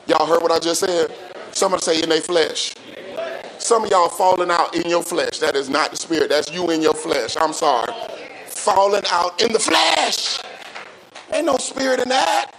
Y'all 0.07 0.27
heard 0.27 0.43
what 0.43 0.53
I 0.53 0.59
just 0.59 0.81
said? 0.81 1.13
Somebody 1.53 1.83
say 1.83 2.03
in 2.03 2.09
their 2.09 2.21
flesh. 2.21 2.75
Some 3.59 3.85
of 3.85 3.91
y'all 3.91 4.09
falling 4.09 4.51
out 4.51 4.77
in 4.77 4.89
your 4.89 5.03
flesh. 5.03 5.39
That 5.41 5.57
is 5.57 5.69
not 5.69 5.91
the 5.91 5.97
Spirit. 5.97 6.29
That's 6.29 6.53
you 6.53 6.71
in 6.71 6.83
your 6.83 6.95
flesh. 6.95 7.37
I'm 7.37 7.53
sorry. 7.53 7.93
Falling 8.47 9.03
out 9.11 9.41
in 9.43 9.53
the 9.53 9.59
flesh. 9.59 10.41
Ain't 11.33 11.47
no 11.47 11.57
Spirit 11.57 12.01
in 12.01 12.09
that. 12.09 12.53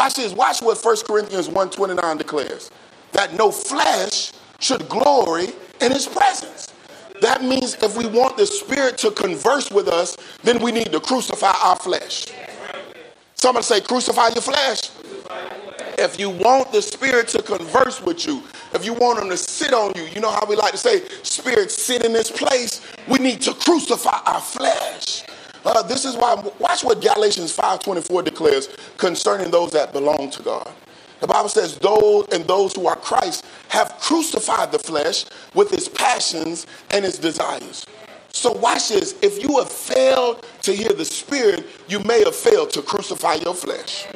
Watch 0.00 0.14
this. 0.14 0.32
Watch 0.32 0.62
what 0.62 0.82
1 0.82 0.96
Corinthians 1.06 1.48
1.29 1.50 2.16
declares. 2.16 2.70
That 3.12 3.34
no 3.34 3.50
flesh 3.50 4.32
should 4.58 4.88
glory 4.88 5.48
in 5.82 5.92
his 5.92 6.06
presence. 6.06 6.72
That 7.20 7.44
means 7.44 7.74
if 7.82 7.98
we 7.98 8.06
want 8.06 8.38
the 8.38 8.46
Spirit 8.46 8.96
to 8.96 9.10
converse 9.10 9.70
with 9.70 9.88
us, 9.88 10.16
then 10.42 10.62
we 10.62 10.72
need 10.72 10.90
to 10.92 11.00
crucify 11.00 11.52
our 11.62 11.76
flesh. 11.76 12.28
Somebody 13.34 13.62
say, 13.64 13.82
crucify 13.82 14.28
your 14.28 14.40
flesh. 14.40 14.90
If 15.98 16.18
you 16.18 16.30
want 16.30 16.72
the 16.72 16.80
Spirit 16.80 17.28
to 17.28 17.42
converse 17.42 18.00
with 18.00 18.26
you, 18.26 18.42
if 18.72 18.86
you 18.86 18.94
want 18.94 19.22
Him 19.22 19.28
to 19.28 19.36
sit 19.36 19.74
on 19.74 19.92
you, 19.96 20.04
you 20.04 20.22
know 20.22 20.30
how 20.30 20.46
we 20.46 20.56
like 20.56 20.72
to 20.72 20.78
say, 20.78 21.06
Spirit, 21.22 21.70
sit 21.70 22.06
in 22.06 22.14
this 22.14 22.30
place. 22.30 22.80
We 23.06 23.18
need 23.18 23.42
to 23.42 23.52
crucify 23.52 24.18
our 24.24 24.40
flesh. 24.40 25.24
Uh, 25.64 25.82
this 25.82 26.04
is 26.04 26.16
why, 26.16 26.34
watch 26.58 26.82
what 26.84 27.00
Galatians 27.00 27.56
5.24 27.56 28.24
declares 28.24 28.68
concerning 28.96 29.50
those 29.50 29.70
that 29.72 29.92
belong 29.92 30.30
to 30.30 30.42
God. 30.42 30.70
The 31.20 31.26
Bible 31.26 31.50
says, 31.50 31.76
those 31.78 32.26
and 32.32 32.44
those 32.44 32.74
who 32.74 32.86
are 32.86 32.96
Christ 32.96 33.44
have 33.68 33.98
crucified 34.00 34.72
the 34.72 34.78
flesh 34.78 35.26
with 35.54 35.72
its 35.72 35.86
passions 35.86 36.66
and 36.90 37.04
its 37.04 37.18
desires. 37.18 37.86
So 38.32 38.52
watch 38.52 38.88
this. 38.88 39.16
If 39.22 39.42
you 39.42 39.58
have 39.58 39.70
failed 39.70 40.46
to 40.62 40.72
hear 40.72 40.90
the 40.90 41.04
Spirit, 41.04 41.66
you 41.88 41.98
may 42.00 42.24
have 42.24 42.34
failed 42.34 42.70
to 42.70 42.82
crucify 42.82 43.34
your 43.34 43.54
flesh. 43.54 44.06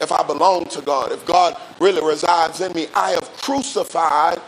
If 0.00 0.10
I 0.10 0.22
belong 0.22 0.64
to 0.66 0.80
God, 0.80 1.12
if 1.12 1.24
God 1.26 1.60
really 1.80 2.04
resides 2.04 2.60
in 2.60 2.72
me, 2.72 2.86
I 2.94 3.10
have 3.10 3.30
crucified, 3.36 4.40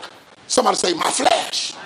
somebody 0.47 0.77
say, 0.77 0.93
my 0.93 1.09
flesh 1.11 1.76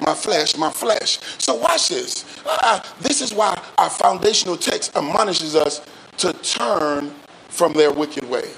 my 0.00 0.14
flesh, 0.14 0.56
my 0.56 0.70
flesh. 0.70 1.18
So 1.38 1.54
watch 1.54 1.88
this. 1.88 2.24
Uh, 2.46 2.82
this 3.00 3.20
is 3.20 3.32
why 3.32 3.60
our 3.76 3.90
foundational 3.90 4.56
text 4.56 4.96
admonishes 4.96 5.54
us 5.54 5.82
to 6.18 6.32
turn 6.32 7.14
from 7.48 7.72
their 7.72 7.92
wicked 7.92 8.28
ways. 8.28 8.56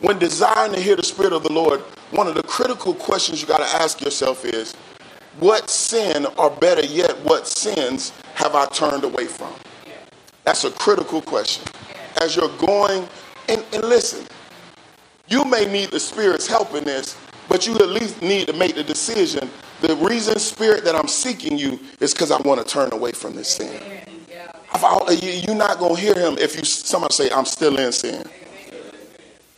When 0.00 0.18
desiring 0.18 0.72
to 0.72 0.80
hear 0.80 0.96
the 0.96 1.02
Spirit 1.02 1.32
of 1.32 1.42
the 1.42 1.52
Lord, 1.52 1.80
one 2.10 2.26
of 2.26 2.34
the 2.34 2.42
critical 2.42 2.94
questions 2.94 3.40
you 3.42 3.48
got 3.48 3.58
to 3.58 3.82
ask 3.82 4.00
yourself 4.00 4.44
is, 4.44 4.74
what 5.38 5.70
sin, 5.70 6.26
or 6.38 6.50
better 6.50 6.84
yet, 6.84 7.18
what 7.24 7.46
sins 7.46 8.12
have 8.34 8.54
I 8.54 8.66
turned 8.66 9.04
away 9.04 9.26
from? 9.26 9.52
That's 10.44 10.64
a 10.64 10.70
critical 10.70 11.20
question. 11.22 11.64
As 12.20 12.34
you're 12.34 12.56
going, 12.58 13.08
and, 13.48 13.64
and 13.72 13.84
listen, 13.84 14.26
you 15.28 15.44
may 15.44 15.70
need 15.70 15.90
the 15.90 16.00
Spirit's 16.00 16.46
help 16.46 16.74
in 16.74 16.84
this, 16.84 17.16
but 17.48 17.66
you 17.66 17.74
at 17.76 17.88
least 17.88 18.22
need 18.22 18.48
to 18.48 18.52
make 18.52 18.74
the 18.74 18.82
decision 18.82 19.50
the 19.80 19.96
reason, 19.96 20.38
Spirit, 20.38 20.84
that 20.84 20.94
I'm 20.94 21.08
seeking 21.08 21.58
you 21.58 21.78
is 22.00 22.12
because 22.12 22.30
I 22.30 22.40
want 22.42 22.60
to 22.60 22.66
turn 22.66 22.92
away 22.92 23.12
from 23.12 23.34
this 23.34 23.48
sin. 23.48 23.80
you're 25.46 25.54
not 25.54 25.78
going 25.78 25.96
to 25.96 26.00
hear 26.00 26.14
him 26.14 26.38
if 26.38 26.56
you 26.56 26.64
somebody 26.64 27.14
say, 27.14 27.30
I'm 27.30 27.44
still 27.44 27.78
in 27.78 27.92
sin. 27.92 28.24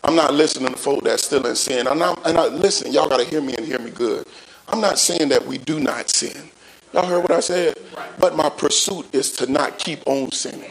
I'm 0.05 0.17
not 0.17 0.35
listening 0.35 0.73
to 0.73 0.79
folk 0.79 1.05
that's 1.05 1.25
still 1.25 1.47
in 1.47 1.55
sin. 1.55 1.87
I'm 1.87 1.99
not, 1.99 2.27
and 2.27 2.37
listen, 2.59 2.93
y'all 2.93 3.09
got 3.09 3.19
to 3.19 3.25
hear 3.25 3.41
me 3.41 3.55
and 3.57 3.65
hear 3.65 3.79
me 3.79 3.91
good. 3.91 4.27
I'm 4.69 4.81
not 4.81 4.99
saying 4.99 5.29
that 5.29 5.47
we 5.47 5.59
do 5.59 5.79
not 5.79 6.09
sin. 6.09 6.51
Y'all 6.93 7.07
heard 7.07 7.23
what 7.23 7.31
I 7.31 7.41
said? 7.41 7.79
But 8.19 8.37
my 8.37 8.49
pursuit 8.49 9.15
is 9.15 9.33
to 9.33 9.51
not 9.51 9.79
keep 9.79 10.07
on 10.07 10.31
sinning. 10.33 10.71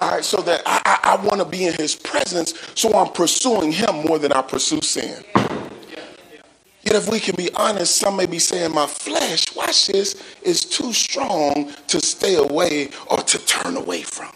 All 0.00 0.10
right, 0.10 0.24
so 0.24 0.38
that 0.42 0.62
I, 0.66 0.82
I, 0.84 1.16
I 1.16 1.26
want 1.26 1.40
to 1.40 1.46
be 1.46 1.66
in 1.66 1.74
his 1.74 1.96
presence, 1.96 2.54
so 2.74 2.92
I'm 2.94 3.12
pursuing 3.12 3.72
him 3.72 4.02
more 4.06 4.18
than 4.18 4.32
I 4.32 4.42
pursue 4.42 4.80
sin. 4.82 5.24
Yet, 6.86 6.94
if 6.94 7.10
we 7.10 7.18
can 7.18 7.34
be 7.34 7.52
honest, 7.54 7.96
some 7.96 8.16
may 8.16 8.26
be 8.26 8.38
saying, 8.38 8.72
My 8.72 8.86
flesh, 8.86 9.52
watch 9.56 9.88
this, 9.88 10.22
is 10.42 10.60
too 10.64 10.92
strong 10.92 11.72
to 11.88 12.00
stay 12.00 12.36
away 12.36 12.90
or 13.10 13.18
to 13.18 13.38
turn 13.44 13.76
away 13.76 14.02
from. 14.02 14.30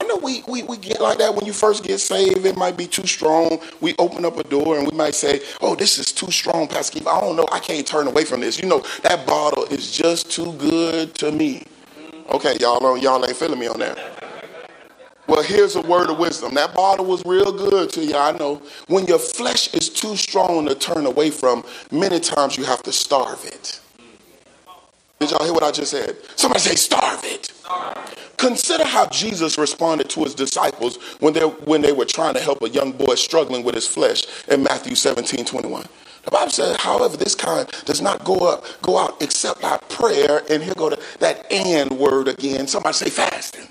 I 0.00 0.06
know 0.06 0.16
we, 0.16 0.42
we, 0.48 0.62
we 0.62 0.78
get 0.78 1.02
like 1.02 1.18
that 1.18 1.34
when 1.34 1.44
you 1.44 1.52
first 1.52 1.84
get 1.84 1.98
saved. 1.98 2.46
It 2.46 2.56
might 2.56 2.78
be 2.78 2.86
too 2.86 3.06
strong. 3.06 3.60
We 3.82 3.94
open 3.98 4.24
up 4.24 4.38
a 4.38 4.44
door 4.44 4.78
and 4.78 4.90
we 4.90 4.96
might 4.96 5.14
say, 5.14 5.42
Oh, 5.60 5.74
this 5.74 5.98
is 5.98 6.12
too 6.12 6.30
strong, 6.30 6.66
Pastor 6.66 6.98
Keith. 6.98 7.06
I 7.06 7.20
don't 7.20 7.36
know. 7.36 7.46
I 7.52 7.58
can't 7.58 7.86
turn 7.86 8.06
away 8.06 8.24
from 8.24 8.40
this. 8.40 8.58
You 8.58 8.66
know, 8.66 8.82
that 9.02 9.26
bottle 9.26 9.64
is 9.64 9.94
just 9.94 10.30
too 10.30 10.54
good 10.54 11.14
to 11.16 11.30
me. 11.30 11.64
Okay, 12.30 12.56
y'all, 12.58 12.96
y'all 12.96 13.26
ain't 13.26 13.36
feeling 13.36 13.58
me 13.58 13.66
on 13.66 13.80
that. 13.80 14.19
Well, 15.30 15.44
here's 15.44 15.76
a 15.76 15.80
word 15.82 16.10
of 16.10 16.18
wisdom. 16.18 16.54
That 16.54 16.74
bottle 16.74 17.06
was 17.06 17.24
real 17.24 17.52
good 17.52 17.90
to 17.90 18.04
you, 18.04 18.16
I 18.16 18.32
know. 18.32 18.60
When 18.88 19.06
your 19.06 19.20
flesh 19.20 19.72
is 19.72 19.88
too 19.88 20.16
strong 20.16 20.66
to 20.66 20.74
turn 20.74 21.06
away 21.06 21.30
from, 21.30 21.64
many 21.92 22.18
times 22.18 22.56
you 22.56 22.64
have 22.64 22.82
to 22.82 22.90
starve 22.90 23.44
it. 23.44 23.78
Did 25.20 25.30
y'all 25.30 25.44
hear 25.44 25.52
what 25.52 25.62
I 25.62 25.70
just 25.70 25.92
said? 25.92 26.16
Somebody 26.34 26.58
say, 26.58 26.74
starve 26.74 27.20
it. 27.22 27.52
Consider 28.38 28.84
how 28.84 29.06
Jesus 29.06 29.56
responded 29.56 30.10
to 30.10 30.24
his 30.24 30.34
disciples 30.34 30.96
when 31.20 31.32
they, 31.32 31.42
when 31.42 31.80
they 31.80 31.92
were 31.92 32.06
trying 32.06 32.34
to 32.34 32.40
help 32.40 32.60
a 32.62 32.68
young 32.68 32.90
boy 32.90 33.14
struggling 33.14 33.62
with 33.62 33.76
his 33.76 33.86
flesh 33.86 34.24
in 34.48 34.64
Matthew 34.64 34.96
17 34.96 35.44
21. 35.44 35.86
The 36.24 36.30
Bible 36.32 36.50
says, 36.50 36.76
however, 36.78 37.16
this 37.16 37.36
kind 37.36 37.68
does 37.84 38.02
not 38.02 38.24
go 38.24 38.34
up, 38.38 38.64
go 38.82 38.98
out 38.98 39.22
except 39.22 39.62
by 39.62 39.76
prayer. 39.90 40.42
And 40.50 40.60
here 40.60 40.74
go 40.74 40.90
to 40.90 40.98
that 41.20 41.46
and 41.52 41.92
word 42.00 42.26
again. 42.26 42.66
Somebody 42.66 42.94
say 42.94 43.10
fasting. 43.10 43.68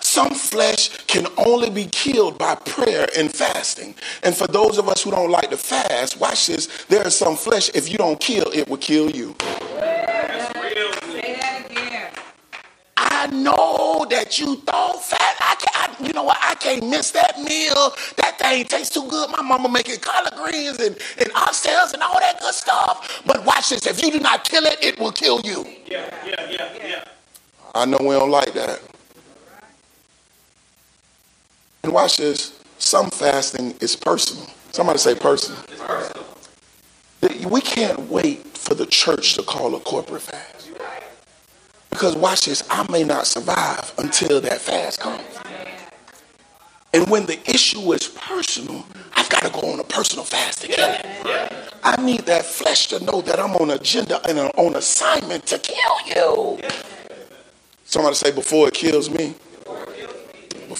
Some 0.00 0.30
flesh 0.30 0.88
can 1.06 1.26
only 1.36 1.70
be 1.70 1.86
killed 1.86 2.38
by 2.38 2.54
prayer 2.56 3.06
and 3.16 3.32
fasting. 3.32 3.94
And 4.22 4.34
for 4.34 4.46
those 4.46 4.78
of 4.78 4.88
us 4.88 5.02
who 5.02 5.10
don't 5.10 5.30
like 5.30 5.50
to 5.50 5.56
fast, 5.56 6.18
watch 6.20 6.48
this. 6.48 6.84
There 6.86 7.06
is 7.06 7.14
some 7.14 7.36
flesh, 7.36 7.70
if 7.74 7.90
you 7.90 7.98
don't 7.98 8.18
kill, 8.20 8.50
it 8.52 8.68
will 8.68 8.76
kill 8.76 9.10
you. 9.10 9.36
I 12.96 13.26
know 13.28 14.06
that 14.10 14.38
you 14.38 14.56
thought 14.56 15.04
fat. 15.04 15.36
I 15.40 15.54
can't, 15.58 16.00
you 16.06 16.12
know 16.12 16.24
what? 16.24 16.38
I 16.40 16.54
can't 16.54 16.88
miss 16.88 17.10
that 17.12 17.38
meal. 17.38 17.94
That 18.16 18.38
thing 18.38 18.64
tastes 18.64 18.94
too 18.94 19.06
good. 19.08 19.30
My 19.30 19.42
mama 19.42 19.68
making 19.68 20.00
collard 20.00 20.34
greens 20.36 20.78
and, 20.80 20.96
and 21.18 21.30
oxtails 21.34 21.92
and 21.92 22.02
all 22.02 22.18
that 22.18 22.40
good 22.40 22.54
stuff. 22.54 23.22
But 23.26 23.44
watch 23.44 23.70
this. 23.70 23.86
If 23.86 24.02
you 24.02 24.10
do 24.10 24.20
not 24.20 24.44
kill 24.44 24.64
it, 24.64 24.82
it 24.82 24.98
will 24.98 25.12
kill 25.12 25.40
you. 25.42 25.66
Yeah, 25.86 26.14
yeah, 26.26 26.50
yeah, 26.50 26.86
yeah. 26.86 27.04
I 27.74 27.84
know 27.84 27.98
we 28.00 28.08
don't 28.08 28.30
like 28.30 28.52
that. 28.54 28.89
And 31.82 31.92
watch 31.92 32.18
this. 32.18 32.60
Some 32.78 33.10
fasting 33.10 33.74
is 33.80 33.96
personal. 33.96 34.46
Somebody 34.72 34.98
say 34.98 35.14
personal. 35.14 35.62
personal. 35.78 36.26
We 37.50 37.60
can't 37.60 38.00
wait 38.10 38.46
for 38.56 38.74
the 38.74 38.86
church 38.86 39.34
to 39.34 39.42
call 39.42 39.74
a 39.74 39.80
corporate 39.80 40.22
fast. 40.22 40.70
Because 41.90 42.16
watch 42.16 42.46
this, 42.46 42.62
I 42.70 42.90
may 42.90 43.04
not 43.04 43.26
survive 43.26 43.92
until 43.98 44.40
that 44.40 44.60
fast 44.60 45.00
comes. 45.00 45.22
And 46.92 47.08
when 47.08 47.26
the 47.26 47.38
issue 47.48 47.92
is 47.92 48.08
personal, 48.08 48.84
I've 49.14 49.28
got 49.28 49.42
to 49.42 49.50
go 49.50 49.72
on 49.72 49.80
a 49.80 49.84
personal 49.84 50.24
fast 50.24 50.62
to 50.62 50.68
kill 50.68 50.88
it. 50.88 51.06
I 51.82 52.00
need 52.02 52.20
that 52.20 52.44
flesh 52.44 52.88
to 52.88 53.04
know 53.04 53.20
that 53.22 53.38
I'm 53.38 53.54
on 53.56 53.70
agenda 53.70 54.20
and 54.28 54.38
on 54.38 54.76
assignment 54.76 55.46
to 55.46 55.58
kill 55.58 56.58
you. 56.58 56.68
Somebody 57.84 58.14
say, 58.14 58.32
before 58.32 58.68
it 58.68 58.74
kills 58.74 59.10
me 59.10 59.34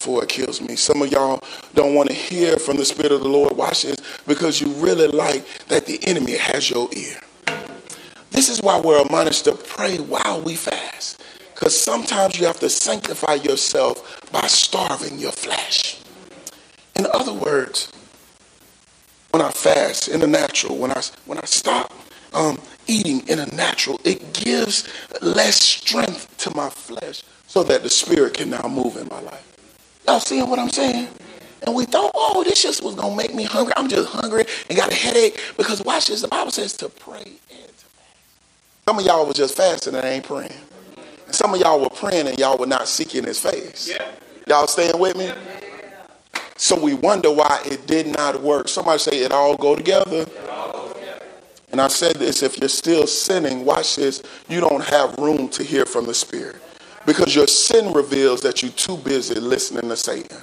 before 0.00 0.22
it 0.22 0.30
kills 0.30 0.62
me. 0.62 0.76
Some 0.76 1.02
of 1.02 1.12
y'all 1.12 1.44
don't 1.74 1.94
want 1.94 2.08
to 2.08 2.14
hear 2.14 2.56
from 2.56 2.78
the 2.78 2.86
Spirit 2.86 3.12
of 3.12 3.20
the 3.20 3.28
Lord. 3.28 3.54
Watch 3.54 3.82
this 3.82 3.98
because 4.26 4.58
you 4.58 4.68
really 4.68 5.08
like 5.08 5.46
that 5.68 5.84
the 5.84 6.00
enemy 6.04 6.38
has 6.38 6.70
your 6.70 6.88
ear. 6.96 7.20
This 8.30 8.48
is 8.48 8.62
why 8.62 8.80
we're 8.80 9.02
admonished 9.02 9.44
to 9.44 9.52
pray 9.52 9.98
while 9.98 10.40
we 10.40 10.54
fast. 10.54 11.22
Because 11.54 11.78
sometimes 11.78 12.40
you 12.40 12.46
have 12.46 12.58
to 12.60 12.70
sanctify 12.70 13.34
yourself 13.34 14.26
by 14.32 14.46
starving 14.46 15.18
your 15.18 15.32
flesh. 15.32 16.00
In 16.96 17.06
other 17.12 17.34
words, 17.34 17.92
when 19.32 19.42
I 19.42 19.50
fast 19.50 20.08
in 20.08 20.20
the 20.20 20.26
natural, 20.26 20.78
when 20.78 20.92
I 20.92 21.02
when 21.26 21.36
I 21.36 21.44
stop 21.44 21.92
um, 22.32 22.58
eating 22.86 23.28
in 23.28 23.38
a 23.38 23.46
natural, 23.54 24.00
it 24.04 24.32
gives 24.32 24.88
less 25.20 25.62
strength 25.62 26.34
to 26.38 26.54
my 26.56 26.70
flesh 26.70 27.22
so 27.46 27.62
that 27.64 27.82
the 27.82 27.90
spirit 27.90 28.32
can 28.32 28.48
now 28.48 28.66
move 28.66 28.96
in 28.96 29.06
my 29.08 29.20
life. 29.20 29.49
Y'all 30.06 30.20
seeing 30.20 30.48
what 30.48 30.58
I'm 30.58 30.70
saying? 30.70 31.08
And 31.66 31.74
we 31.74 31.84
thought, 31.84 32.10
oh, 32.14 32.42
this 32.42 32.62
just 32.62 32.82
was 32.82 32.94
going 32.94 33.10
to 33.10 33.16
make 33.16 33.34
me 33.34 33.44
hungry. 33.44 33.74
I'm 33.76 33.88
just 33.88 34.08
hungry 34.08 34.44
and 34.68 34.78
got 34.78 34.90
a 34.90 34.94
headache. 34.94 35.40
Because 35.56 35.82
watch 35.84 36.08
this, 36.08 36.22
the 36.22 36.28
Bible 36.28 36.50
says 36.50 36.76
to 36.78 36.88
pray 36.88 37.18
and 37.18 37.68
to 37.68 37.86
fast. 37.86 38.08
Some 38.88 38.98
of 38.98 39.04
y'all 39.04 39.26
was 39.26 39.36
just 39.36 39.56
fasting 39.56 39.94
and 39.94 40.04
ain't 40.04 40.24
praying. 40.24 40.54
And 41.26 41.34
some 41.34 41.52
of 41.52 41.60
y'all 41.60 41.80
were 41.80 41.90
praying 41.90 42.28
and 42.28 42.38
y'all 42.38 42.56
were 42.56 42.66
not 42.66 42.88
seeking 42.88 43.24
his 43.24 43.40
face. 43.40 43.94
Y'all 44.46 44.66
staying 44.66 44.98
with 44.98 45.16
me? 45.16 45.30
So 46.56 46.78
we 46.78 46.94
wonder 46.94 47.30
why 47.30 47.60
it 47.66 47.86
did 47.86 48.06
not 48.06 48.42
work. 48.42 48.68
Somebody 48.68 48.98
say 48.98 49.18
it 49.18 49.32
all 49.32 49.56
go 49.56 49.76
together. 49.76 50.26
And 51.72 51.80
I 51.80 51.88
said 51.88 52.16
this, 52.16 52.42
if 52.42 52.58
you're 52.58 52.68
still 52.68 53.06
sinning, 53.06 53.64
watch 53.64 53.96
this, 53.96 54.22
you 54.48 54.60
don't 54.60 54.84
have 54.84 55.16
room 55.18 55.48
to 55.50 55.62
hear 55.62 55.86
from 55.86 56.06
the 56.06 56.14
Spirit. 56.14 56.56
Because 57.06 57.34
your 57.34 57.46
sin 57.46 57.92
reveals 57.92 58.42
that 58.42 58.62
you're 58.62 58.72
too 58.72 58.96
busy 58.96 59.34
listening 59.34 59.88
to 59.88 59.96
Satan. 59.96 60.36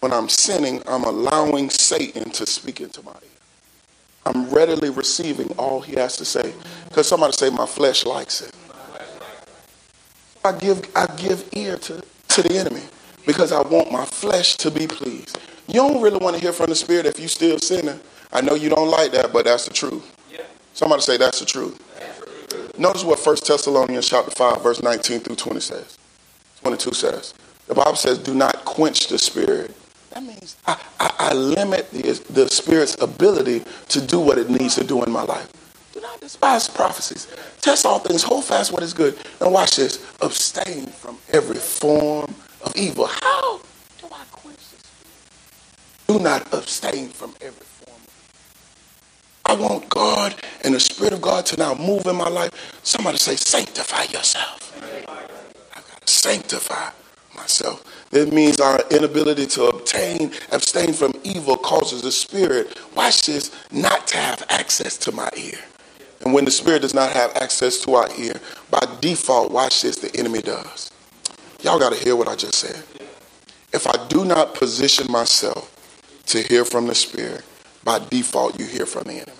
When 0.00 0.12
I'm 0.12 0.28
sinning, 0.28 0.82
I'm 0.86 1.04
allowing 1.04 1.70
Satan 1.70 2.30
to 2.30 2.46
speak 2.46 2.80
into 2.80 3.02
my 3.02 3.12
ear. 3.12 3.28
I'm 4.26 4.50
readily 4.50 4.90
receiving 4.90 5.50
all 5.58 5.80
he 5.80 5.94
has 5.94 6.16
to 6.16 6.24
say. 6.24 6.54
Because 6.88 7.06
somebody 7.06 7.32
say, 7.32 7.50
my 7.50 7.66
flesh 7.66 8.04
likes 8.04 8.40
it. 8.40 8.54
I 10.44 10.52
give, 10.52 10.90
I 10.94 11.06
give 11.16 11.48
ear 11.52 11.76
to, 11.76 12.02
to 12.28 12.42
the 12.42 12.56
enemy 12.58 12.82
because 13.26 13.52
I 13.52 13.62
want 13.62 13.90
my 13.90 14.04
flesh 14.04 14.56
to 14.56 14.70
be 14.70 14.86
pleased. 14.86 15.38
You 15.66 15.74
don't 15.74 16.02
really 16.02 16.18
want 16.18 16.36
to 16.36 16.42
hear 16.42 16.52
from 16.52 16.66
the 16.66 16.74
Spirit 16.74 17.06
if 17.06 17.18
you 17.18 17.28
still 17.28 17.58
sinning. 17.58 17.98
I 18.32 18.40
know 18.42 18.54
you 18.54 18.68
don't 18.68 18.90
like 18.90 19.12
that, 19.12 19.32
but 19.32 19.46
that's 19.46 19.66
the 19.66 19.72
truth. 19.72 20.10
Somebody 20.74 21.02
say 21.02 21.16
that's 21.16 21.38
the 21.38 21.46
truth. 21.46 21.80
Notice 22.76 23.04
what 23.04 23.24
1 23.24 23.36
Thessalonians 23.46 24.08
chapter 24.08 24.30
5, 24.32 24.62
verse 24.62 24.82
19 24.82 25.20
through 25.20 25.36
20 25.36 25.60
says. 25.60 25.98
22 26.62 26.92
says. 26.92 27.34
The 27.68 27.74
Bible 27.74 27.96
says, 27.96 28.18
do 28.18 28.34
not 28.34 28.64
quench 28.64 29.08
the 29.08 29.18
spirit. 29.18 29.74
That 30.10 30.22
means 30.22 30.56
I, 30.66 30.80
I, 31.00 31.14
I 31.18 31.34
limit 31.34 31.90
the, 31.90 32.02
the 32.30 32.48
spirit's 32.48 33.00
ability 33.00 33.62
to 33.88 34.00
do 34.00 34.20
what 34.20 34.38
it 34.38 34.50
needs 34.50 34.74
to 34.76 34.84
do 34.84 35.02
in 35.04 35.10
my 35.10 35.22
life. 35.22 35.50
Do 35.92 36.00
not 36.00 36.20
despise 36.20 36.68
prophecies. 36.68 37.28
Test 37.60 37.86
all 37.86 38.00
things. 38.00 38.22
Hold 38.22 38.44
fast 38.44 38.72
what 38.72 38.82
is 38.82 38.92
good. 38.92 39.16
And 39.40 39.52
watch 39.52 39.76
this. 39.76 40.04
Abstain 40.20 40.86
from 40.86 41.18
every 41.32 41.56
form 41.56 42.34
of 42.62 42.76
evil. 42.76 43.06
How 43.06 43.58
do 44.00 44.06
I 44.10 44.24
quench 44.32 44.58
this? 44.58 44.92
Do 46.06 46.18
not 46.18 46.52
abstain 46.52 47.08
from 47.08 47.34
every 47.40 47.64
I 49.46 49.54
want 49.54 49.88
God 49.88 50.34
and 50.62 50.74
the 50.74 50.80
Spirit 50.80 51.12
of 51.12 51.20
God 51.20 51.46
to 51.46 51.56
now 51.56 51.74
move 51.74 52.06
in 52.06 52.16
my 52.16 52.28
life. 52.28 52.80
Somebody 52.82 53.18
say, 53.18 53.36
sanctify 53.36 54.04
yourself. 54.04 54.72
I've 55.76 55.88
got 55.88 56.06
to 56.06 56.12
sanctify 56.12 56.90
myself. 57.36 57.84
That 58.10 58.32
means 58.32 58.60
our 58.60 58.80
inability 58.90 59.46
to 59.46 59.64
obtain, 59.64 60.32
abstain 60.52 60.92
from 60.92 61.12
evil 61.24 61.56
causes 61.56 62.02
the 62.02 62.12
Spirit, 62.12 62.78
watch 62.94 63.26
this, 63.26 63.50
not 63.70 64.06
to 64.08 64.16
have 64.16 64.44
access 64.48 64.96
to 64.98 65.12
my 65.12 65.28
ear. 65.36 65.58
And 66.24 66.32
when 66.32 66.44
the 66.44 66.50
Spirit 66.50 66.82
does 66.82 66.94
not 66.94 67.12
have 67.12 67.36
access 67.36 67.80
to 67.80 67.94
our 67.94 68.08
ear, 68.18 68.40
by 68.70 68.80
default, 69.00 69.50
watch 69.50 69.82
this, 69.82 69.98
the 69.98 70.14
enemy 70.16 70.40
does. 70.40 70.90
Y'all 71.60 71.78
got 71.78 71.92
to 71.92 72.02
hear 72.02 72.16
what 72.16 72.28
I 72.28 72.36
just 72.36 72.54
said. 72.54 72.82
If 73.72 73.86
I 73.86 74.06
do 74.08 74.24
not 74.24 74.54
position 74.54 75.10
myself 75.10 75.70
to 76.26 76.40
hear 76.42 76.64
from 76.64 76.86
the 76.86 76.94
Spirit, 76.94 77.44
by 77.84 77.98
default 77.98 78.58
you 78.58 78.66
hear 78.66 78.86
from 78.86 79.04
the 79.04 79.14
enemy. 79.14 79.32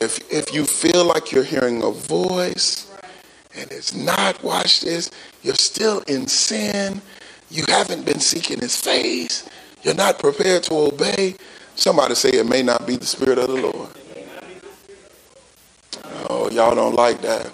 If, 0.00 0.30
if 0.30 0.54
you 0.54 0.66
feel 0.66 1.04
like 1.04 1.32
you're 1.32 1.42
hearing 1.42 1.82
a 1.82 1.90
voice 1.90 2.92
and 3.54 3.70
it's 3.72 3.94
not, 3.94 4.42
watch 4.44 4.82
this, 4.82 5.10
you're 5.42 5.54
still 5.54 6.00
in 6.00 6.26
sin, 6.26 7.00
you 7.50 7.64
haven't 7.68 8.04
been 8.04 8.20
seeking 8.20 8.60
his 8.60 8.76
face, 8.76 9.48
you're 9.82 9.94
not 9.94 10.18
prepared 10.18 10.62
to 10.64 10.74
obey, 10.74 11.36
somebody 11.74 12.14
say 12.14 12.28
it 12.30 12.46
may 12.46 12.62
not 12.62 12.86
be 12.86 12.96
the 12.96 13.06
Spirit 13.06 13.38
of 13.38 13.48
the 13.48 13.54
Lord. 13.54 13.88
Oh, 16.28 16.50
y'all 16.50 16.74
don't 16.74 16.94
like 16.94 17.22
that. 17.22 17.50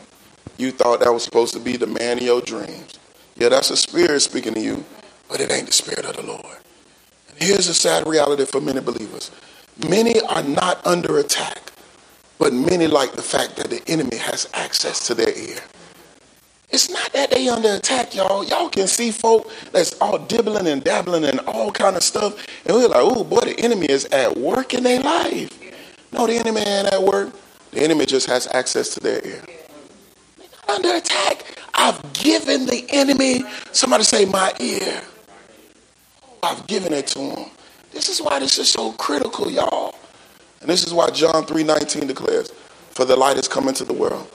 You 0.57 0.73
thought 0.73 1.01
that 1.01 1.13
was 1.13 1.23
supposed 1.23 1.55
to 1.55 1.61
be 1.61 1.77
the 1.77 1.87
man 1.87 2.19
of 2.19 2.25
your 2.25 2.41
dreams. 2.41 2.99
Yeah, 3.37 3.49
that's 3.49 3.71
a 3.71 3.77
spirit 3.77 4.21
speaking 4.21 4.55
to 4.55 4.61
you, 4.61 4.85
but 5.29 5.41
it 5.41 5.51
ain't 5.51 5.67
the 5.67 5.73
Spirit 5.73 6.05
of 6.05 6.17
the 6.17 6.23
Lord. 6.23 6.57
And 7.29 7.39
here's 7.39 7.67
the 7.67 7.75
sad 7.75 8.07
reality 8.07 8.45
for 8.45 8.61
many 8.61 8.81
believers 8.81 9.31
Many 9.89 10.21
are 10.21 10.43
not 10.43 10.87
under 10.87 11.19
attack, 11.19 11.73
but 12.39 12.53
many 12.53 12.87
like 12.87 13.13
the 13.13 13.23
fact 13.23 13.57
that 13.57 13.71
the 13.71 13.83
enemy 13.87 14.17
has 14.17 14.49
access 14.53 15.07
to 15.07 15.15
their 15.15 15.37
ear. 15.37 15.59
It's 16.71 16.89
not 16.89 17.13
that 17.13 17.31
they 17.31 17.49
under 17.49 17.75
attack, 17.75 18.15
y'all. 18.15 18.43
Y'all 18.45 18.71
can 18.71 18.87
see 18.87 19.11
folk 19.11 19.51
that's 19.73 19.93
all 20.01 20.19
dibbling 20.19 20.67
and 20.67 20.83
dabbling 20.83 21.25
and 21.25 21.41
all 21.41 21.71
kind 21.71 21.97
of 21.97 22.03
stuff. 22.03 22.47
And 22.65 22.75
we're 22.75 22.89
like, 22.89 23.01
oh 23.01 23.25
boy, 23.25 23.41
the 23.41 23.61
enemy 23.61 23.87
is 23.91 24.07
at 24.07 24.37
work 24.39 24.73
in 24.73 24.83
their 24.83 25.01
life. 25.01 25.51
No, 26.13 26.27
the 26.27 26.35
enemy 26.35 26.61
ain't 26.63 26.93
at 26.93 27.03
work. 27.03 27.31
The 27.73 27.81
enemy 27.81 28.07
just 28.07 28.27
has 28.27 28.47
access 28.49 28.95
to 28.95 29.01
their 29.01 29.25
ear. 29.27 29.43
They're 30.39 30.49
not 30.69 30.77
under 30.77 30.95
attack. 30.97 31.59
I've 31.75 32.13
given 32.15 32.67
the 32.67 32.87
enemy, 32.91 33.45
somebody 33.73 34.05
say, 34.05 34.25
my 34.25 34.53
ear. 34.59 35.03
I've 36.43 36.67
given 36.67 36.93
it 36.93 37.07
to 37.09 37.19
him. 37.19 37.51
This 37.93 38.09
is 38.09 38.21
why 38.21 38.39
this 38.39 38.59
is 38.59 38.71
so 38.71 38.93
critical, 38.93 39.51
y'all. 39.51 39.95
And 40.61 40.71
this 40.71 40.85
is 40.85 40.95
why 40.95 41.11
John 41.11 41.45
3:19 41.45 42.07
declares, 42.07 42.51
"For 42.91 43.05
the 43.05 43.17
light 43.17 43.37
has 43.37 43.49
come 43.49 43.69
into 43.69 43.85
the 43.85 43.93
world, 43.93 44.29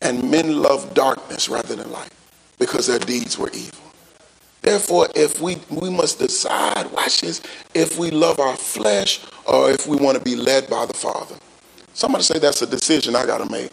and 0.00 0.30
men 0.30 0.62
love 0.62 0.94
darkness 0.94 1.48
rather 1.48 1.74
than 1.74 1.90
light, 1.90 2.12
because 2.58 2.86
their 2.86 2.98
deeds 2.98 3.36
were 3.38 3.50
evil." 3.50 3.80
Therefore, 4.62 5.08
if 5.14 5.40
we 5.40 5.60
we 5.70 5.90
must 5.90 6.18
decide, 6.18 6.92
watch 6.92 7.22
this, 7.22 7.40
if 7.74 7.98
we 7.98 8.10
love 8.10 8.38
our 8.38 8.56
flesh 8.56 9.20
or 9.46 9.70
if 9.70 9.86
we 9.86 9.96
want 9.96 10.18
to 10.18 10.22
be 10.22 10.36
led 10.36 10.68
by 10.68 10.84
the 10.86 10.94
Father. 10.94 11.34
Somebody 11.94 12.24
say 12.24 12.38
that's 12.38 12.62
a 12.62 12.66
decision 12.66 13.16
I 13.16 13.26
got 13.26 13.38
to 13.38 13.50
make. 13.50 13.72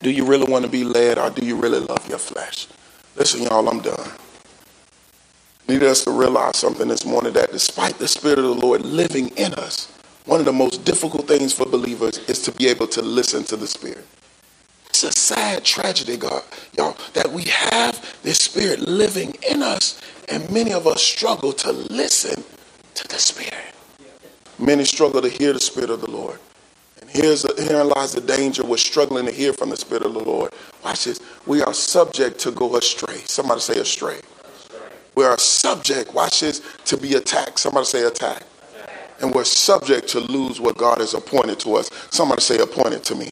Do 0.00 0.10
you 0.10 0.24
really 0.24 0.44
want 0.44 0.64
to 0.64 0.70
be 0.70 0.84
led 0.84 1.18
or 1.18 1.30
do 1.30 1.44
you 1.44 1.56
really 1.56 1.80
love 1.80 2.08
your 2.08 2.18
flesh? 2.18 2.66
Listen, 3.16 3.42
y'all, 3.42 3.68
I'm 3.68 3.80
done. 3.80 4.10
Need 5.68 5.82
us 5.84 6.04
to 6.04 6.10
realize 6.10 6.56
something 6.56 6.88
this 6.88 7.06
morning 7.06 7.32
that 7.34 7.52
despite 7.52 7.98
the 7.98 8.08
Spirit 8.08 8.38
of 8.38 8.44
the 8.44 8.54
Lord 8.54 8.84
living 8.84 9.28
in 9.36 9.54
us, 9.54 9.92
one 10.26 10.40
of 10.40 10.46
the 10.46 10.52
most 10.52 10.84
difficult 10.84 11.28
things 11.28 11.52
for 11.52 11.66
believers 11.66 12.18
is 12.28 12.42
to 12.42 12.52
be 12.52 12.68
able 12.68 12.86
to 12.88 13.02
listen 13.02 13.44
to 13.44 13.56
the 13.56 13.66
Spirit. 13.66 14.06
It's 14.88 15.04
a 15.04 15.12
sad 15.12 15.64
tragedy, 15.64 16.16
God, 16.16 16.42
y'all, 16.76 16.96
that 17.14 17.30
we 17.32 17.44
have 17.44 18.20
this 18.22 18.38
Spirit 18.38 18.80
living 18.80 19.34
in 19.48 19.62
us, 19.62 20.00
and 20.28 20.48
many 20.50 20.72
of 20.72 20.86
us 20.86 21.02
struggle 21.02 21.52
to 21.54 21.72
listen 21.72 22.44
to 22.94 23.08
the 23.08 23.18
Spirit. 23.18 23.74
Many 24.58 24.84
struggle 24.84 25.22
to 25.22 25.28
hear 25.28 25.52
the 25.52 25.60
Spirit 25.60 25.90
of 25.90 26.00
the 26.00 26.10
Lord. 26.10 26.38
And 27.00 27.10
here's 27.10 27.44
a, 27.44 27.54
herein 27.60 27.88
lies 27.88 28.12
the 28.12 28.20
danger. 28.20 28.64
We're 28.64 28.76
struggling 28.76 29.26
to 29.26 29.32
hear 29.32 29.52
from 29.52 29.70
the 29.70 29.76
Spirit 29.76 30.04
of 30.04 30.14
the 30.14 30.22
Lord. 30.22 30.52
Watch 30.84 31.04
this. 31.06 31.20
We 31.46 31.62
are 31.62 31.74
subject 31.74 32.38
to 32.40 32.50
go 32.50 32.76
astray. 32.76 33.18
Somebody 33.26 33.60
say 33.60 33.78
astray. 33.78 34.20
Are 35.20 35.38
subject, 35.38 36.14
watch 36.14 36.40
this, 36.40 36.60
to 36.86 36.96
be 36.96 37.14
attacked. 37.14 37.58
Somebody 37.58 37.86
say 37.86 38.04
attack. 38.04 38.44
And 39.20 39.34
we're 39.34 39.44
subject 39.44 40.08
to 40.08 40.20
lose 40.20 40.60
what 40.60 40.76
God 40.76 40.98
has 40.98 41.14
appointed 41.14 41.60
to 41.60 41.74
us. 41.74 41.90
Somebody 42.10 42.40
say 42.40 42.58
appointed 42.58 43.04
to 43.04 43.14
me. 43.14 43.30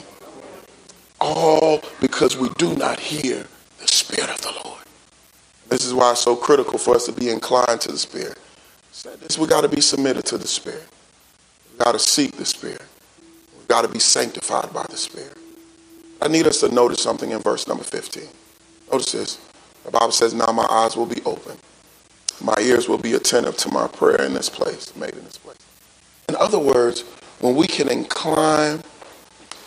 All 1.20 1.83
because 2.01 2.37
we 2.37 2.49
do 2.51 2.74
not 2.76 3.01
hear 3.01 3.45
the 3.81 3.89
Spirit 3.89 4.31
of 4.31 4.41
the 4.43 4.53
Lord. 4.64 4.83
This 5.68 5.85
is 5.85 5.93
why 5.95 6.12
it's 6.12 6.20
so 6.20 6.37
critical 6.37 6.78
for 6.78 6.95
us 6.95 7.07
to 7.07 7.12
be 7.12 7.31
inclined 7.31 7.81
to 7.83 7.93
the 7.93 7.99
Spirit. 7.99 8.39
This, 9.20 9.39
we 9.39 9.47
got 9.47 9.62
to 9.62 9.68
be 9.68 9.81
submitted 9.81 10.24
to 10.26 10.39
the 10.39 10.47
Spirit. 10.47 10.87
We 11.72 11.85
got 11.85 11.93
to 11.93 11.99
seek 11.99 12.37
the 12.37 12.47
Spirit. 12.47 12.83
We 13.59 13.66
got 13.66 13.83
to 13.83 13.89
be 13.89 13.99
sanctified 13.99 14.72
by 14.72 14.85
the 14.91 14.97
Spirit. 14.97 15.37
I 16.22 16.28
need 16.28 16.47
us 16.47 16.61
to 16.61 16.68
notice 16.68 17.03
something 17.03 17.31
in 17.31 17.41
verse 17.41 17.66
number 17.66 17.85
15. 17.85 18.24
Notice 18.93 19.12
this. 19.12 19.41
The 19.85 19.91
Bible 19.91 20.12
says, 20.12 20.35
Now 20.35 20.53
my 20.53 20.66
eyes 20.66 20.97
will 20.97 21.07
be 21.07 21.22
open 21.24 21.57
my 22.43 22.55
ears 22.61 22.88
will 22.88 22.99
be 22.99 23.14
attentive 23.14 23.57
to 23.59 23.70
my 23.70 23.86
prayer 23.88 24.22
in 24.22 24.34
this 24.34 24.49
place, 24.49 24.95
made 24.97 25.14
in 25.14 25.24
this 25.24 25.38
place. 25.38 25.57
In 26.28 26.36
other 26.36 26.59
words, 26.59 27.03
when 27.41 27.57
we 27.57 27.66
can 27.66 27.88
incline 27.88 28.82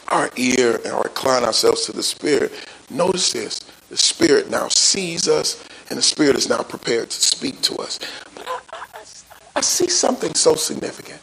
our 0.10 0.30
ear 0.36 0.80
and 0.86 0.94
incline 1.06 1.44
ourselves 1.44 1.86
to 1.86 1.92
the 1.92 2.04
Spirit, 2.04 2.52
notice 2.90 3.34
this 3.34 3.60
the 3.90 3.98
Spirit 3.98 4.50
now 4.50 4.68
sees 4.70 5.28
us 5.28 5.64
and 5.90 5.98
the 5.98 6.04
Spirit 6.04 6.36
is 6.36 6.50
now 6.50 6.64
prepared 6.64 7.10
to 7.10 7.22
speak 7.22 7.62
to 7.62 7.76
us. 7.78 8.00
But 8.36 8.48
I, 8.48 8.60
I, 8.72 9.04
I 9.58 9.62
see 9.62 9.90
something 9.90 10.34
so 10.34 10.56
significant. 10.56 11.22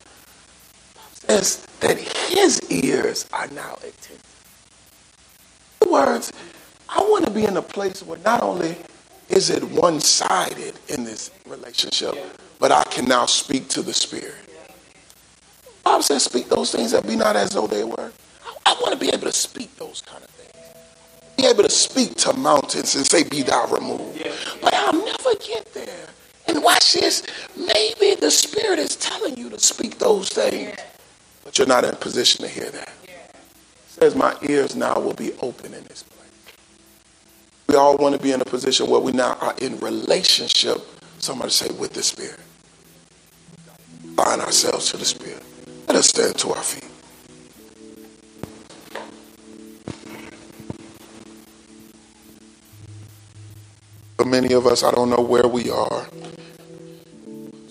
Says 1.14 1.66
that 1.80 1.98
his 1.98 2.60
ears 2.70 3.28
are 3.32 3.46
now 3.48 3.74
attentive. 3.76 4.22
In 5.82 5.88
other 5.88 5.92
words, 5.92 6.32
I 6.88 7.00
want 7.00 7.24
to 7.24 7.30
be 7.30 7.44
in 7.44 7.56
a 7.56 7.62
place 7.62 8.02
where 8.02 8.18
not 8.20 8.42
only 8.42 8.76
is 9.30 9.50
it 9.50 9.62
one 9.62 10.00
sided 10.00 10.74
in 10.88 11.04
this 11.04 11.30
relationship? 11.46 12.14
But 12.58 12.72
I 12.72 12.82
can 12.84 13.06
now 13.06 13.26
speak 13.26 13.68
to 13.68 13.82
the 13.82 13.94
Spirit. 13.94 14.34
Bible 15.84 16.02
says, 16.02 16.24
speak 16.24 16.48
those 16.48 16.72
things 16.72 16.90
that 16.90 17.06
be 17.06 17.16
not 17.16 17.36
as 17.36 17.50
though 17.50 17.66
they 17.66 17.84
were. 17.84 18.12
I, 18.66 18.76
want 18.80 18.92
to 18.92 18.98
be 18.98 19.08
able 19.08 19.26
to 19.26 19.32
speak 19.32 19.74
those 19.76 20.02
kind 20.02 20.22
of 20.22 20.30
things. 20.30 20.66
Be 21.36 21.46
able 21.46 21.62
to 21.62 21.70
speak 21.70 22.16
to 22.16 22.32
mountains 22.32 22.94
and 22.96 23.06
say, 23.06 23.24
Be 23.24 23.42
thou 23.42 23.66
removed. 23.66 24.26
But 24.60 24.74
I'll 24.74 24.92
never 24.92 25.34
get 25.36 25.72
there. 25.74 26.06
And 26.48 26.62
watch 26.62 26.94
this. 26.94 27.22
Maybe 27.56 28.14
the 28.14 28.30
Spirit 28.30 28.78
is 28.78 28.96
telling 28.96 29.36
you 29.36 29.48
to 29.50 29.58
speak 29.58 29.98
those 29.98 30.28
things, 30.28 30.76
but 31.44 31.58
you're 31.58 31.66
not 31.66 31.84
in 31.84 31.90
a 31.90 31.96
position 31.96 32.44
to 32.44 32.48
hear 32.48 32.70
that. 32.70 32.92
It 33.04 33.10
says, 33.86 34.14
My 34.14 34.36
ears 34.42 34.76
now 34.76 34.98
will 34.98 35.14
be 35.14 35.32
open 35.40 35.72
in 35.74 35.84
this 35.84 36.02
we 37.70 37.76
all 37.76 37.96
want 37.98 38.16
to 38.16 38.20
be 38.20 38.32
in 38.32 38.40
a 38.40 38.44
position 38.44 38.90
where 38.90 38.98
we 38.98 39.12
now 39.12 39.38
are 39.40 39.54
in 39.62 39.78
relationship, 39.78 40.78
somebody 41.20 41.52
say, 41.52 41.70
with 41.74 41.92
the 41.92 42.02
Spirit. 42.02 42.40
Bind 44.16 44.40
ourselves 44.40 44.90
to 44.90 44.96
the 44.96 45.04
Spirit. 45.04 45.40
Let 45.86 45.98
us 45.98 46.08
stand 46.08 46.36
to 46.38 46.50
our 46.50 46.62
feet. 46.64 46.90
For 54.16 54.24
many 54.24 54.52
of 54.52 54.66
us, 54.66 54.82
I 54.82 54.90
don't 54.90 55.08
know 55.08 55.22
where 55.22 55.46
we 55.46 55.70
are. 55.70 56.08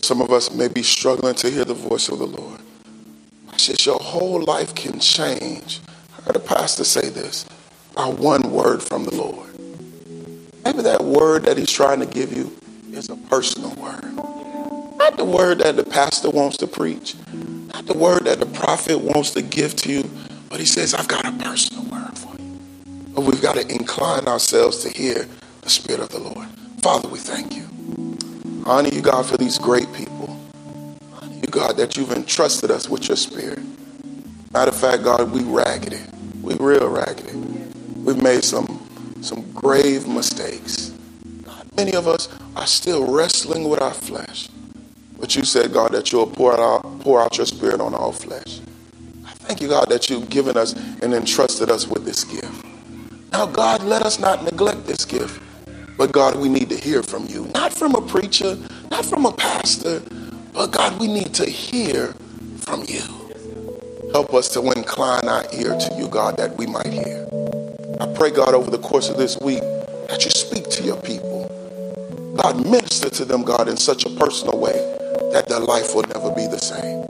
Some 0.01 0.21
of 0.21 0.31
us 0.31 0.49
may 0.49 0.69
be 0.69 0.81
struggling 0.81 1.35
to 1.35 1.49
hear 1.49 1.65
the 1.65 1.73
voice 1.73 2.07
of 2.07 2.19
the 2.19 2.25
Lord. 2.25 2.61
Says 3.57 3.85
your 3.85 3.99
whole 3.99 4.41
life 4.45 4.73
can 4.75 5.01
change. 5.01 5.81
I 6.17 6.21
heard 6.21 6.37
a 6.37 6.39
pastor 6.39 6.85
say 6.85 7.09
this 7.09 7.45
by 7.93 8.07
one 8.07 8.49
word 8.49 8.81
from 8.81 9.03
the 9.03 9.13
Lord. 9.13 9.48
Maybe 10.70 10.84
that 10.84 11.03
word 11.03 11.45
that 11.45 11.57
he's 11.57 11.72
trying 11.72 11.99
to 11.99 12.05
give 12.05 12.32
you 12.32 12.55
is 12.91 13.09
a 13.09 13.15
personal 13.15 13.72
word. 13.72 14.03
Not 14.97 15.17
the 15.17 15.26
word 15.26 15.57
that 15.61 15.76
the 15.78 15.84
pastor 15.84 16.30
wants 16.30 16.57
to 16.57 16.67
preach, 16.67 17.15
not 17.74 17.88
the 17.88 17.97
word 17.97 18.26
that 18.26 18.39
the 18.39 18.45
prophet 18.45 18.99
wants 18.99 19.32
to 19.32 19.41
give 19.41 19.76
to 19.78 19.91
you, 19.91 20.07
but 20.47 20.59
he 20.59 20.67
says, 20.67 20.93
I've 20.93 21.07
got 21.07 21.26
a 21.26 21.32
personal 21.43 21.86
word 21.86 22.15
for 22.15 22.39
you. 22.39 22.59
But 23.15 23.22
we've 23.22 23.41
got 23.41 23.55
to 23.55 23.67
incline 23.67 24.28
ourselves 24.28 24.84
to 24.84 24.89
hear 24.89 25.28
the 25.61 25.72
Spirit 25.72 26.01
of 26.01 26.09
the 26.09 26.20
Lord. 26.20 26.47
Father, 26.84 27.09
we 27.09 27.17
thank 27.17 27.55
you. 27.55 27.65
Honor 28.67 28.89
you, 28.89 29.01
God, 29.01 29.26
for 29.26 29.38
these 29.38 29.57
great 29.57 29.91
people. 29.93 30.39
Honor 31.20 31.34
you, 31.34 31.47
God, 31.47 31.78
that 31.78 31.97
you've 31.97 32.11
entrusted 32.11 32.70
us 32.70 32.88
with 32.88 33.07
your 33.07 33.17
Spirit. 33.17 33.57
Matter 34.53 34.70
of 34.70 34.80
fact, 34.80 35.01
God, 35.03 35.32
we 35.32 35.41
raggedy. 35.41 36.01
We 36.43 36.53
real 36.59 36.89
raggedy. 36.89 37.36
We've 38.03 38.22
made 38.22 38.43
some 38.43 38.68
some 39.22 39.49
grave 39.51 40.07
mistakes. 40.07 40.93
Many 41.76 41.93
of 41.93 42.07
us 42.07 42.28
are 42.55 42.67
still 42.67 43.11
wrestling 43.11 43.70
with 43.70 43.82
our 43.82 43.93
flesh. 43.93 44.49
But 45.20 45.36
you 45.36 45.43
said, 45.45 45.74
God, 45.74 45.91
that 45.91 46.11
you'll 46.11 46.28
pour 46.28 46.59
out, 46.59 46.84
pour 47.01 47.22
out 47.22 47.38
your 47.38 47.45
spirit 47.45 47.82
on 47.82 47.93
all 47.93 48.11
flesh. 48.11 48.59
I 49.26 49.32
thank 49.32 49.61
you, 49.61 49.70
God, 49.70 49.89
that 49.89 50.09
you've 50.09 50.30
given 50.30 50.57
us 50.57 50.74
and 51.01 51.13
entrusted 51.13 51.70
us 51.70 51.88
with 51.88 52.05
this 52.05 52.24
gift. 52.24 52.65
Now, 53.32 53.45
God, 53.45 53.84
let 53.84 54.01
us 54.01 54.20
not 54.20 54.43
neglect 54.43 54.88
this 54.88 55.05
gift. 55.05 55.41
But 55.97 56.11
God, 56.13 56.38
we 56.38 56.47
need 56.47 56.70
to 56.70 56.78
hear 56.78 57.03
from 57.03 57.28
you. 57.28 57.49
Not 57.53 57.74
from 57.74 57.95
a 57.95 58.01
preacher, 58.01 58.57
not 58.89 59.05
from 59.05 59.26
a 59.26 59.34
pastor, 59.34 60.01
but 60.53 60.72
God, 60.72 60.99
we 60.99 61.07
need 61.07 61.34
to 61.36 61.45
hear 61.45 62.13
from 62.59 62.84
you. 62.88 63.01
Help 64.11 64.34
us 64.34 64.49
to 64.49 64.61
incline 64.72 65.28
our 65.28 65.45
ear 65.53 65.78
to 65.78 65.95
you, 65.97 66.07
God, 66.07 66.38
that 66.38 66.57
we 66.57 66.65
might 66.65 66.88
hear. 66.88 67.18
I 68.01 68.05
pray, 68.13 68.31
God, 68.31 68.53
over 68.53 68.71
the 68.71 68.77
course 68.77 69.09
of 69.09 69.17
this 69.17 69.37
week 69.41 69.59
that 70.07 70.23
you 70.23 70.31
speak 70.31 70.69
to 70.69 70.83
your 70.83 70.95
people. 71.01 71.51
God, 72.41 72.65
minister 72.65 73.09
to 73.09 73.25
them, 73.25 73.43
God, 73.43 73.67
in 73.67 73.75
such 73.75 74.05
a 74.05 74.09
personal 74.11 74.57
way 74.57 74.71
that 75.33 75.49
their 75.49 75.59
life 75.59 75.93
will 75.93 76.03
never 76.03 76.33
be 76.33 76.47
the 76.47 76.59
same. 76.59 77.05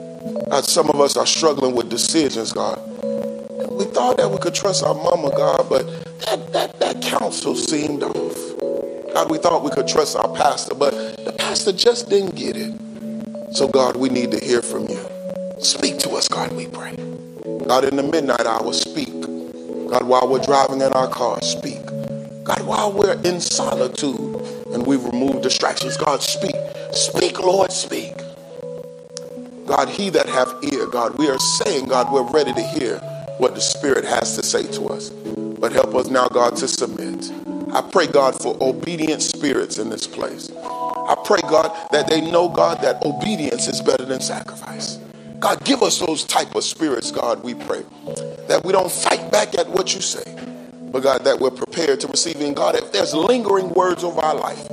God, 0.50 0.64
some 0.64 0.90
of 0.90 1.00
us 1.00 1.16
are 1.16 1.26
struggling 1.26 1.76
with 1.76 1.90
decisions, 1.90 2.52
God. 2.52 2.78
And 3.04 3.70
we 3.70 3.84
thought 3.84 4.16
that 4.16 4.28
we 4.28 4.38
could 4.38 4.52
trust 4.52 4.82
our 4.82 4.94
mama, 4.94 5.30
God, 5.30 5.68
but 5.68 5.86
that, 6.26 6.52
that, 6.54 6.80
that 6.80 7.00
counsel 7.02 7.54
seemed 7.54 8.02
off. 8.02 9.14
God, 9.14 9.30
we 9.30 9.38
thought 9.38 9.62
we 9.62 9.70
could 9.70 9.86
trust 9.86 10.16
our 10.16 10.34
pastor, 10.34 10.74
but 10.74 10.90
the 11.24 11.32
pastor 11.38 11.70
just 11.70 12.10
didn't 12.10 12.34
get 12.34 12.56
it. 12.56 12.74
So, 13.54 13.68
God, 13.68 13.94
we 13.94 14.08
need 14.08 14.32
to 14.32 14.44
hear 14.44 14.60
from 14.60 14.88
you. 14.88 14.98
Speak 15.60 16.00
to 16.00 16.10
us, 16.10 16.26
God, 16.26 16.50
we 16.50 16.66
pray. 16.66 16.96
God, 17.68 17.84
in 17.84 17.94
the 17.94 18.02
midnight 18.02 18.44
hour, 18.44 18.72
speak. 18.72 19.19
God, 19.90 20.04
while 20.04 20.28
we're 20.28 20.38
driving 20.38 20.82
in 20.82 20.92
our 20.92 21.08
car, 21.08 21.42
speak. 21.42 21.84
God, 22.44 22.62
while 22.62 22.92
we're 22.92 23.20
in 23.24 23.40
solitude 23.40 24.36
and 24.72 24.86
we 24.86 24.94
remove 24.94 25.42
distractions, 25.42 25.96
God, 25.96 26.22
speak. 26.22 26.54
Speak, 26.92 27.40
Lord, 27.40 27.72
speak. 27.72 28.14
God, 29.66 29.88
he 29.88 30.08
that 30.10 30.28
have 30.28 30.54
ear, 30.72 30.86
God, 30.86 31.18
we 31.18 31.28
are 31.28 31.40
saying, 31.40 31.86
God, 31.86 32.12
we're 32.12 32.22
ready 32.30 32.52
to 32.52 32.62
hear 32.62 32.98
what 33.38 33.56
the 33.56 33.60
Spirit 33.60 34.04
has 34.04 34.36
to 34.36 34.44
say 34.44 34.62
to 34.74 34.86
us. 34.90 35.10
but 35.10 35.72
help 35.72 35.92
us 35.96 36.08
now, 36.08 36.28
God, 36.28 36.56
to 36.58 36.68
submit. 36.68 37.32
I 37.72 37.82
pray, 37.82 38.06
God, 38.06 38.40
for 38.40 38.56
obedient 38.60 39.22
spirits 39.22 39.78
in 39.78 39.90
this 39.90 40.06
place. 40.06 40.52
I 40.54 41.16
pray, 41.24 41.40
God, 41.42 41.76
that 41.90 42.06
they 42.06 42.20
know, 42.20 42.48
God, 42.48 42.80
that 42.82 43.04
obedience 43.04 43.66
is 43.66 43.80
better 43.80 44.04
than 44.04 44.20
sacrifice. 44.20 44.98
God, 45.40 45.64
give 45.64 45.82
us 45.82 45.98
those 45.98 46.24
type 46.24 46.54
of 46.54 46.62
spirits, 46.64 47.10
God, 47.10 47.42
we 47.42 47.54
pray. 47.54 47.82
That 48.48 48.60
we 48.62 48.72
don't 48.72 48.92
fight 48.92 49.32
back 49.32 49.56
at 49.58 49.68
what 49.70 49.94
you 49.94 50.02
say, 50.02 50.22
but 50.92 51.02
God, 51.02 51.24
that 51.24 51.40
we're 51.40 51.50
prepared 51.50 52.00
to 52.00 52.08
receive. 52.08 52.36
And 52.40 52.54
God, 52.54 52.76
if 52.76 52.92
there's 52.92 53.14
lingering 53.14 53.70
words 53.70 54.04
of 54.04 54.18
our 54.18 54.34
life 54.34 54.68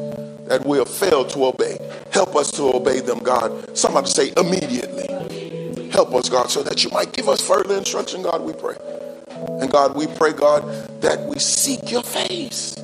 that 0.47 0.65
we'll 0.65 0.85
fail 0.85 1.23
to 1.25 1.45
obey, 1.45 1.77
help 2.11 2.35
us 2.35 2.51
to 2.51 2.63
obey 2.63 2.99
them, 2.99 3.19
God. 3.19 3.77
Somebody 3.77 4.07
say 4.07 4.33
immediately. 4.35 5.07
Help 5.89 6.13
us, 6.13 6.27
God, 6.27 6.49
so 6.49 6.63
that 6.63 6.83
you 6.83 6.89
might 6.91 7.13
give 7.13 7.29
us 7.29 7.39
further 7.39 7.77
instruction, 7.77 8.21
God, 8.21 8.41
we 8.41 8.53
pray. 8.53 8.75
And 9.61 9.71
God, 9.71 9.95
we 9.95 10.07
pray, 10.07 10.33
God, 10.33 10.63
that 11.01 11.21
we 11.27 11.39
seek 11.39 11.89
your 11.89 12.03
face. 12.03 12.75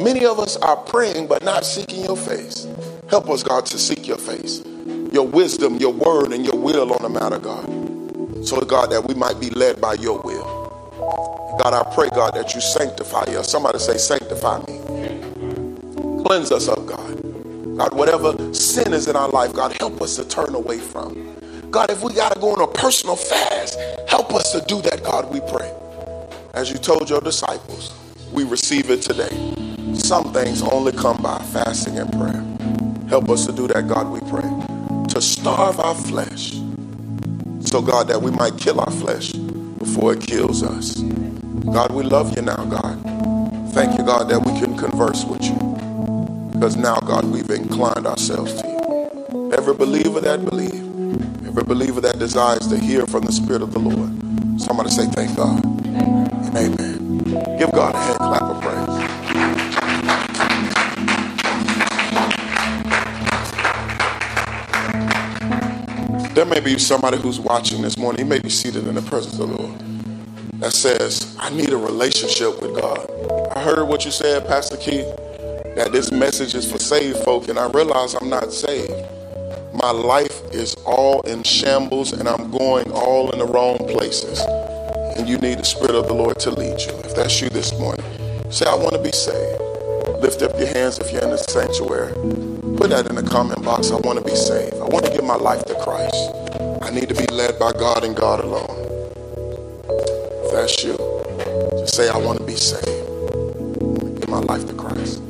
Many 0.00 0.26
of 0.26 0.40
us 0.40 0.56
are 0.56 0.76
praying 0.76 1.28
but 1.28 1.44
not 1.44 1.64
seeking 1.64 2.04
your 2.04 2.16
face. 2.16 2.66
Help 3.08 3.30
us, 3.30 3.42
God, 3.42 3.64
to 3.66 3.78
seek 3.78 4.08
your 4.08 4.18
face, 4.18 4.62
your 5.12 5.26
wisdom, 5.26 5.76
your 5.76 5.92
word, 5.92 6.32
and 6.32 6.44
your 6.44 6.56
will 6.56 6.92
on 6.92 7.02
the 7.02 7.08
matter, 7.08 7.38
God. 7.38 7.66
So, 8.46 8.60
God, 8.60 8.90
that 8.90 9.06
we 9.06 9.14
might 9.14 9.38
be 9.38 9.50
led 9.50 9.80
by 9.80 9.94
your 9.94 10.20
will. 10.20 10.62
God, 11.58 11.74
I 11.74 11.94
pray, 11.94 12.08
God, 12.10 12.34
that 12.34 12.54
you 12.54 12.60
sanctify 12.60 13.24
us. 13.36 13.50
Somebody 13.50 13.78
say, 13.78 13.98
sanctify 13.98 14.58
me. 14.60 14.80
Cleanse 16.24 16.50
us 16.50 16.68
up, 16.68 16.84
God. 16.86 17.76
God, 17.76 17.94
whatever 17.94 18.54
sin 18.54 18.92
is 18.92 19.08
in 19.08 19.16
our 19.16 19.28
life, 19.28 19.52
God, 19.52 19.76
help 19.78 20.00
us 20.02 20.16
to 20.16 20.24
turn 20.24 20.54
away 20.54 20.78
from. 20.78 21.36
God, 21.70 21.90
if 21.90 22.02
we 22.02 22.12
got 22.14 22.34
to 22.34 22.40
go 22.40 22.52
on 22.52 22.60
a 22.60 22.66
personal 22.66 23.16
fast, 23.16 23.78
help 24.08 24.32
us 24.34 24.52
to 24.52 24.60
do 24.66 24.82
that, 24.82 25.02
God, 25.02 25.32
we 25.32 25.40
pray. 25.40 25.72
As 26.54 26.70
you 26.70 26.78
told 26.78 27.08
your 27.08 27.20
disciples, 27.20 27.98
we 28.32 28.44
receive 28.44 28.90
it 28.90 29.02
today. 29.02 29.30
Some 29.94 30.32
things 30.32 30.62
only 30.62 30.92
come 30.92 31.22
by 31.22 31.38
fasting 31.52 31.98
and 31.98 32.12
prayer. 32.12 32.44
Help 33.08 33.30
us 33.30 33.46
to 33.46 33.52
do 33.52 33.66
that, 33.68 33.88
God, 33.88 34.08
we 34.08 34.20
pray. 34.30 34.51
To 35.12 35.20
starve 35.20 35.78
our 35.78 35.94
flesh. 35.94 36.52
So, 37.60 37.82
God, 37.82 38.08
that 38.08 38.22
we 38.22 38.30
might 38.30 38.56
kill 38.56 38.80
our 38.80 38.90
flesh 38.90 39.32
before 39.32 40.14
it 40.14 40.22
kills 40.22 40.62
us. 40.62 40.96
God, 41.70 41.92
we 41.92 42.02
love 42.02 42.34
you 42.34 42.40
now, 42.40 42.64
God. 42.64 42.98
Thank 43.74 43.98
you, 43.98 44.06
God, 44.06 44.30
that 44.30 44.40
we 44.40 44.58
can 44.58 44.74
converse 44.76 45.26
with 45.26 45.44
you. 45.44 45.54
Because 46.54 46.76
now, 46.76 46.96
God, 47.00 47.26
we've 47.26 47.50
inclined 47.50 48.06
ourselves 48.06 48.54
to 48.62 48.66
you. 48.66 49.52
Every 49.52 49.74
believer 49.74 50.20
that 50.22 50.44
believes, 50.46 50.80
every 51.46 51.64
believer 51.64 52.00
that 52.00 52.18
desires 52.18 52.66
to 52.68 52.78
hear 52.78 53.06
from 53.06 53.24
the 53.24 53.32
Spirit 53.32 53.60
of 53.60 53.72
the 53.72 53.80
Lord, 53.80 54.10
somebody 54.58 54.88
say, 54.90 55.06
Thank 55.06 55.36
God. 55.36 55.62
And 55.84 56.56
amen. 56.56 57.58
Give 57.58 57.70
God 57.72 57.94
a 57.94 57.98
hand 57.98 58.18
clap 58.18 58.41
There 66.34 66.46
may 66.46 66.60
be 66.60 66.78
somebody 66.78 67.18
who's 67.18 67.38
watching 67.38 67.82
this 67.82 67.98
morning, 67.98 68.24
he 68.24 68.28
may 68.28 68.38
be 68.38 68.48
seated 68.48 68.86
in 68.86 68.94
the 68.94 69.02
presence 69.02 69.38
of 69.38 69.50
the 69.50 69.54
Lord, 69.54 69.78
that 70.60 70.72
says, 70.72 71.36
I 71.38 71.50
need 71.50 71.74
a 71.74 71.76
relationship 71.76 72.62
with 72.62 72.74
God. 72.74 73.06
I 73.54 73.60
heard 73.60 73.86
what 73.86 74.06
you 74.06 74.10
said, 74.10 74.46
Pastor 74.46 74.78
Keith, 74.78 75.04
that 75.76 75.90
this 75.92 76.10
message 76.10 76.54
is 76.54 76.72
for 76.72 76.78
saved 76.78 77.18
folk, 77.18 77.48
and 77.48 77.58
I 77.58 77.68
realize 77.68 78.14
I'm 78.14 78.30
not 78.30 78.50
saved. 78.50 78.94
My 79.74 79.90
life 79.90 80.40
is 80.54 80.74
all 80.86 81.20
in 81.22 81.42
shambles, 81.42 82.14
and 82.14 82.26
I'm 82.26 82.50
going 82.50 82.90
all 82.92 83.30
in 83.32 83.38
the 83.38 83.46
wrong 83.46 83.76
places. 83.76 84.40
And 85.18 85.28
you 85.28 85.36
need 85.36 85.58
the 85.58 85.64
Spirit 85.64 85.94
of 85.94 86.08
the 86.08 86.14
Lord 86.14 86.38
to 86.40 86.50
lead 86.50 86.80
you. 86.80 86.92
If 87.00 87.14
that's 87.14 87.42
you 87.42 87.50
this 87.50 87.78
morning, 87.78 88.06
say, 88.50 88.64
I 88.64 88.74
want 88.74 88.94
to 88.94 89.02
be 89.02 89.12
saved. 89.12 89.60
Lift 90.22 90.40
up 90.40 90.58
your 90.58 90.68
hands 90.68 90.98
if 90.98 91.12
you're 91.12 91.22
in 91.22 91.30
the 91.30 91.36
sanctuary. 91.36 92.51
Put 92.76 92.90
that 92.90 93.06
in 93.08 93.16
the 93.16 93.22
comment 93.22 93.64
box. 93.64 93.90
I 93.90 93.96
want 93.96 94.18
to 94.18 94.24
be 94.24 94.34
saved. 94.36 94.74
I 94.74 94.84
want 94.84 95.04
to 95.06 95.12
give 95.12 95.24
my 95.24 95.36
life 95.36 95.64
to 95.66 95.74
Christ. 95.76 96.16
I 96.82 96.90
need 96.90 97.08
to 97.08 97.14
be 97.14 97.26
led 97.32 97.58
by 97.58 97.72
God 97.72 98.04
and 98.04 98.16
God 98.16 98.44
alone. 98.44 99.04
If 100.32 100.52
that's 100.52 100.82
you, 100.84 100.96
just 101.78 101.94
say, 101.94 102.08
I 102.08 102.18
want 102.18 102.38
to 102.38 102.44
be 102.44 102.56
saved. 102.56 102.84
Give 104.20 104.28
my 104.28 104.40
life 104.40 104.66
to 104.68 104.74
Christ. 104.74 105.22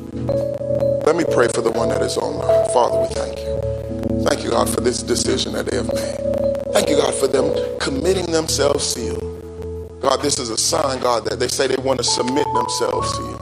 Let 1.07 1.16
me 1.16 1.24
pray 1.32 1.49
for 1.49 1.62
the 1.62 1.72
one 1.74 1.88
that 1.90 2.03
is 2.03 2.16
online. 2.16 2.70
Father, 2.72 3.01
we 3.01 3.14
thank 3.14 3.38
you. 3.38 4.24
Thank 4.24 4.45
you, 4.45 4.51
God, 4.51 4.68
for 4.70 4.80
this 4.80 5.03
decision 5.03 5.53
that 5.55 5.66
they 5.66 5.76
have 5.76 5.88
made. 5.88 6.72
Thank 6.72 6.88
you, 6.88 6.97
God, 6.97 7.14
for 7.14 7.26
them 7.26 7.53
committing 7.80 8.26
themselves 8.32 8.95
to 8.95 9.01
you. 9.01 9.99
God, 10.01 10.22
this 10.22 10.38
is 10.38 10.51
a 10.51 10.57
sign, 10.57 11.01
God, 11.01 11.24
that 11.26 11.40
they 11.40 11.49
say 11.49 11.66
they 11.66 11.82
want 11.82 11.99
to 11.99 12.05
submit 12.05 12.47
themselves 12.55 13.12
to 13.18 13.22
you. 13.24 13.41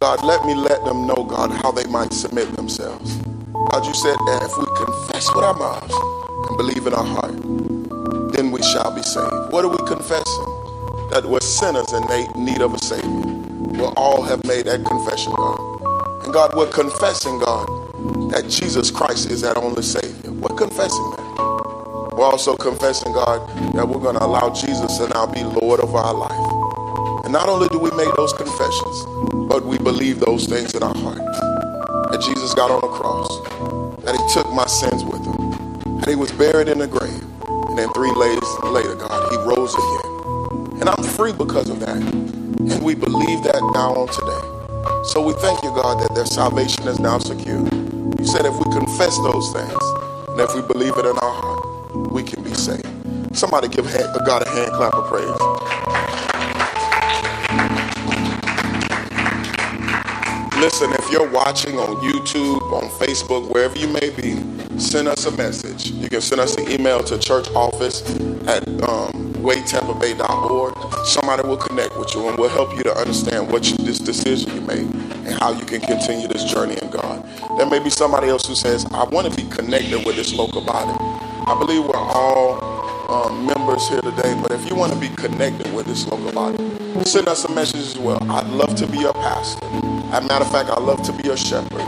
God, 0.00 0.24
let 0.24 0.46
me 0.46 0.54
let 0.54 0.82
them 0.86 1.06
know, 1.06 1.24
God, 1.28 1.50
how 1.50 1.72
they 1.72 1.84
might 1.84 2.14
submit 2.14 2.50
themselves. 2.56 3.16
God, 3.52 3.84
you 3.84 3.92
said 3.92 4.16
that 4.16 4.40
if 4.42 4.56
we 4.56 4.64
confess 4.86 5.28
with 5.34 5.44
our 5.44 5.52
mouths 5.52 5.94
and 6.48 6.56
believe 6.56 6.86
in 6.86 6.94
our 6.94 7.04
heart, 7.04 7.36
then 8.32 8.50
we 8.50 8.62
shall 8.62 8.94
be 8.94 9.02
saved. 9.02 9.52
What 9.52 9.66
are 9.66 9.68
we 9.68 9.76
confessing? 9.86 10.46
That 11.10 11.26
we're 11.28 11.40
sinners 11.40 11.92
in 11.92 12.02
need 12.42 12.62
of 12.62 12.72
a 12.72 12.78
Savior. 12.78 13.10
We 13.10 13.82
all 13.82 14.22
have 14.22 14.42
made 14.46 14.64
that 14.66 14.86
confession, 14.86 15.34
God. 15.34 16.24
And 16.24 16.32
God, 16.32 16.56
we're 16.56 16.70
confessing, 16.70 17.38
God, 17.38 17.68
that 18.32 18.48
Jesus 18.48 18.90
Christ 18.90 19.30
is 19.30 19.42
that 19.42 19.58
only 19.58 19.82
Savior. 19.82 20.32
We're 20.32 20.56
confessing 20.56 21.10
that. 21.10 22.12
We're 22.16 22.24
also 22.24 22.56
confessing, 22.56 23.12
God, 23.12 23.46
that 23.74 23.86
we're 23.86 24.00
going 24.00 24.16
to 24.16 24.24
allow 24.24 24.48
Jesus 24.48 24.96
to 24.96 25.08
now 25.08 25.26
be 25.26 25.44
Lord 25.44 25.80
of 25.80 25.94
our 25.94 26.14
life. 26.14 26.69
And 27.30 27.38
not 27.38 27.48
only 27.48 27.68
do 27.68 27.78
we 27.78 27.92
make 27.92 28.12
those 28.16 28.32
confessions, 28.32 29.06
but 29.46 29.64
we 29.64 29.78
believe 29.78 30.18
those 30.18 30.46
things 30.46 30.74
in 30.74 30.82
our 30.82 30.96
heart. 30.96 31.22
That 32.10 32.20
Jesus 32.26 32.54
got 32.54 32.72
on 32.72 32.80
the 32.80 32.88
cross, 32.88 33.30
that 34.02 34.18
he 34.18 34.34
took 34.34 34.52
my 34.52 34.66
sins 34.66 35.04
with 35.04 35.22
him, 35.24 36.00
that 36.00 36.08
he 36.08 36.16
was 36.16 36.32
buried 36.32 36.66
in 36.66 36.78
the 36.78 36.88
grave, 36.88 37.22
and 37.70 37.78
then 37.78 37.88
three 37.94 38.10
days 38.18 38.42
later, 38.64 38.96
God, 38.96 39.30
he 39.30 39.36
rose 39.46 39.70
again. 39.78 40.82
And 40.82 40.88
I'm 40.88 41.04
free 41.04 41.30
because 41.30 41.70
of 41.70 41.78
that. 41.78 42.02
And 42.02 42.82
we 42.82 42.96
believe 42.96 43.44
that 43.44 43.62
now 43.78 43.94
on 43.94 44.08
today. 44.10 45.04
So 45.06 45.22
we 45.22 45.32
thank 45.34 45.62
you, 45.62 45.70
God, 45.70 46.02
that 46.02 46.12
their 46.16 46.26
salvation 46.26 46.88
is 46.88 46.98
now 46.98 47.18
secure. 47.18 47.62
You 47.62 48.26
said 48.26 48.44
if 48.44 48.58
we 48.58 48.66
confess 48.74 49.16
those 49.18 49.52
things, 49.52 49.82
and 50.34 50.40
if 50.40 50.52
we 50.56 50.62
believe 50.62 50.98
it 50.98 51.06
in 51.06 51.14
our 51.14 51.34
heart, 51.38 52.10
we 52.10 52.24
can 52.24 52.42
be 52.42 52.54
saved. 52.54 52.90
Somebody 53.38 53.68
give 53.68 53.86
God 54.26 54.42
a 54.42 54.50
hand 54.50 54.72
clap 54.72 54.94
of 54.94 55.06
praise. 55.06 55.89
Listen, 60.60 60.92
if 60.92 61.10
you're 61.10 61.26
watching 61.30 61.78
on 61.78 61.96
YouTube, 62.04 62.60
on 62.70 62.82
Facebook, 63.00 63.48
wherever 63.48 63.78
you 63.78 63.88
may 63.88 64.10
be, 64.10 64.36
send 64.78 65.08
us 65.08 65.24
a 65.24 65.30
message. 65.30 65.90
You 65.90 66.10
can 66.10 66.20
send 66.20 66.38
us 66.38 66.54
an 66.56 66.70
email 66.70 67.02
to 67.04 67.18
church 67.18 67.48
office 67.52 68.02
at 68.46 68.68
um, 68.82 69.32
waytampabay.org. 69.40 71.06
Somebody 71.06 71.48
will 71.48 71.56
connect 71.56 71.96
with 71.98 72.14
you 72.14 72.28
and 72.28 72.38
will 72.38 72.50
help 72.50 72.76
you 72.76 72.82
to 72.82 72.94
understand 72.94 73.50
what 73.50 73.70
you, 73.70 73.78
this 73.78 73.98
decision 73.98 74.54
you 74.54 74.60
made 74.60 74.80
and 75.24 75.32
how 75.40 75.50
you 75.50 75.64
can 75.64 75.80
continue 75.80 76.28
this 76.28 76.44
journey 76.44 76.76
in 76.82 76.90
God. 76.90 77.26
There 77.56 77.64
may 77.64 77.78
be 77.78 77.88
somebody 77.88 78.28
else 78.28 78.46
who 78.46 78.54
says, 78.54 78.84
I 78.92 79.04
want 79.04 79.32
to 79.32 79.42
be 79.42 79.48
connected 79.48 80.04
with 80.04 80.16
this 80.16 80.34
local 80.34 80.60
body. 80.60 80.94
I 81.46 81.58
believe 81.58 81.84
we're 81.84 81.96
all 81.96 83.10
um, 83.10 83.46
members 83.46 83.88
here 83.88 84.02
today, 84.02 84.38
but 84.42 84.52
if 84.52 84.68
you 84.68 84.76
want 84.76 84.92
to 84.92 84.98
be 84.98 85.08
connected 85.08 85.72
with 85.72 85.86
this 85.86 86.06
local 86.06 86.32
body, 86.32 86.58
send 87.06 87.28
us 87.28 87.46
a 87.46 87.50
message 87.54 87.80
as 87.80 87.98
well. 87.98 88.22
I'd 88.30 88.46
love 88.48 88.74
to 88.76 88.86
be 88.86 88.98
your 88.98 89.14
pastor. 89.14 89.89
As 90.12 90.24
a 90.24 90.26
matter 90.26 90.44
of 90.44 90.50
fact, 90.50 90.68
I'd 90.70 90.82
love 90.82 91.02
to 91.04 91.12
be 91.12 91.22
your 91.22 91.36
shepherd. 91.36 91.86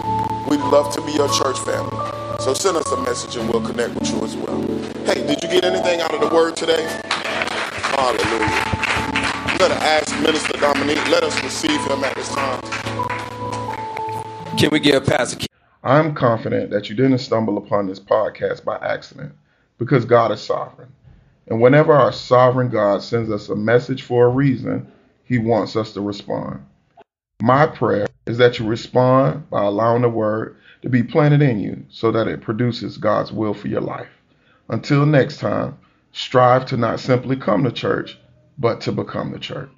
We'd 0.48 0.60
love 0.60 0.94
to 0.94 1.02
be 1.04 1.10
your 1.10 1.28
church 1.28 1.58
family. 1.58 1.96
So 2.38 2.54
send 2.54 2.76
us 2.76 2.88
a 2.92 2.96
message 3.02 3.34
and 3.34 3.50
we'll 3.50 3.66
connect 3.66 3.94
with 3.94 4.08
you 4.10 4.22
as 4.22 4.36
well. 4.36 4.62
Hey, 5.04 5.26
did 5.26 5.42
you 5.42 5.48
get 5.48 5.64
anything 5.64 6.00
out 6.00 6.14
of 6.14 6.20
the 6.20 6.32
word 6.32 6.54
today? 6.54 6.86
Hallelujah. 7.02 8.46
I'm 8.46 9.58
going 9.58 9.72
to 9.72 9.82
ask 9.82 10.16
Minister 10.20 10.52
Dominique, 10.58 11.04
let 11.08 11.24
us 11.24 11.42
receive 11.42 11.84
him 11.90 12.04
at 12.04 12.14
this 12.14 12.28
time. 12.28 12.60
Can 14.56 14.70
we 14.70 14.78
give 14.78 15.04
Pastor? 15.04 15.44
I'm 15.82 16.14
confident 16.14 16.70
that 16.70 16.88
you 16.88 16.94
didn't 16.94 17.18
stumble 17.18 17.58
upon 17.58 17.88
this 17.88 17.98
podcast 17.98 18.64
by 18.64 18.76
accident 18.76 19.32
because 19.78 20.04
God 20.04 20.30
is 20.30 20.40
sovereign. 20.40 20.92
And 21.48 21.60
whenever 21.60 21.92
our 21.92 22.12
sovereign 22.12 22.68
God 22.68 23.02
sends 23.02 23.32
us 23.32 23.48
a 23.48 23.56
message 23.56 24.04
for 24.04 24.26
a 24.26 24.28
reason, 24.28 24.86
he 25.24 25.38
wants 25.38 25.74
us 25.74 25.92
to 25.94 26.00
respond. 26.00 26.64
My 27.42 27.66
prayer 27.66 28.06
is 28.24 28.38
that 28.38 28.60
you 28.60 28.66
respond 28.68 29.50
by 29.50 29.64
allowing 29.64 30.02
the 30.02 30.08
word 30.08 30.56
to 30.82 30.88
be 30.88 31.02
planted 31.02 31.42
in 31.42 31.58
you 31.58 31.84
so 31.90 32.12
that 32.12 32.28
it 32.28 32.40
produces 32.40 32.98
God's 32.98 33.32
will 33.32 33.52
for 33.52 33.66
your 33.66 33.80
life. 33.80 34.06
Until 34.68 35.04
next 35.06 35.38
time, 35.40 35.76
strive 36.12 36.66
to 36.66 36.76
not 36.76 37.00
simply 37.00 37.34
come 37.34 37.64
to 37.64 37.72
church, 37.72 38.16
but 38.58 38.80
to 38.82 38.92
become 38.92 39.32
the 39.32 39.40
church. 39.40 39.70